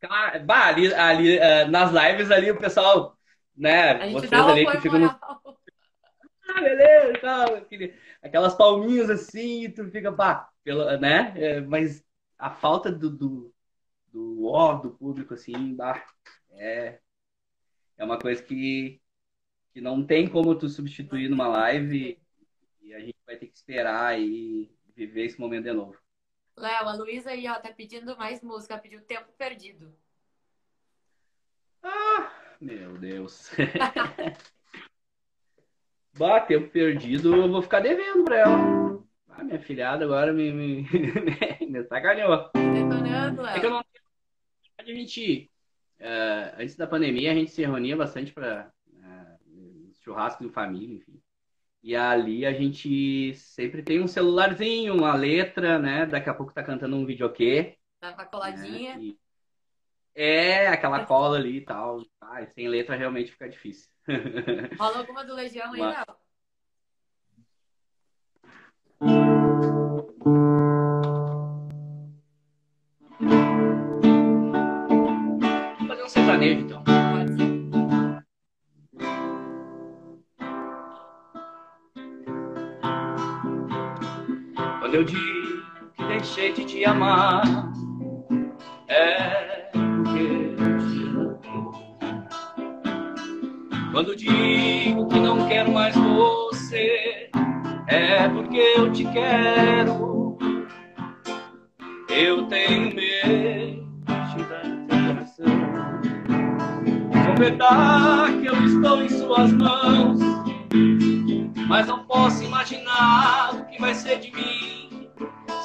Cara, 0.00 0.38
bah, 0.38 0.66
ali, 0.68 0.92
ali, 0.94 1.38
eh, 1.38 1.64
nas 1.66 1.90
lives 1.92 2.30
ali 2.30 2.50
o 2.50 2.58
pessoal, 2.58 3.18
né? 3.56 3.92
A 4.02 4.06
Vocês 4.06 4.46
ali 4.48 4.66
que 4.70 4.78
ficam 4.78 4.98
no 5.00 5.08
ah, 6.48 6.60
beleza, 6.60 7.18
tal, 7.20 7.54
aquele- 7.56 7.94
aquelas 8.22 8.54
palminhas 8.54 9.10
assim, 9.10 9.64
e 9.64 9.68
tu 9.72 9.90
fica, 9.90 10.12
pá, 10.12 10.48
pela, 10.64 10.96
né? 10.98 11.32
É, 11.36 11.60
mas 11.60 12.04
a 12.38 12.50
falta 12.50 12.90
do, 12.92 13.10
do, 13.10 13.54
do 14.12 14.46
ó 14.46 14.74
do 14.76 14.90
público, 14.92 15.34
assim, 15.34 15.74
bah, 15.74 16.04
é, 16.52 17.00
é 17.96 18.04
uma 18.04 18.18
coisa 18.18 18.42
que, 18.42 19.00
que 19.72 19.80
não 19.80 20.04
tem 20.06 20.28
como 20.28 20.54
tu 20.58 20.68
substituir 20.68 21.28
numa 21.28 21.48
live 21.48 22.18
e 22.82 22.94
a 22.94 23.00
gente 23.00 23.16
vai 23.26 23.36
ter 23.36 23.46
que 23.46 23.56
esperar 23.56 24.18
e 24.20 24.70
viver 24.94 25.24
esse 25.26 25.40
momento 25.40 25.64
de 25.64 25.72
novo. 25.72 25.96
Léo, 26.56 26.88
a 26.88 26.94
Luísa 26.94 27.30
aí, 27.30 27.46
ó, 27.48 27.58
tá 27.58 27.72
pedindo 27.72 28.16
mais 28.16 28.42
música, 28.42 28.78
pediu 28.78 29.02
Tempo 29.02 29.30
Perdido. 29.36 29.94
Ah, 31.82 32.32
meu 32.60 32.96
Deus. 32.98 33.50
Bah, 36.18 36.40
tempo 36.40 36.70
perdido, 36.70 37.36
eu 37.36 37.50
vou 37.50 37.60
ficar 37.60 37.80
devendo 37.80 38.24
pra 38.24 38.38
ela. 38.38 39.04
Ah, 39.28 39.44
minha 39.44 39.60
filhada 39.60 40.06
agora 40.06 40.32
me, 40.32 40.50
me, 40.50 40.82
me 41.68 41.84
sacaneou. 41.84 42.50
Detonando, 42.54 43.46
É 43.46 43.60
que 43.60 43.66
eu 43.66 43.70
Léo. 43.70 43.70
não 43.70 43.84
tenho 44.82 44.98
a 46.00 46.04
eh, 46.04 46.54
antes 46.58 46.76
da 46.76 46.86
pandemia 46.86 47.32
a 47.32 47.34
gente 47.34 47.50
se 47.50 47.64
reunia 47.64 47.96
bastante 47.96 48.32
para 48.32 48.70
churrasco 50.06 50.44
de 50.44 50.50
família, 50.50 50.96
enfim. 50.96 51.20
E 51.82 51.96
ali 51.96 52.46
a 52.46 52.52
gente 52.52 53.34
sempre 53.34 53.82
tem 53.82 54.00
um 54.00 54.06
celularzinho, 54.06 54.94
uma 54.94 55.14
letra, 55.14 55.78
né? 55.78 56.06
Daqui 56.06 56.30
a 56.30 56.34
pouco 56.34 56.52
tá 56.52 56.62
cantando 56.62 56.96
um 56.96 57.04
videokê. 57.04 57.76
Dá 58.00 58.12
uma 58.12 58.24
coladinha. 58.24 58.96
Né? 58.96 59.02
E... 59.02 59.18
É, 60.14 60.68
aquela 60.68 61.04
cola 61.04 61.36
ali 61.36 61.58
e 61.58 61.60
tal. 61.60 62.02
Ah, 62.20 62.44
sem 62.46 62.68
letra 62.68 62.96
realmente 62.96 63.32
fica 63.32 63.48
difícil. 63.48 63.88
Rola 64.78 64.98
alguma 64.98 65.24
do 65.24 65.34
Legião 65.34 65.72
aí, 65.72 65.80
Mas... 65.80 66.04
não? 66.06 66.16
Sertanejo 76.36 76.60
então. 76.60 76.84
Quando 84.80 84.94
eu 84.94 85.04
digo 85.04 85.62
que 85.94 86.04
deixei 86.04 86.52
de 86.52 86.64
te 86.64 86.84
amar, 86.84 87.42
é 88.88 89.70
porque 89.72 90.52
eu 90.58 90.78
te 90.78 91.02
amo. 91.08 91.72
Quando 93.92 94.14
digo 94.14 95.08
que 95.08 95.18
não 95.18 95.48
quero 95.48 95.72
mais 95.72 95.96
você, 95.96 97.30
é 97.88 98.28
porque 98.28 98.58
eu 98.76 98.92
te 98.92 99.04
quero. 99.06 100.05
Que 107.36 108.46
eu 108.46 108.64
estou 108.64 109.02
em 109.02 109.08
suas 109.10 109.52
mãos, 109.52 110.18
mas 111.68 111.86
não 111.86 112.02
posso 112.04 112.42
imaginar 112.42 113.50
o 113.54 113.66
que 113.66 113.78
vai 113.78 113.94
ser 113.94 114.20
de 114.20 114.32
mim 114.32 115.10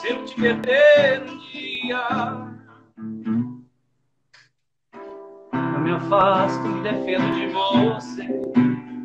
se 0.01 0.09
eu 0.09 0.25
te 0.25 0.35
perder 0.35 1.23
um 1.23 1.37
dia. 1.49 2.07
Eu 5.73 5.79
me 5.79 5.91
afasto, 5.91 6.61
me 6.61 6.83
defendo 6.83 7.33
de 7.35 7.47
você, 7.47 8.27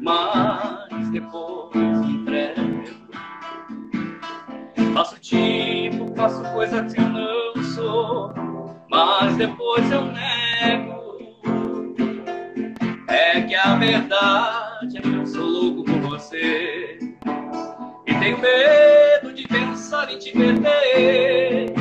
mas 0.02 1.08
depois 1.10 2.00
me 2.00 2.14
entrego. 2.14 2.82
Faço 4.92 5.20
tipo, 5.20 6.12
faço 6.16 6.42
coisas 6.52 6.92
que 6.92 7.00
eu 7.00 7.08
não 7.10 7.62
sou, 7.62 8.34
mas 8.90 9.36
depois 9.36 9.88
eu 9.92 10.04
nego. 10.06 10.45
Verdade 13.86 14.98
é 14.98 15.00
que 15.00 15.14
eu 15.14 15.26
sou 15.26 15.44
louco 15.44 15.84
por 15.84 16.00
você. 16.00 16.98
E 18.06 18.14
tenho 18.14 18.38
medo 18.38 19.32
de 19.32 19.46
pensar 19.46 20.12
em 20.12 20.18
te 20.18 20.32
perder. 20.32 21.72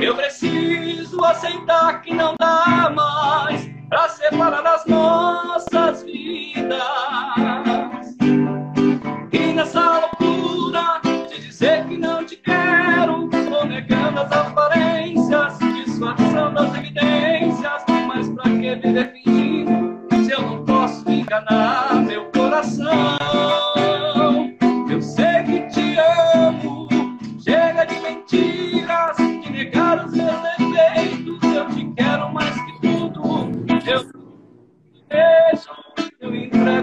Eu 0.00 0.16
preciso 0.16 1.24
aceitar 1.24 2.02
que 2.02 2.12
não 2.12 2.34
dá 2.38 2.90
mais 2.94 3.70
pra 3.88 4.08
separar 4.08 4.66
as 4.66 4.84
nossas 4.86 5.33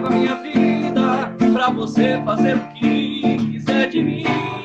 entrego 0.02 0.06
a 0.06 0.10
minha 0.10 0.34
vida 0.36 1.52
pra 1.52 1.70
você 1.70 2.20
fazer 2.24 2.56
o 2.56 2.68
que 2.74 3.36
quiser 3.38 3.88
de 3.88 4.02
mim. 4.02 4.61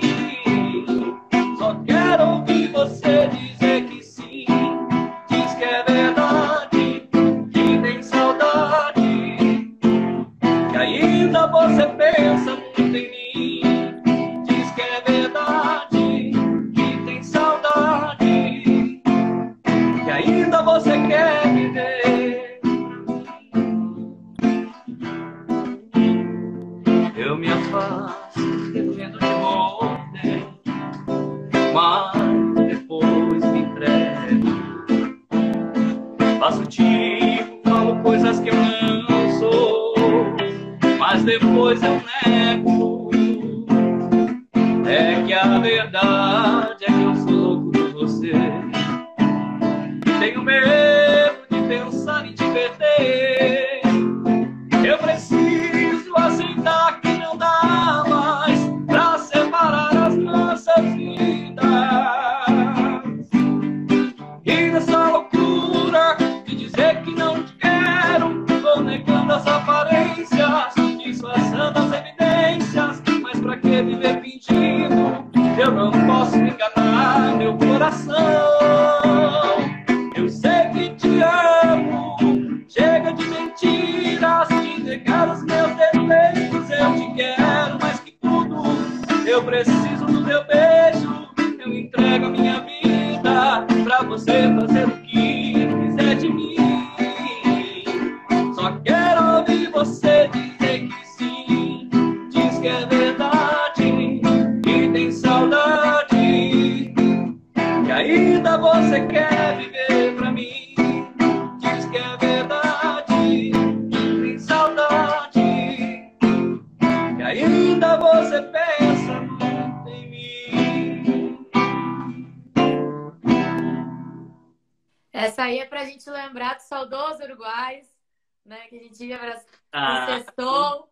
Né? 128.48 128.68
Que 128.68 128.76
a 128.78 128.80
gente 128.84 129.06
ia 129.06 129.20
pra 129.20 129.42
Ah. 129.72 130.06
sextou, 130.20 130.90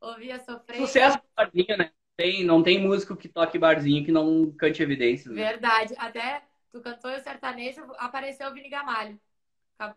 ouvia 0.00 0.38
sofrer. 0.40 0.76
Sucesso 0.78 1.16
do 1.18 1.24
barzinho, 1.36 1.78
né? 1.78 1.92
Tem, 2.16 2.44
não 2.44 2.62
tem 2.62 2.80
músico 2.80 3.14
que 3.16 3.28
toque 3.28 3.58
barzinho 3.58 4.04
que 4.04 4.12
não 4.12 4.50
cante 4.52 4.82
evidências. 4.82 5.34
né? 5.34 5.42
Verdade. 5.50 5.94
Até 5.98 6.42
tu 6.72 6.80
cantou 6.80 7.10
o 7.10 7.20
sertanejo, 7.20 7.82
apareceu 7.98 8.48
o 8.50 8.54
Vini 8.54 8.68
Gamalho. 8.68 9.18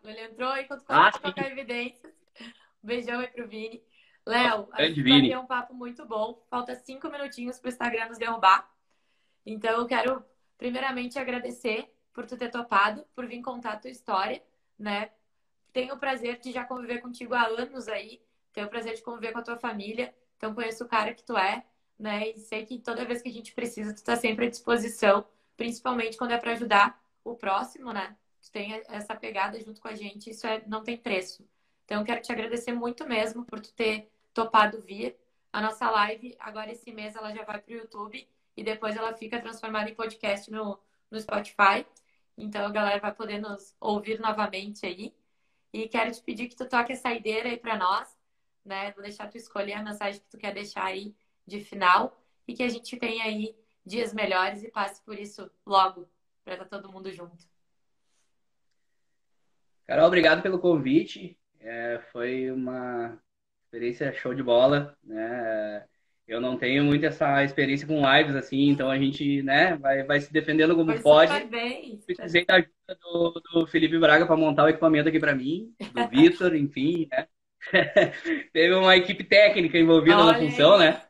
Ele 0.04 0.20
entrou 0.24 0.54
enquanto 0.58 0.82
Ah, 0.88 1.10
começou 1.10 1.20
a 1.22 1.32
tocar 1.32 1.50
evidências. 1.50 2.12
Um 2.40 2.44
beijão 2.86 3.20
aí 3.20 3.28
pro 3.28 3.48
Vini. 3.48 3.82
Léo, 4.26 4.68
a 4.72 4.82
gente 4.84 5.02
Vini. 5.02 5.22
bateu 5.28 5.40
um 5.40 5.46
papo 5.46 5.74
muito 5.74 6.04
bom. 6.04 6.44
Falta 6.50 6.74
cinco 6.74 7.08
minutinhos 7.08 7.58
pro 7.58 7.70
Instagram 7.70 8.08
nos 8.08 8.18
derrubar. 8.18 8.70
Então 9.46 9.78
eu 9.80 9.86
quero 9.86 10.22
primeiramente 10.58 11.18
agradecer 11.18 11.90
por 12.12 12.26
tu 12.26 12.36
ter 12.36 12.50
topado, 12.50 13.02
por 13.14 13.26
vir 13.26 13.40
contar 13.40 13.72
a 13.72 13.76
tua 13.78 13.90
história, 13.90 14.42
né? 14.78 15.10
Tenho 15.72 15.94
o 15.94 15.98
prazer 15.98 16.38
de 16.38 16.52
já 16.52 16.64
conviver 16.64 17.00
contigo 17.00 17.34
há 17.34 17.46
anos 17.46 17.88
aí. 17.88 18.20
Tenho 18.52 18.66
o 18.66 18.70
prazer 18.70 18.94
de 18.94 19.02
conviver 19.02 19.32
com 19.32 19.38
a 19.38 19.42
tua 19.42 19.56
família. 19.56 20.14
Então 20.36 20.54
conheço 20.54 20.84
o 20.84 20.88
cara 20.88 21.14
que 21.14 21.22
tu 21.22 21.36
é, 21.36 21.64
né? 21.98 22.30
E 22.30 22.38
sei 22.38 22.64
que 22.64 22.78
toda 22.78 23.04
vez 23.04 23.22
que 23.22 23.28
a 23.28 23.32
gente 23.32 23.52
precisa, 23.52 23.94
tu 23.94 24.02
tá 24.02 24.16
sempre 24.16 24.46
à 24.46 24.50
disposição, 24.50 25.24
principalmente 25.56 26.16
quando 26.16 26.32
é 26.32 26.38
para 26.38 26.52
ajudar 26.52 27.00
o 27.22 27.34
próximo, 27.34 27.92
né? 27.92 28.16
Tu 28.42 28.50
tem 28.50 28.82
essa 28.88 29.14
pegada 29.14 29.60
junto 29.60 29.80
com 29.80 29.88
a 29.88 29.94
gente, 29.94 30.30
isso 30.30 30.46
é, 30.46 30.62
não 30.66 30.82
tem 30.82 30.96
preço. 30.96 31.46
Então 31.84 32.02
quero 32.04 32.22
te 32.22 32.32
agradecer 32.32 32.72
muito 32.72 33.06
mesmo 33.06 33.44
por 33.44 33.60
tu 33.60 33.72
ter 33.74 34.10
topado 34.32 34.80
vir. 34.80 35.16
A 35.52 35.60
nossa 35.60 35.90
live, 35.90 36.36
agora 36.38 36.70
esse 36.72 36.92
mês, 36.92 37.16
ela 37.16 37.34
já 37.34 37.44
vai 37.44 37.60
para 37.60 37.74
o 37.74 37.76
YouTube 37.76 38.26
e 38.56 38.62
depois 38.62 38.96
ela 38.96 39.12
fica 39.12 39.40
transformada 39.40 39.90
em 39.90 39.94
podcast 39.94 40.50
no, 40.50 40.78
no 41.10 41.20
Spotify. 41.20 41.84
Então 42.38 42.64
a 42.64 42.70
galera 42.70 43.00
vai 43.00 43.12
poder 43.12 43.40
nos 43.40 43.74
ouvir 43.80 44.20
novamente 44.20 44.86
aí. 44.86 45.12
E 45.72 45.88
quero 45.88 46.10
te 46.10 46.22
pedir 46.22 46.48
que 46.48 46.56
tu 46.56 46.68
toque 46.68 46.92
a 46.92 46.96
saideira 46.96 47.48
aí 47.48 47.56
para 47.56 47.76
nós, 47.76 48.18
né? 48.64 48.92
Vou 48.92 49.02
deixar 49.02 49.28
tu 49.28 49.36
escolher 49.36 49.74
a 49.74 49.82
mensagem 49.82 50.20
que 50.20 50.28
tu 50.28 50.38
quer 50.38 50.52
deixar 50.52 50.84
aí 50.84 51.14
de 51.46 51.60
final 51.60 52.20
e 52.46 52.54
que 52.54 52.62
a 52.62 52.68
gente 52.68 52.96
tenha 52.96 53.24
aí 53.24 53.56
dias 53.84 54.12
melhores 54.12 54.62
e 54.62 54.70
passe 54.70 55.02
por 55.04 55.18
isso 55.18 55.50
logo, 55.64 56.08
para 56.44 56.54
estar 56.54 56.66
tá 56.66 56.78
todo 56.78 56.92
mundo 56.92 57.12
junto. 57.12 57.48
Carol, 59.86 60.06
obrigado 60.06 60.42
pelo 60.42 60.58
convite. 60.58 61.38
É, 61.58 62.00
foi 62.12 62.50
uma 62.50 63.20
experiência 63.64 64.12
show 64.12 64.34
de 64.34 64.42
bola, 64.42 64.96
né? 65.02 65.86
Eu 66.30 66.40
não 66.40 66.56
tenho 66.56 66.84
muito 66.84 67.04
essa 67.04 67.42
experiência 67.42 67.88
com 67.88 68.08
lives 68.08 68.36
assim, 68.36 68.68
então 68.68 68.88
a 68.88 68.96
gente, 68.96 69.42
né, 69.42 69.76
vai, 69.76 70.04
vai 70.04 70.20
se 70.20 70.32
defendendo 70.32 70.76
como 70.76 70.92
Foi 70.92 71.02
pode. 71.02 71.44
Bem. 71.46 72.00
Precisei 72.06 72.44
da 72.44 72.54
ajuda 72.54 72.98
do, 73.02 73.42
do 73.52 73.66
Felipe 73.66 73.98
Braga 73.98 74.24
para 74.24 74.36
montar 74.36 74.62
o 74.62 74.68
equipamento 74.68 75.08
aqui 75.08 75.18
para 75.18 75.34
mim, 75.34 75.74
do 75.92 76.06
Vitor, 76.08 76.54
enfim, 76.54 77.08
né? 77.10 77.26
Teve 78.52 78.74
uma 78.74 78.96
equipe 78.96 79.24
técnica 79.24 79.76
envolvida 79.76 80.18
Olha 80.18 80.32
na 80.32 80.38
função, 80.38 80.74
aí. 80.74 80.90
né? 80.90 81.02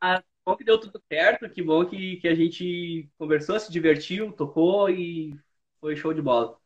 Ah, 0.00 0.22
bom 0.46 0.56
que 0.56 0.64
deu 0.64 0.80
tudo 0.80 0.98
certo, 1.12 1.46
que 1.50 1.62
bom 1.62 1.84
que, 1.84 2.16
que 2.16 2.26
a 2.26 2.34
gente 2.34 3.06
conversou, 3.18 3.60
se 3.60 3.70
divertiu, 3.70 4.32
tocou 4.32 4.88
e 4.88 5.38
foi 5.78 5.94
show 5.94 6.14
de 6.14 6.22
bola. 6.22 6.56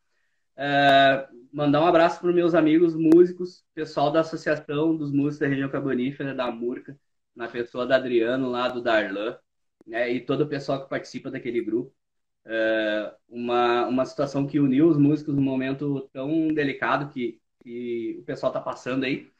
Uh, 0.56 1.48
mandar 1.52 1.82
um 1.82 1.86
abraço 1.86 2.20
para 2.20 2.32
meus 2.32 2.54
amigos 2.54 2.94
músicos, 2.94 3.64
pessoal 3.74 4.12
da 4.12 4.20
Associação 4.20 4.96
dos 4.96 5.10
Músicos 5.10 5.40
da 5.40 5.48
Região 5.48 5.68
Carbonífera, 5.68 6.32
da 6.32 6.48
Murca, 6.48 6.96
na 7.38 7.48
pessoa 7.48 7.86
da 7.86 7.96
Adriano, 7.96 8.50
lá 8.50 8.68
do 8.68 8.82
Darlan, 8.82 9.38
né, 9.86 10.10
e 10.10 10.20
todo 10.20 10.42
o 10.42 10.48
pessoal 10.48 10.82
que 10.82 10.90
participa 10.90 11.30
daquele 11.30 11.62
grupo. 11.62 11.94
Uh, 12.44 13.14
uma, 13.28 13.86
uma 13.86 14.04
situação 14.06 14.46
que 14.46 14.58
uniu 14.58 14.88
os 14.88 14.98
músicos 14.98 15.34
num 15.34 15.42
momento 15.42 16.08
tão 16.12 16.48
delicado 16.48 17.12
que, 17.12 17.40
que 17.62 18.16
o 18.20 18.24
pessoal 18.24 18.50
está 18.50 18.60
passando 18.60 19.04
aí. 19.04 19.30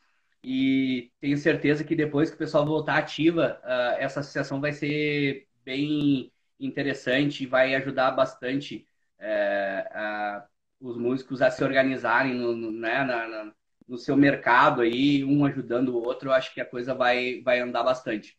E 0.42 1.10
tenho 1.20 1.36
certeza 1.38 1.82
que 1.84 1.96
depois 1.96 2.30
que 2.30 2.36
o 2.36 2.38
pessoal 2.38 2.64
voltar 2.64 2.98
ativa, 2.98 3.60
uh, 3.64 3.98
essa 3.98 4.20
associação 4.20 4.60
vai 4.60 4.72
ser 4.72 5.48
bem 5.64 6.32
interessante 6.60 7.42
e 7.42 7.46
vai 7.46 7.74
ajudar 7.74 8.12
bastante 8.12 8.86
uh, 9.20 10.42
os 10.80 10.96
músicos 10.96 11.42
a 11.42 11.50
se 11.50 11.64
organizarem 11.64 12.34
no, 12.34 12.54
no, 12.54 12.70
né, 12.70 13.02
na, 13.04 13.28
na, 13.28 13.54
no 13.88 13.98
seu 13.98 14.16
mercado 14.16 14.82
aí, 14.82 15.24
um 15.24 15.44
ajudando 15.44 15.90
o 15.90 16.02
outro. 16.02 16.28
Eu 16.28 16.34
acho 16.34 16.52
que 16.52 16.60
a 16.60 16.66
coisa 16.66 16.94
vai, 16.94 17.40
vai 17.42 17.60
andar 17.60 17.82
bastante. 17.82 18.38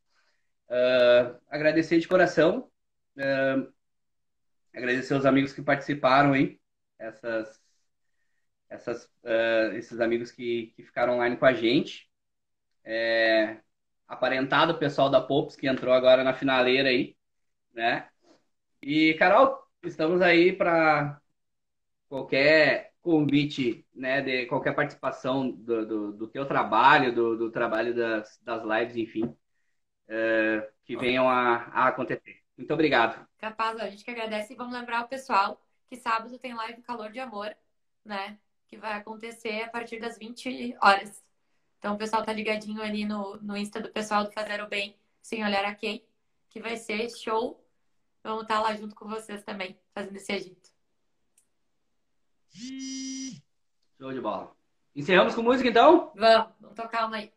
Uh, 0.69 1.35
agradecer 1.49 1.99
de 1.99 2.07
coração, 2.07 2.69
agradecer 4.73 5.13
aos 5.15 5.25
amigos 5.25 5.51
que 5.51 5.61
participaram 5.61 6.33
aí, 6.33 6.59
essas 6.99 7.59
essas, 8.69 9.05
uh, 9.23 9.73
esses 9.75 9.99
amigos 9.99 10.31
que, 10.31 10.67
que 10.75 10.83
ficaram 10.83 11.15
online 11.15 11.37
com 11.37 11.45
a 11.45 11.53
gente. 11.53 12.07
É, 12.83 13.57
aparentado 14.07 14.73
o 14.73 14.79
pessoal 14.79 15.09
da 15.09 15.21
Pops 15.21 15.55
que 15.55 15.67
entrou 15.67 15.93
agora 15.93 16.23
na 16.23 16.33
finaleira 16.33 16.89
aí, 16.89 17.15
né? 17.73 18.09
E, 18.81 19.13
Carol, 19.15 19.59
estamos 19.83 20.21
aí 20.21 20.53
para 20.53 21.19
qualquer 22.07 22.88
convite, 23.01 23.85
né, 23.93 24.21
de 24.21 24.45
qualquer 24.45 24.75
participação 24.75 25.49
do, 25.49 25.85
do, 25.85 26.13
do 26.13 26.27
teu 26.27 26.45
trabalho, 26.45 27.13
do, 27.13 27.37
do, 27.37 27.51
trabalho 27.51 27.95
das, 27.95 28.39
das 28.41 28.63
lives, 28.63 28.95
enfim, 28.97 29.35
é, 30.07 30.69
que 30.83 30.97
venham 30.97 31.29
a, 31.29 31.55
a 31.71 31.87
acontecer. 31.87 32.41
Muito 32.57 32.73
obrigado. 32.73 33.25
Capaz, 33.37 33.79
a 33.79 33.89
gente 33.89 34.03
que 34.03 34.11
agradece 34.11 34.53
e 34.53 34.55
vamos 34.55 34.73
lembrar 34.73 35.05
o 35.05 35.07
pessoal 35.07 35.61
que 35.87 35.95
sábado 35.95 36.37
tem 36.37 36.53
live 36.53 36.81
Calor 36.81 37.11
de 37.11 37.19
Amor, 37.19 37.55
né? 38.03 38.37
que 38.69 38.77
vai 38.77 38.93
acontecer 38.93 39.63
a 39.63 39.69
partir 39.69 39.99
das 39.99 40.17
20 40.17 40.77
horas. 40.81 41.23
Então, 41.79 41.95
o 41.95 41.97
pessoal 41.97 42.23
tá 42.23 42.31
ligadinho 42.31 42.81
ali 42.81 43.03
no, 43.03 43.37
no 43.37 43.57
Insta 43.57 43.81
do 43.81 43.89
pessoal 43.89 44.23
do 44.23 44.31
Fazer 44.31 44.61
o 44.61 44.67
Bem, 44.67 44.95
sem 45.21 45.43
olhar 45.43 45.65
a 45.65 45.73
quem, 45.73 46.05
que 46.49 46.61
vai 46.61 46.77
ser 46.77 47.09
show. 47.09 47.65
Vamos 48.23 48.43
estar 48.43 48.57
tá 48.57 48.61
lá 48.61 48.75
junto 48.75 48.95
com 48.95 49.07
vocês 49.07 49.43
também, 49.43 49.79
fazendo 49.93 50.15
esse 50.15 50.31
agito. 50.31 50.69
Show 53.97 54.13
de 54.13 54.21
bola. 54.21 54.51
Encerramos 54.95 55.35
com 55.35 55.41
música, 55.41 55.69
então? 55.69 56.11
Vamos, 56.15 56.47
vamos 56.59 56.75
tocar 56.75 57.07
uma 57.07 57.17
aí. 57.17 57.31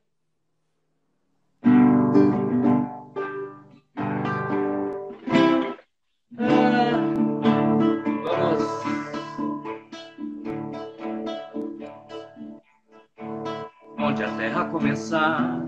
onde 14.13 14.23
a 14.25 14.37
terra 14.37 14.65
começar. 14.67 15.65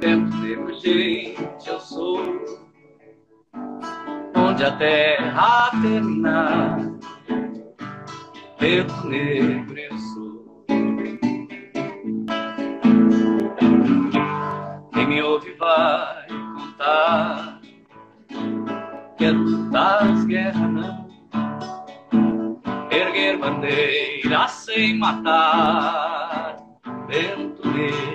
Vento 0.00 0.36
negro, 0.38 0.74
gente, 0.80 1.68
eu 1.68 1.80
sou. 1.80 2.63
Onde 4.54 4.64
a 4.66 4.76
terra 4.76 5.70
terminar. 5.82 6.78
Vento 8.60 9.06
negro, 9.08 9.76
eu 9.76 9.98
sou. 9.98 10.64
Quem 14.92 15.06
me 15.08 15.22
ouve 15.22 15.54
vai 15.54 16.28
contar. 16.28 17.60
Quero 19.18 19.38
lutar 19.38 20.04
as 20.04 20.24
guerras, 20.24 20.70
não 20.70 21.04
erguer 22.92 23.36
bandeira 23.36 24.46
sem 24.46 25.00
matar. 25.00 26.58
Vento 27.08 27.68
negro 27.70 28.13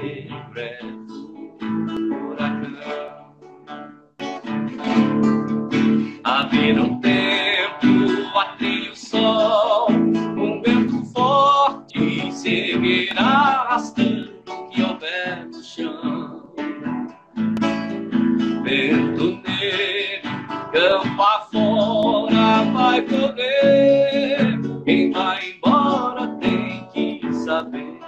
vai 22.90 23.02
correr. 23.04 24.60
Quem 24.84 25.12
vai 25.12 25.52
embora 25.52 26.28
tem 26.40 26.88
que 26.92 27.34
saber. 27.34 28.00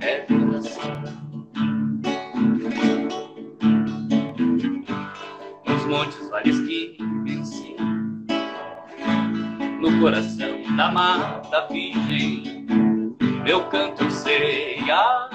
É 0.00 0.26
vida 0.28 0.58
assim. 0.58 0.80
Nos 5.66 5.86
montes, 5.86 6.28
vales 6.30 6.60
que 6.66 6.98
venci. 7.24 7.76
No 9.80 10.00
coração 10.00 10.76
da 10.76 10.90
mata 10.90 11.68
virgem. 11.70 12.66
Meu 13.44 13.64
canto 13.68 14.02
eu 14.02 14.10
sei 14.10 14.90
a 14.90 15.30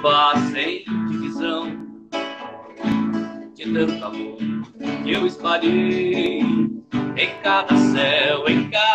creva 0.00 0.34
sem 0.52 0.84
divisão 1.08 1.76
de 3.54 3.72
tanto 3.72 4.04
amor 4.04 4.38
que 5.04 5.12
eu 5.12 5.26
espalhei 5.26 6.40
em 6.40 7.42
cada 7.42 7.76
céu, 7.76 8.48
em 8.48 8.70
cada 8.70 8.89